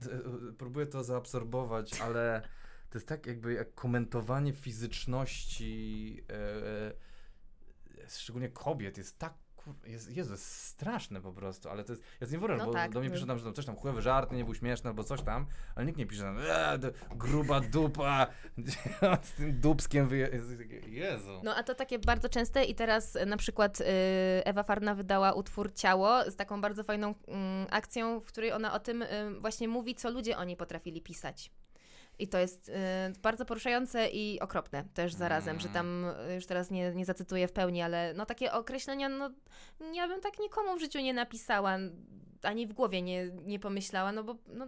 [0.57, 2.41] próbuję to zaabsorbować, ale
[2.89, 6.35] to jest tak jakby jak komentowanie fizyczności, e,
[8.03, 9.75] e, szczególnie kobiet, jest tak kur...
[9.85, 12.91] jest, Jezu, jest straszne po prostu, ale to jest, ja nie wyobrażam, No bo tak,
[12.91, 13.15] do mnie no.
[13.15, 15.45] pisze tam, że tam coś tam chujowy żart, nie był śmieszny albo coś tam,
[15.75, 18.27] ale nikt nie pisze tam, eee, d- gruba dupa,
[19.23, 20.27] z tym dubskiem wyje...
[20.27, 20.53] Jezu,
[20.87, 21.41] Jezu.
[21.43, 23.85] No a to takie bardzo częste i teraz e, na przykład y,
[24.45, 28.79] Ewa Farna wydała utwór Ciało z taką bardzo fajną mm, akcją, w której ona o
[28.79, 29.07] tym y,
[29.39, 31.51] właśnie mówi, co ludzie o niej potrafili pisać.
[32.19, 32.73] I to jest y,
[33.21, 37.51] bardzo poruszające i okropne też zarazem, że tam y, już teraz nie, nie zacytuję w
[37.51, 39.29] pełni, ale no takie określenia, no
[39.93, 41.77] ja bym tak nikomu w życiu nie napisała,
[42.43, 44.67] ani w głowie nie, nie pomyślała, no bo no,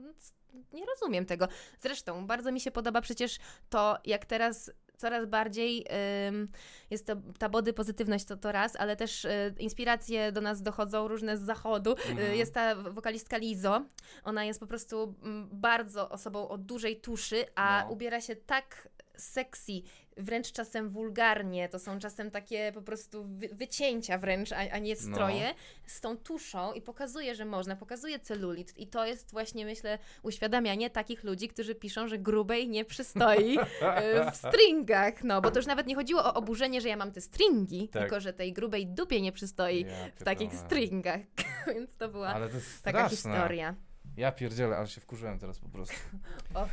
[0.73, 1.47] nie rozumiem tego.
[1.79, 3.37] Zresztą bardzo mi się podoba przecież
[3.69, 5.85] to, jak teraz coraz bardziej
[6.27, 6.47] ym,
[6.89, 11.07] jest to, ta body pozytywność to, to raz, ale też y, inspiracje do nas dochodzą
[11.07, 11.91] różne z zachodu.
[11.91, 12.35] Y, Mhm.
[12.35, 13.81] jest ta wokalistka Lizo,
[14.23, 17.91] ona jest po prostu mm, bardzo osobą o dużej tuszy, a No.
[17.93, 19.71] ubiera się tak sexy,
[20.17, 24.95] wręcz czasem wulgarnie, to są czasem takie po prostu wy, wycięcia wręcz, a, a nie
[24.95, 25.53] stroje,
[25.85, 28.77] z tą tuszą i pokazuje, że można, pokazuje celulit.
[28.77, 34.31] I to jest właśnie, myślę, uświadamianie takich ludzi, którzy piszą, że grubej nie przystoi y,
[34.31, 37.21] w stringach, no, bo to już nawet nie chodziło o oburzenie, że ja mam te
[37.21, 38.01] stringi, Tak.
[38.01, 41.21] tylko, że tej grubej dupie nie przystoi Ja w takich stringach,
[41.75, 42.39] więc to była
[42.83, 43.75] taka historia.
[44.17, 45.95] Ja pierdzielę, ale się wkurzyłem teraz po prostu.
[46.53, 46.69] Och.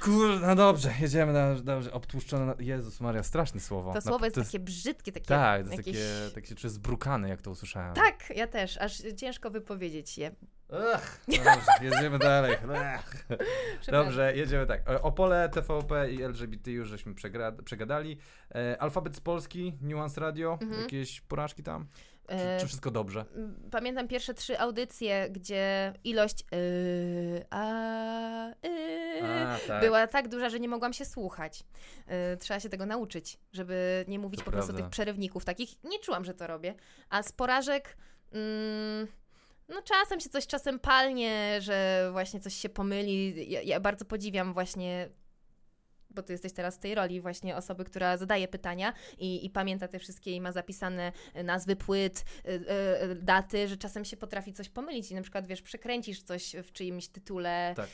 [0.00, 2.54] Kurde, no dobrze, jedziemy na, dobrze, obtłuszczone, na...
[2.58, 3.92] Jezus Maria, straszne słowo.
[3.92, 5.86] To słowo jest to takie brzydkie, takie Tak, jest jakieś...
[5.96, 7.94] takie, tak się czuję zbrukany, jak to usłyszałem.
[7.94, 10.30] Tak, ja też, aż ciężko wypowiedzieć je.
[10.94, 11.66] Ech, no dobrze,
[11.96, 12.56] jedziemy dalej.
[13.90, 14.82] Dobrze, jedziemy tak.
[15.02, 17.14] Opole, TVP i LGBT już żeśmy
[17.64, 18.18] przegadali.
[18.54, 20.82] E, alfabet z Polski, Nuance Radio, Mhm.
[20.82, 21.86] jakieś porażki tam?
[22.28, 23.24] Czy, E, czy wszystko dobrze?
[23.70, 29.82] Pamiętam pierwsze trzy audycje, gdzie ilość y, a, y, A, tak.
[29.82, 31.64] była tak duża, że nie mogłam się słuchać.
[32.34, 34.82] Y, trzeba się tego nauczyć, żeby nie mówić To po prostu prawda.
[34.84, 35.84] tych przerywników takich.
[35.84, 36.74] Nie czułam, że to robię.
[37.10, 37.96] A z porażek...
[38.32, 39.06] Mm,
[39.68, 43.50] no czasem się coś czasem palnie, że właśnie coś się pomyli.
[43.50, 45.08] Ja, ja bardzo podziwiam właśnie
[46.14, 49.88] bo ty jesteś teraz w tej roli właśnie osoby, która zadaje pytania i, i pamięta
[49.88, 51.12] te wszystkie i ma zapisane
[51.44, 55.62] nazwy płyt, y, y, daty, że czasem się potrafi coś pomylić i na przykład, wiesz,
[55.62, 57.88] przekręcisz coś w czyimś tytule Tak.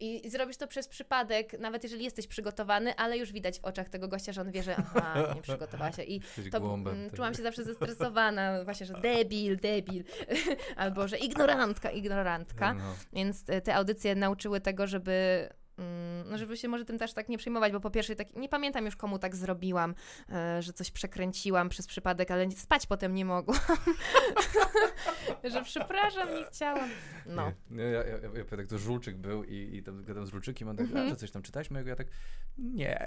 [0.00, 3.88] i, i zrobisz to przez przypadek, nawet jeżeli jesteś przygotowany, ale już widać w oczach
[3.88, 7.04] tego gościa, że on wie, że aha, nie przygotowała się i Jesteś to głąbem.
[7.06, 7.16] tak.
[7.16, 10.04] czułam się zawsze zestresowana, właśnie, że debil, debil,
[10.76, 12.74] albo że ignorantka, ignorantka.
[12.74, 12.94] No.
[13.12, 15.48] Więc e, te audycje nauczyły tego, żeby.
[15.78, 18.48] Mm, No, żeby się może tym też tak nie przejmować, bo po pierwsze, tak, nie
[18.48, 19.94] pamiętam już komu tak zrobiłam,
[20.32, 23.58] e, że coś przekręciłam przez przypadek, ale spać potem nie mogłam.
[25.52, 26.88] że przepraszam, nie chciałam.
[27.26, 27.52] No.
[27.70, 30.76] Ja, ja, ja, ja pamiętam, to Żulczyk był i, i tam gadam z Żulczykiem, on
[30.76, 31.06] tak, Mhm.
[31.06, 31.90] a, że coś tam czytałeś mojego?
[31.90, 32.06] Ja tak,
[32.58, 33.06] nie.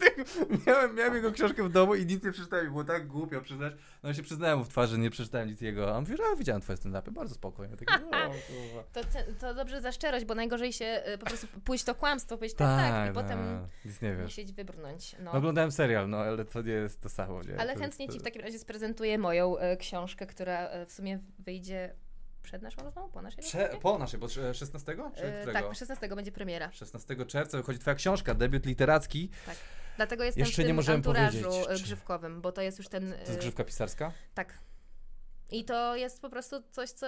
[0.00, 0.26] Tak,
[0.66, 3.72] miałem, miałem jego książkę w domu i nic nie przeczytałem było tak głupio przyznać.
[4.02, 5.94] No ja się przyznałem mu w twarzy, nie przeczytałem nic jego.
[5.94, 7.76] A on mówi, że widziałem twoje stand-upy, bardzo spokojnie.
[7.80, 8.10] Ja tak, o,
[8.48, 8.82] kurwa.
[8.92, 9.00] To,
[9.40, 12.90] to dobrze za szczerość, bo najgorzej się e, po prostu pójść to kłamstwo, powiedzieć tak,
[12.90, 14.24] tak, i potem no, nic nie wiesz.
[14.24, 15.16] musieć wybrnąć.
[15.18, 15.24] No.
[15.24, 17.60] No, oglądałem serial, no ale to nie jest to samo, nie?
[17.60, 20.92] Ale to chętnie jest, Ci w takim razie sprezentuję moją e, książkę, która e, w
[20.92, 21.94] sumie wyjdzie
[22.42, 23.82] przed naszą rozmową, po naszej Prze- rozmowie?
[23.82, 24.96] po naszej, bo trze- 16?
[25.16, 26.72] Czy E, tak, 16 będzie premiera.
[26.72, 29.30] 16 czerwca wychodzi twoja książka, debiut literacki.
[29.96, 32.88] Dlatego jestem Jeszcze w tym nie możemy anturażu powiedzieć, e, grzywkowym, bo to jest już
[32.88, 33.12] ten...
[33.12, 34.12] To jest e, grzywka pisarska?
[34.34, 34.58] Tak.
[35.50, 37.06] I to jest po prostu coś, co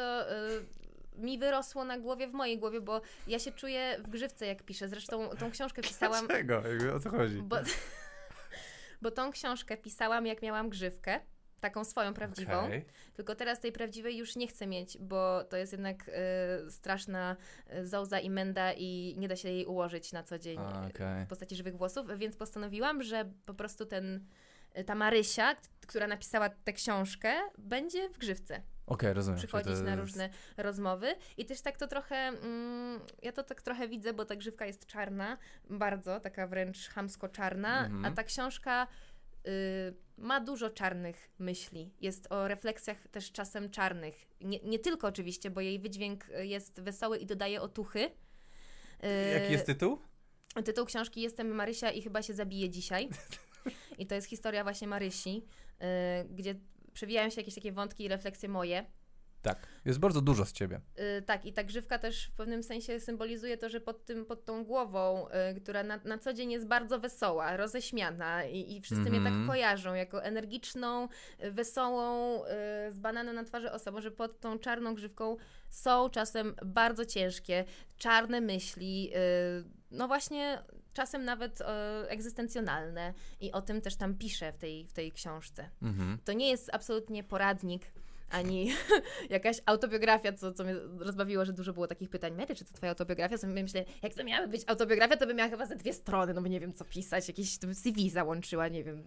[1.21, 4.89] mi wyrosło na głowie, w mojej głowie, bo ja się czuję w grzywce, jak piszę.
[4.89, 6.63] Zresztą tą książkę pisałam, Dlaczego?
[6.95, 7.43] O co chodzi?
[7.43, 7.57] bo,
[9.03, 11.21] bo tą książkę pisałam, jak miałam grzywkę.
[11.61, 12.61] Taką swoją prawdziwą.
[12.61, 12.85] Okej.
[13.15, 17.37] Tylko teraz tej prawdziwej już nie chcę mieć, bo to jest jednak y, straszna
[17.75, 20.91] y, zołza i menda i nie da się jej ułożyć na co dzień A, y,
[20.91, 21.25] okej.
[21.25, 24.27] w postaci żywych włosów, więc postanowiłam, że po prostu ten,
[24.79, 25.57] y, ta Marysia,
[25.87, 29.39] która napisała tę książkę, będzie w grzywce Okej, rozumiem.
[29.39, 33.63] przychodzić to na jest- różne rozmowy i też tak to trochę, mm, ja to tak
[33.63, 35.39] trochę widzę, bo ta grzywka jest czarna,
[35.71, 38.05] bardzo, taka wręcz chamsko czarna, Mhm.
[38.05, 38.87] a ta książka
[39.47, 41.93] y, ma dużo czarnych myśli.
[42.01, 44.27] Jest o refleksjach też czasem czarnych.
[44.41, 48.01] Nie, nie tylko oczywiście, bo jej wydźwięk jest wesoły i dodaje otuchy.
[49.05, 49.99] Y, Jaki jest tytuł?
[50.65, 53.09] Tytuł książki Jestem Marysia i chyba się zabiję dzisiaj.
[53.99, 55.45] I to jest historia właśnie Marysi,
[55.83, 55.85] y,
[56.35, 56.55] gdzie
[56.93, 58.87] przewijają się jakieś takie wątki i refleksje moje.
[59.43, 59.67] Tak.
[59.85, 60.81] Jest bardzo dużo z ciebie.
[61.19, 64.45] Y, tak, i ta grzywka też w pewnym sensie symbolizuje to, że pod, tym, pod
[64.45, 69.11] tą głową, y, która na, na co dzień jest bardzo wesoła, roześmiana i, i wszyscy
[69.11, 69.47] mnie tak Mhm.
[69.47, 71.09] kojarzą jako energiczną,
[71.45, 72.49] y, wesołą, y,
[72.93, 75.37] z bananem na twarzy osobą, że pod tą czarną grzywką
[75.71, 77.65] są czasem bardzo ciężkie,
[77.97, 80.63] czarne myśli, y, no właśnie
[80.93, 81.65] czasem nawet y,
[82.09, 85.71] egzystencjonalne i o tym też tam piszę w tej, w tej książce.
[85.83, 86.19] Mhm.
[86.25, 87.83] To nie jest absolutnie poradnik,
[88.31, 88.73] ani
[89.31, 92.35] jakaś autobiografia, co, co mnie rozbawiło, że dużo było takich pytań.
[92.35, 93.39] Mary, czy to twoja autobiografia?
[93.39, 96.43] Co myślę, jak to miałaby być autobiografia, to bym miała chyba ze dwie strony, no
[96.43, 99.03] bo nie wiem, co pisać, jakieś CV załączyła, nie wiem,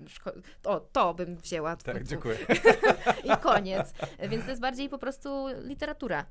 [0.61, 1.75] to, to bym wzięła.
[1.75, 2.37] Tak, dziękuję.
[3.33, 3.93] I koniec.
[4.29, 6.25] Więc to jest bardziej po prostu literatura.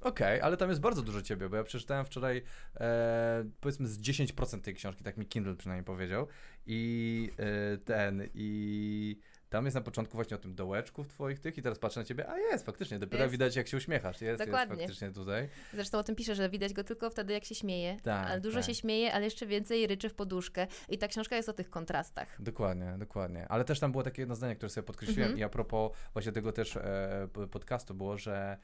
[0.00, 2.42] Okej, okay, ale tam jest bardzo dużo ciebie, bo ja przeczytałem wczoraj
[2.80, 6.26] e, powiedzmy z 10% tej książki, tak mi Kindle przynajmniej powiedział.
[6.66, 9.16] I e, ten, i
[9.50, 12.04] tam jest na początku właśnie o tym dołeczku w twoich tych i teraz patrzę na
[12.04, 13.32] ciebie, a jest, faktycznie, dopiero jest.
[13.32, 14.76] widać jak się uśmiechasz, jest, Dokładnie.
[14.76, 15.48] jest faktycznie tutaj.
[15.74, 18.58] Zresztą o tym piszę, że widać go tylko wtedy jak się śmieje, tak, ale dużo
[18.58, 18.66] tak.
[18.66, 22.42] się śmieje, ale jeszcze więcej ryczy w poduszkę i ta książka jest o tych kontrastach.
[22.42, 25.38] Dokładnie, dokładnie, ale też tam było takie jedno zdanie, które sobie podkreśliłem mhm.
[25.38, 28.58] i a propos właśnie tego też e, podcastu było, że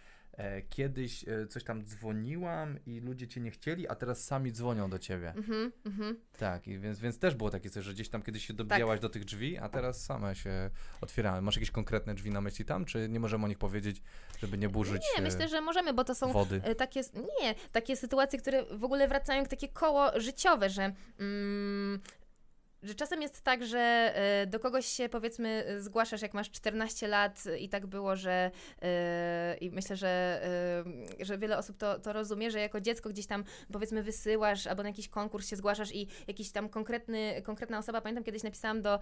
[0.69, 4.99] kiedyś e, coś tam dzwoniłam i ludzie cię nie chcieli, a teraz sami dzwonią do
[4.99, 5.31] ciebie.
[5.31, 8.55] Mm -hmm, Tak, i więc, więc też było takie coś, że gdzieś tam kiedyś się
[8.55, 9.03] dobijałaś tak.
[9.03, 11.43] do tych drzwi, a teraz same się otwierały.
[11.43, 14.03] Masz jakieś konkretne drzwi na myśli tam, czy nie możemy o nich powiedzieć,
[14.39, 16.61] żeby nie burzyć Nie, myślę, że możemy, bo to są wody.
[16.79, 17.01] takie,
[17.43, 22.01] nie, takie sytuacje, które w ogóle wracają jak takie koło życiowe, że mm,
[22.83, 23.79] że czasem jest tak, że
[24.15, 28.51] e, do kogoś się powiedzmy zgłaszasz, jak masz 14 lat i tak było, że
[29.61, 30.43] i myślę, że,
[31.21, 34.89] że wiele osób to, to rozumie, że jako dziecko gdzieś tam powiedzmy wysyłasz albo na
[34.89, 38.99] jakiś konkurs się zgłaszasz i jakiś tam konkretny, konkretna osoba, pamiętam kiedyś napisałam do,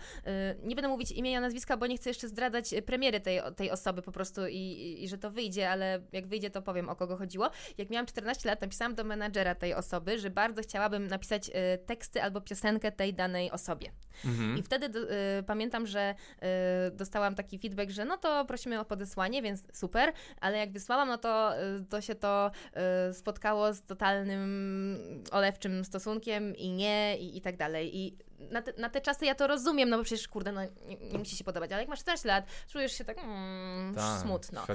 [0.62, 4.12] nie będę mówić imienia, nazwiska, bo nie chcę jeszcze zdradzać premiery tej, tej osoby po
[4.12, 7.50] prostu i, i, i, że to wyjdzie, ale jak wyjdzie to powiem o kogo chodziło.
[7.78, 11.50] Jak miałam 14 lat, napisałam do menadżera tej osoby, że bardzo chciałabym napisać
[11.86, 13.92] teksty albo piosenkę tej danej osoby sobie.
[14.24, 14.58] Mhm.
[14.58, 14.98] I wtedy
[15.38, 16.14] y, pamiętam, że
[16.88, 21.08] y, dostałam taki feedback, że no to prosimy o podesłanie, więc super, ale jak wysłałam,
[21.08, 22.50] no to, y, to się to
[23.10, 27.96] y, spotkało z totalnym olewczym stosunkiem i nie, i, i tak dalej.
[27.96, 28.18] I
[28.50, 31.18] na te, na te, czasy ja to rozumiem, no bo przecież, kurde, no nie, nie
[31.18, 34.66] musi się podobać, ale jak masz 14 lat, czujesz się tak mm, Ta, smutno.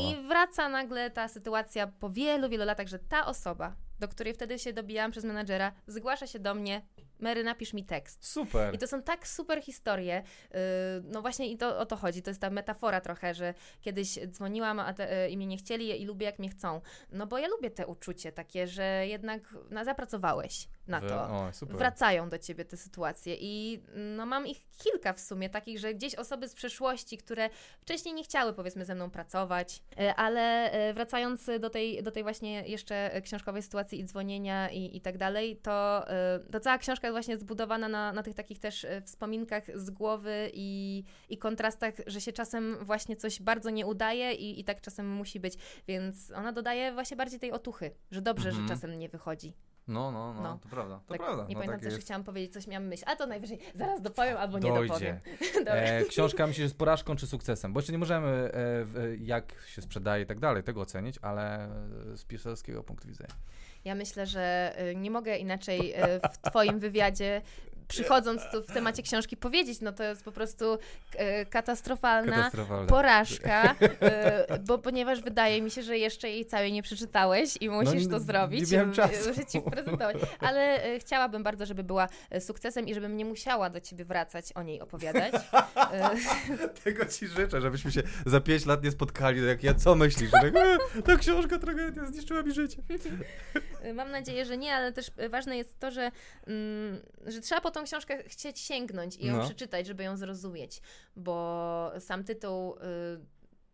[0.00, 4.58] I wraca nagle ta sytuacja po wielu, wielu latach, że ta osoba, do której wtedy
[4.58, 6.82] się dobijałam przez menadżera, zgłasza się do mnie
[7.22, 8.26] Mary, napisz mi tekst.
[8.26, 8.74] Super.
[8.74, 10.22] I to są tak super historie.
[10.50, 10.58] Yy,
[11.04, 12.22] no właśnie i to o to chodzi.
[12.22, 16.04] To jest ta metafora trochę, że kiedyś dzwoniłam, a te, i mnie nie chcieli i
[16.04, 16.80] lubię jak mnie chcą.
[17.12, 21.14] No bo ja lubię te uczucie takie, że jednak no, zapracowałeś na to.
[21.14, 25.94] O, Wracają do ciebie te sytuacje i no mam ich kilka w sumie, takich, że
[25.94, 27.50] gdzieś osoby z przeszłości, które
[27.80, 32.22] wcześniej nie chciały powiedzmy ze mną pracować, y, ale y, wracając do tej, do tej
[32.22, 36.04] właśnie jeszcze książkowej sytuacji i dzwonienia i, i tak dalej, to,
[36.46, 41.04] y, to cała książka właśnie zbudowana na, na tych takich też wspominkach z głowy i,
[41.28, 45.40] i kontrastach, że się czasem właśnie coś bardzo nie udaje i, i tak czasem musi
[45.40, 45.54] być,
[45.88, 48.68] więc ona dodaje właśnie bardziej tej otuchy, że dobrze, mhm.
[48.68, 49.54] że czasem nie wychodzi.
[49.88, 51.42] No, no, no, no, to prawda, to tak, prawda.
[51.42, 54.36] Nie no, pamiętam, tak co chciałam powiedzieć, coś miałam myśl, a to najwyżej zaraz dopowiem
[54.36, 54.80] albo Dojdzie.
[54.80, 55.20] nie dopowiem.
[55.66, 57.72] E, książka myślisz, jest porażką czy sukcesem?
[57.72, 61.68] Bo jeszcze nie możemy, e, jak się sprzedaje i tak dalej, tego ocenić, ale
[62.14, 63.34] z pisarskiego punktu widzenia.
[63.84, 67.42] Ja myślę, że e, nie mogę inaczej e, w Twoim wywiadzie
[67.88, 70.78] przychodząc tu w temacie książki powiedzieć, no to jest po prostu
[71.16, 72.50] e, katastrofalna
[72.88, 78.06] porażka, e, bo ponieważ wydaje mi się, że jeszcze jej całej nie przeczytałeś i musisz
[78.06, 78.70] no, to zrobić.
[78.70, 79.28] Nie miałem czasu.
[79.28, 80.16] Muszę ci prezentować.
[80.40, 82.08] Ale e, chciałabym bardzo, żeby była
[82.40, 85.32] sukcesem i żebym nie musiała do ciebie wracać, o niej opowiadać.
[86.84, 90.30] Tego ci życzę, żebyśmy się za pięć lat nie spotkali, jak ja co myślisz?
[90.30, 92.82] Tak, e, ta książka tragedia zniszczyła mi życie.
[93.94, 96.10] Mam nadzieję, że nie, ale też ważne jest to, że,
[96.46, 99.44] mm, że trzeba po tą książkę chcieć sięgnąć i ją no.
[99.44, 100.80] przeczytać, żeby ją zrozumieć,
[101.16, 102.80] bo sam tytuł y,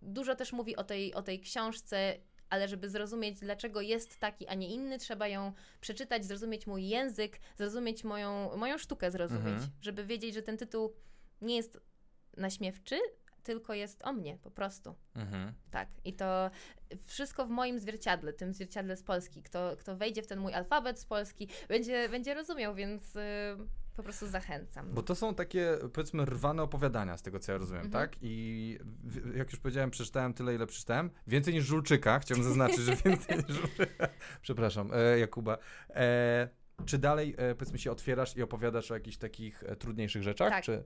[0.02, 2.18] dużo też mówi o tej, o tej książce
[2.50, 7.40] ale żeby zrozumieć, dlaczego jest taki, a nie inny, trzeba ją przeczytać, zrozumieć mój język,
[7.56, 9.70] zrozumieć moją, moją sztukę, zrozumieć, mhm.
[9.80, 10.94] żeby wiedzieć, że ten tytuł
[11.40, 11.80] nie jest
[12.36, 12.96] naśmiewczy,
[13.42, 14.94] tylko jest o mnie, po prostu.
[15.14, 15.54] Mhm.
[15.70, 15.88] Tak.
[16.04, 16.50] I to
[17.04, 19.42] wszystko w moim zwierciadle, tym zwierciadle z Polski.
[19.42, 23.14] Kto, kto wejdzie w ten mój alfabet z Polski, będzie, będzie rozumiał, więc.
[23.14, 24.94] Yy po prostu zachęcam.
[24.94, 28.02] Bo to są takie, powiedzmy, rwane opowiadania, z tego co ja rozumiem, mhm.
[28.04, 28.16] tak?
[28.22, 28.78] I
[29.36, 31.10] jak już powiedziałem, przeczytałem tyle, ile przeczytałem.
[31.26, 34.08] Więcej niż Żulczyka, chciałbym zaznaczyć, że więcej niż Żulczyka.
[34.42, 35.58] Przepraszam, e, Jakuba.
[35.90, 36.48] E,
[36.86, 40.50] czy dalej, e, powiedzmy, się otwierasz i opowiadasz o jakichś takich e, trudniejszych rzeczach?
[40.50, 40.64] Tak.
[40.64, 40.82] Czy, e,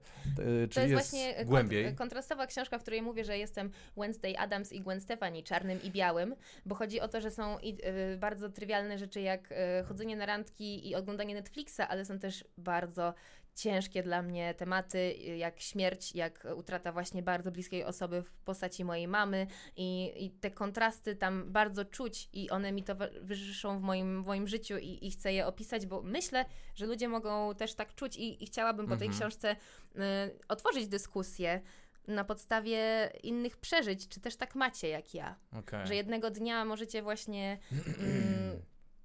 [0.67, 1.95] czy to jest, jest właśnie głębiej?
[1.95, 6.35] kontrastowa książka, w której mówię, że jestem Wednesday Adams i Gwen Stefani, czarnym i białym,
[6.65, 7.77] bo chodzi o to, że są i,
[8.13, 9.55] y, bardzo trywialne rzeczy jak y,
[9.87, 13.13] chodzenie na randki i oglądanie Netflixa, ale są też bardzo
[13.55, 19.07] ciężkie dla mnie tematy, jak śmierć, jak utrata właśnie bardzo bliskiej osoby w postaci mojej
[19.07, 24.27] mamy i, i te kontrasty tam bardzo czuć i one mi towarzyszą w moim, w
[24.27, 28.15] moim życiu i, i chcę je opisać, bo myślę, że ludzie mogą też tak czuć
[28.15, 29.19] i, i chciałabym po tej mhm.
[29.19, 29.99] książce y,
[30.47, 31.61] otworzyć dyskusję,
[32.07, 35.35] na podstawie innych przeżyć, czy też tak macie jak ja.
[35.59, 35.87] Okay.
[35.87, 37.59] Że jednego dnia możecie właśnie
[37.99, 38.61] mm,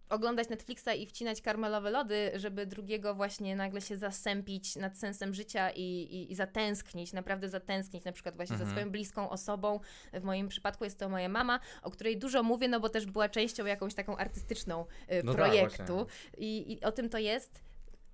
[0.09, 5.71] oglądać Netflixa i wcinać karmelowe lody, żeby drugiego właśnie nagle się zasępić nad sensem życia
[5.71, 8.71] i, i, i zatęsknić, naprawdę zatęsknić na przykład właśnie Mhm.
[8.71, 9.81] za swoją bliską osobą.
[10.13, 13.29] W moim przypadku jest to moja mama, o której dużo mówię, no bo też była
[13.29, 16.39] częścią jakąś taką artystyczną y, No tak, projektu właśnie.
[16.39, 17.68] I, i o tym to jest.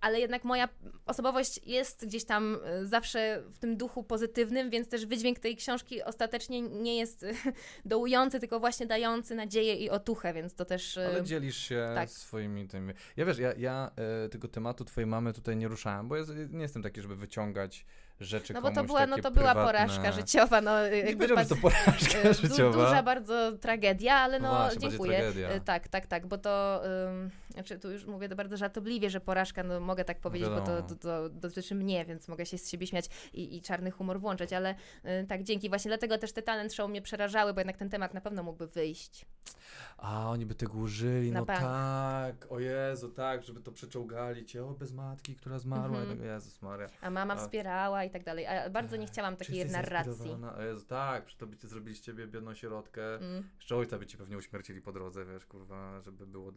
[0.04, 0.68] Ale jednak moja
[1.06, 6.02] osobowość jest gdzieś tam y, zawsze w tym duchu pozytywnym, więc też wydźwięk tej książki
[6.02, 7.34] ostatecznie nie jest y,
[7.84, 10.96] dołujący, tylko właśnie dający nadzieję i otuchę, więc to też.
[10.96, 12.10] y, Ale dzielisz się tak.
[12.10, 12.94] swoimi tymi.
[13.16, 13.90] Ja wiesz, ja, ja
[14.24, 17.86] e, tego tematu twojej mamy tutaj nie ruszałem, bo ja nie jestem taki, żeby wyciągać
[18.20, 19.64] rzeczy No bo to była, no to była prywatne.
[19.64, 22.84] porażka życiowa, no Nie powiedziałbym, że to pas- porażka życiowa.
[22.86, 25.28] Duża bardzo tragedia, ale no Właśnie, bardziej dziękuję.
[25.56, 29.20] Y, Tak, tak, tak, bo to, ym, znaczy tu już mówię to bardzo żartobliwie, że
[29.20, 32.70] porażka, no mogę tak powiedzieć, bo to, to, to dotyczy mnie, więc mogę się z
[32.70, 34.74] siebie śmiać i, i czarny humor włączać, ale
[35.04, 35.68] y, tak, dzięki.
[35.68, 38.66] Właśnie dlatego też te talent show mnie przerażały, bo jednak ten temat na pewno mógłby
[38.66, 39.26] wyjść.
[39.98, 41.60] A, oni by tego użyli, Na no bank.
[41.60, 46.10] tak, o Jezu, tak, żeby to przeczołgali cię, o, bez matki, która zmarła, Mhm.
[46.12, 46.28] mhm.
[46.34, 46.88] Jezus Maria.
[47.02, 48.46] A mama wspierała i tak dalej.
[48.46, 50.36] A bardzo nie chciałam Czy takiej narracji.
[50.58, 53.14] Jezu, tak, przy to by cię zrobili z ciebie biedną sierotkę.
[53.14, 53.48] Mm.
[53.56, 56.52] Jeszcze ojca by ci pewnie uśmiercili po drodze, wiesz, kurwa, żeby było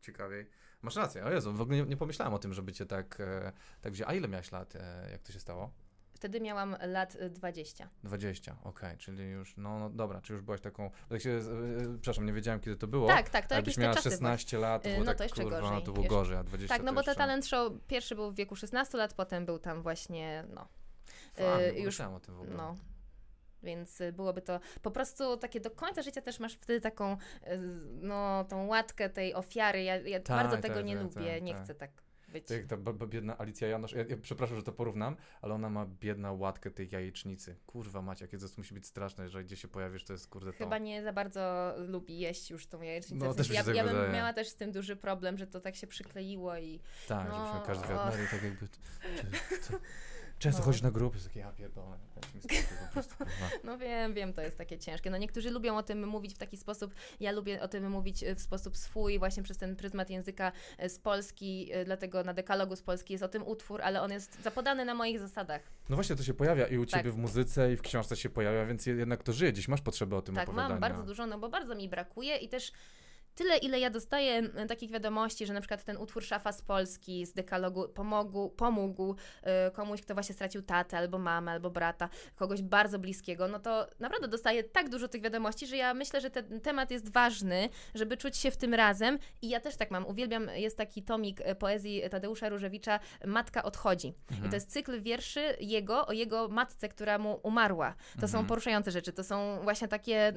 [0.00, 0.46] ciekawiej.
[0.82, 3.52] Masz rację, o Jezu, w ogóle nie, nie pomyślałem o tym, żeby cię tak, e,
[3.80, 4.10] tak wziąć.
[4.10, 5.72] A ile miałeś lat, e, jak to się stało?
[6.22, 7.88] Wtedy miałam lat y, 20.
[8.04, 11.98] 20, okej, czyli już, no, no dobra, czy już byłaś taką, tak się, e, e,
[12.00, 13.08] przepraszam, nie wiedziałem kiedy to było.
[13.08, 15.82] Tak, tak, to jakieś miała czasy 16 lat, to no tak, to jeszcze kurwa, gorzej,
[15.82, 17.14] to było jeszcze- gorzej, a 20 Tak, no bo jeszcze...
[17.14, 20.68] talent show pierwszy był w wieku 16 lat, potem był tam właśnie, no,
[21.34, 22.56] Fan, y, nie już- o tym w ogóle.
[22.56, 22.74] no.
[23.62, 27.18] Więc y, byłoby to po prostu takie do końca życia też masz wtedy taką, y,
[28.00, 29.82] no, tą łatkę tej ofiary.
[29.82, 31.62] Ja, ja Tak, bardzo tak, tego nie tak, lubię, tak, nie tak.
[31.64, 31.90] chcę tak
[32.28, 32.46] być.
[32.46, 32.76] Tak ta
[33.06, 36.88] biedna Alicja Janosz, ja, ja przepraszam, że to porównam, ale ona ma biedna łatkę tej
[36.90, 37.56] jajecznicy.
[37.66, 40.58] Kurwa macie, jakie to musi być straszne, że gdzie się pojawisz, to jest kurde to.
[40.58, 43.24] Chyba nie za bardzo lubi jeść już tą jajecznicę.
[43.24, 44.12] No, W sensie się ja, tak ja bym wydaje.
[44.12, 47.66] miała też z tym duży problem, że to tak się przykleiło i Tak, no, żebyśmy
[47.66, 48.68] każdy wiadomo, tak jakby...
[49.48, 49.72] Czy, co,
[50.42, 50.64] często No.
[50.64, 51.96] chodzisz na grupy, jest takie, ja pierdolę.
[53.64, 55.10] No wiem, wiem, to jest takie ciężkie.
[55.10, 58.34] No niektórzy lubią o tym mówić w taki sposób, ja lubię o tym mówić e,
[58.34, 62.76] w sposób swój, właśnie przez ten pryzmat języka e, z Polski, e, dlatego na dekalogu
[62.76, 65.62] z Polski jest o tym utwór, ale on jest zapodany na moich zasadach.
[65.88, 67.00] No właśnie, to się pojawia i u Tak.
[67.00, 70.16] ciebie w muzyce i w książce się pojawia, więc jednak to żyje, gdzieś masz potrzebę
[70.16, 70.74] o tym Tak, opowiadania.
[70.74, 72.72] mam bardzo dużo, no bo bardzo mi brakuje i też
[73.34, 77.32] tyle, ile ja dostaję takich wiadomości, że na przykład ten utwór Szafa z Polski, z
[77.32, 79.16] dekalogu pomogł, pomógł
[79.68, 83.86] y, komuś, kto właśnie stracił tatę, albo mamę, albo brata, kogoś bardzo bliskiego, no to
[83.98, 88.16] naprawdę dostaję tak dużo tych wiadomości, że ja myślę, że ten temat jest ważny, żeby
[88.16, 91.54] czuć się w tym razem i ja też tak mam, uwielbiam, jest taki tomik e,
[91.54, 94.14] poezji Tadeusza Różewicza Matka odchodzi.
[94.30, 94.46] Mhm.
[94.46, 97.94] I to jest cykl wierszy jego, o jego matce, która mu umarła.
[98.20, 98.46] To są Mhm.
[98.46, 100.32] poruszające rzeczy, to są właśnie takie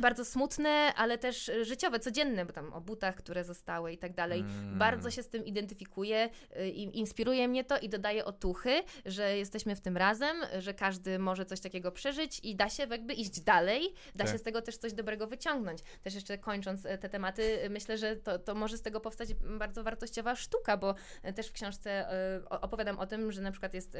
[0.00, 4.14] bardzo smutne, ale też e, życiowe, codzienne, bo tam o butach, które zostały i tak
[4.14, 4.40] dalej.
[4.40, 4.78] Mm.
[4.78, 6.30] Bardzo się z tym identyfikuję
[6.60, 11.18] y, i inspiruje mnie to i dodaje otuchy, że jesteśmy w tym razem, że każdy
[11.18, 14.32] może coś takiego przeżyć i da się jakby iść dalej, da Tak.
[14.32, 15.80] się z tego też coś dobrego wyciągnąć.
[16.02, 19.82] Też jeszcze kończąc e, te tematy, myślę, że to, to może z tego powstać bardzo
[19.84, 22.08] wartościowa sztuka, bo e, też w książce
[22.50, 23.96] opowiadam o tym, że na przykład jest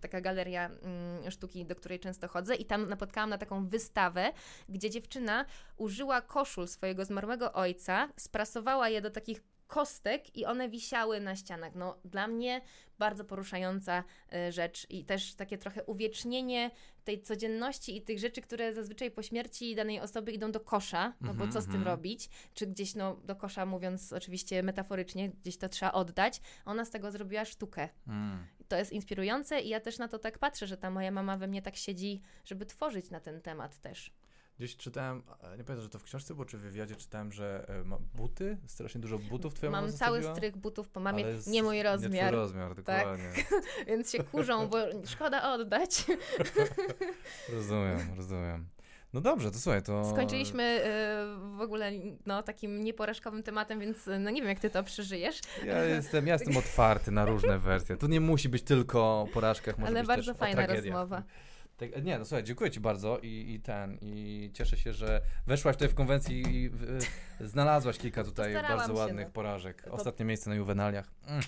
[0.00, 4.32] taka galeria mm, sztuki, do której często chodzę i tam napotkałam na taką wystawę,
[4.68, 5.44] gdzie dziewczyna
[5.76, 11.74] użyła koszul swojego zmarłego ojca, sprasowała je do takich kostek i one wisiały na ścianach.
[11.74, 12.60] No, dla mnie
[12.98, 14.04] bardzo poruszająca
[14.48, 16.70] y, rzecz i też takie trochę uwiecznienie
[17.04, 21.34] tej codzienności i tych rzeczy, które zazwyczaj po śmierci danej osoby idą do kosza, no
[21.34, 21.96] bo Mhm, co z tym mhm.
[21.96, 22.28] robić?
[22.54, 26.40] Czy gdzieś, no, do kosza mówiąc oczywiście metaforycznie, gdzieś to trzeba oddać.
[26.64, 27.88] Ona z tego zrobiła sztukę.
[28.06, 28.46] Mm.
[28.68, 31.46] To jest inspirujące i ja też na to tak patrzę, że ta moja mama we
[31.46, 34.12] mnie tak siedzi, żeby tworzyć na ten temat też.
[34.58, 37.64] Gdzieś czytałem, e, nie pamiętam, że to w książce było, czy w wywiadzie czytałem, że
[37.68, 41.76] e, ma buty, strasznie dużo butów twoja Mam cały strych butów po mamie, nie mój
[41.76, 42.98] Nie rozmiar, twój rozmiar, Tak.
[42.98, 43.32] dokładnie.
[43.88, 46.04] więc się kurzą, bo szkoda oddać.
[47.48, 48.66] Rozumiem, rozumiem.
[49.12, 50.10] No dobrze, to słuchaj, to...
[50.10, 51.92] Skończyliśmy y, w ogóle
[52.26, 56.26] no, takim nieporażkowym tematem, więc y, no nie wiem, jak ty to przeżyjesz, Ja jestem,
[56.26, 57.96] ja jestem otwarty na różne wersje.
[57.96, 61.22] Tu nie musi być tylko o porażkach, może ale być bardzo fajna rozmowa.
[61.78, 65.76] Tak, nie, no słuchaj, dziękuję Ci bardzo i, i ten, i cieszę się, że weszłaś
[65.76, 66.98] tutaj w konwencji i w,
[67.40, 69.32] znalazłaś kilka tutaj Postarałam bardzo ładnych no.
[69.32, 69.82] porażek.
[69.82, 71.10] To- Ostatnie miejsce na juwenaliach.
[71.26, 71.42] Mm,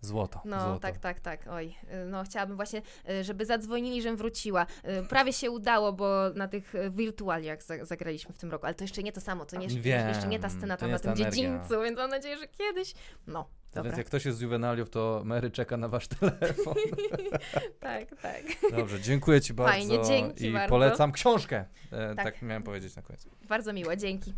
[0.00, 0.78] złoto, No, złoto.
[0.80, 1.40] tak, tak, tak.
[1.50, 1.74] Oj,
[2.06, 4.66] no chciałabym właśnie, y, żeby zadzwonili, żebym wróciła.
[5.02, 8.74] Y, Prawie się udało, bo na tych y, wirtualiach za- zagraliśmy w tym roku, ale
[8.74, 10.98] to jeszcze nie to samo, to nie, Wiem, jeszcze nie ta scena to tam na
[10.98, 11.30] tym energia.
[11.30, 12.94] dziedzińcu, więc mam nadzieję, że kiedyś,
[13.26, 13.48] no.
[13.74, 13.82] Dobra.
[13.90, 16.74] Więc jak ktoś jest z juwenaliów, to Mary czeka na wasz telefon.
[17.80, 18.42] tak, tak.
[18.70, 19.72] Dobrze, dziękuję ci bardzo.
[19.72, 20.68] Fajnie, dzięki I bardzo.
[20.68, 21.64] polecam książkę.
[21.92, 22.24] E, tak.
[22.24, 22.42] Tak.
[22.42, 23.26] miałem powiedzieć na koniec.
[23.48, 24.34] Bardzo miło, dzięki.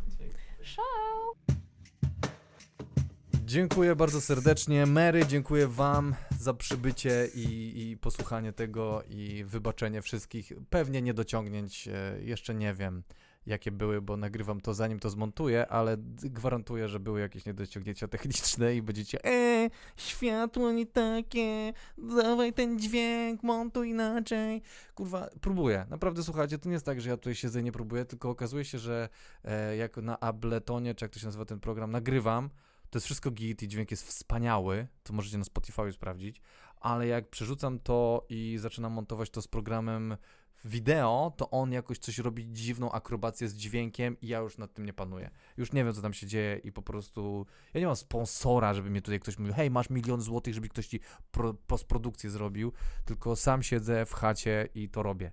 [3.44, 4.86] Dziękuję bardzo serdecznie.
[4.86, 11.88] Mary, dziękuję Wam za przybycie i, i posłuchanie tego i wybaczenie wszystkich pewnie niedociągnięć.
[11.88, 13.02] e, Jeszcze nie wiem,
[13.46, 18.74] jakie były, bo nagrywam to zanim to zmontuję, ale gwarantuję, że były jakieś niedociągnięcia techniczne
[18.76, 24.62] i będziecie e, światło nie takie, dawaj ten dźwięk, montuj inaczej.
[24.94, 25.86] Kurwa, próbuję.
[25.90, 28.64] Naprawdę, słuchajcie, to nie jest tak, że ja tutaj siedzę i nie próbuję, tylko okazuje
[28.64, 29.08] się, że
[29.44, 32.50] e, jak na Abletonie, czy jak to się nazywa ten program, nagrywam,
[32.90, 36.40] to jest wszystko git i dźwięk jest wspaniały, to możecie na Spotify sprawdzić,
[36.80, 40.16] ale jak przerzucam to i zaczynam montować to z programem
[40.64, 44.86] wideo, to on jakoś coś robi dziwną akrobację z dźwiękiem i ja już nad tym
[44.86, 45.30] nie panuję.
[45.56, 48.90] Już nie wiem, co tam się dzieje i po prostu ja nie mam sponsora, żeby
[48.90, 52.72] mnie tutaj ktoś mówił, hej, masz milion złotych, żeby ktoś ci pro, postprodukcję zrobił,
[53.04, 55.32] tylko sam siedzę w chacie i to robię.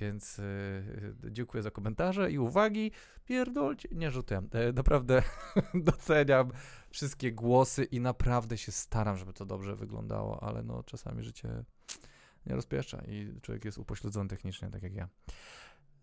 [0.00, 2.92] Więc yy, dziękuję za komentarze i uwagi.
[3.24, 4.48] Pierdolcie, nie rzutem.
[4.52, 5.22] E, naprawdę
[5.74, 6.50] doceniam
[6.90, 11.64] wszystkie głosy i naprawdę się staram, żeby to dobrze wyglądało, ale no czasami życie
[12.46, 15.08] nie rozpieszcza i człowiek jest upośledzony technicznie, tak jak ja.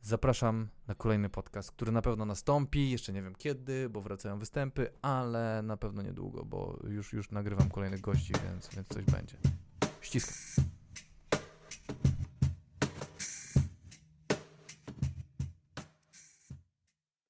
[0.02, 4.90] Zapraszam na kolejny podcast, który na pewno nastąpi, jeszcze nie wiem kiedy, bo wracają występy,
[5.02, 9.38] ale na pewno niedługo, bo już, już nagrywam kolejnych gości, więc, więc coś będzie.
[10.02, 10.65] Ściskam.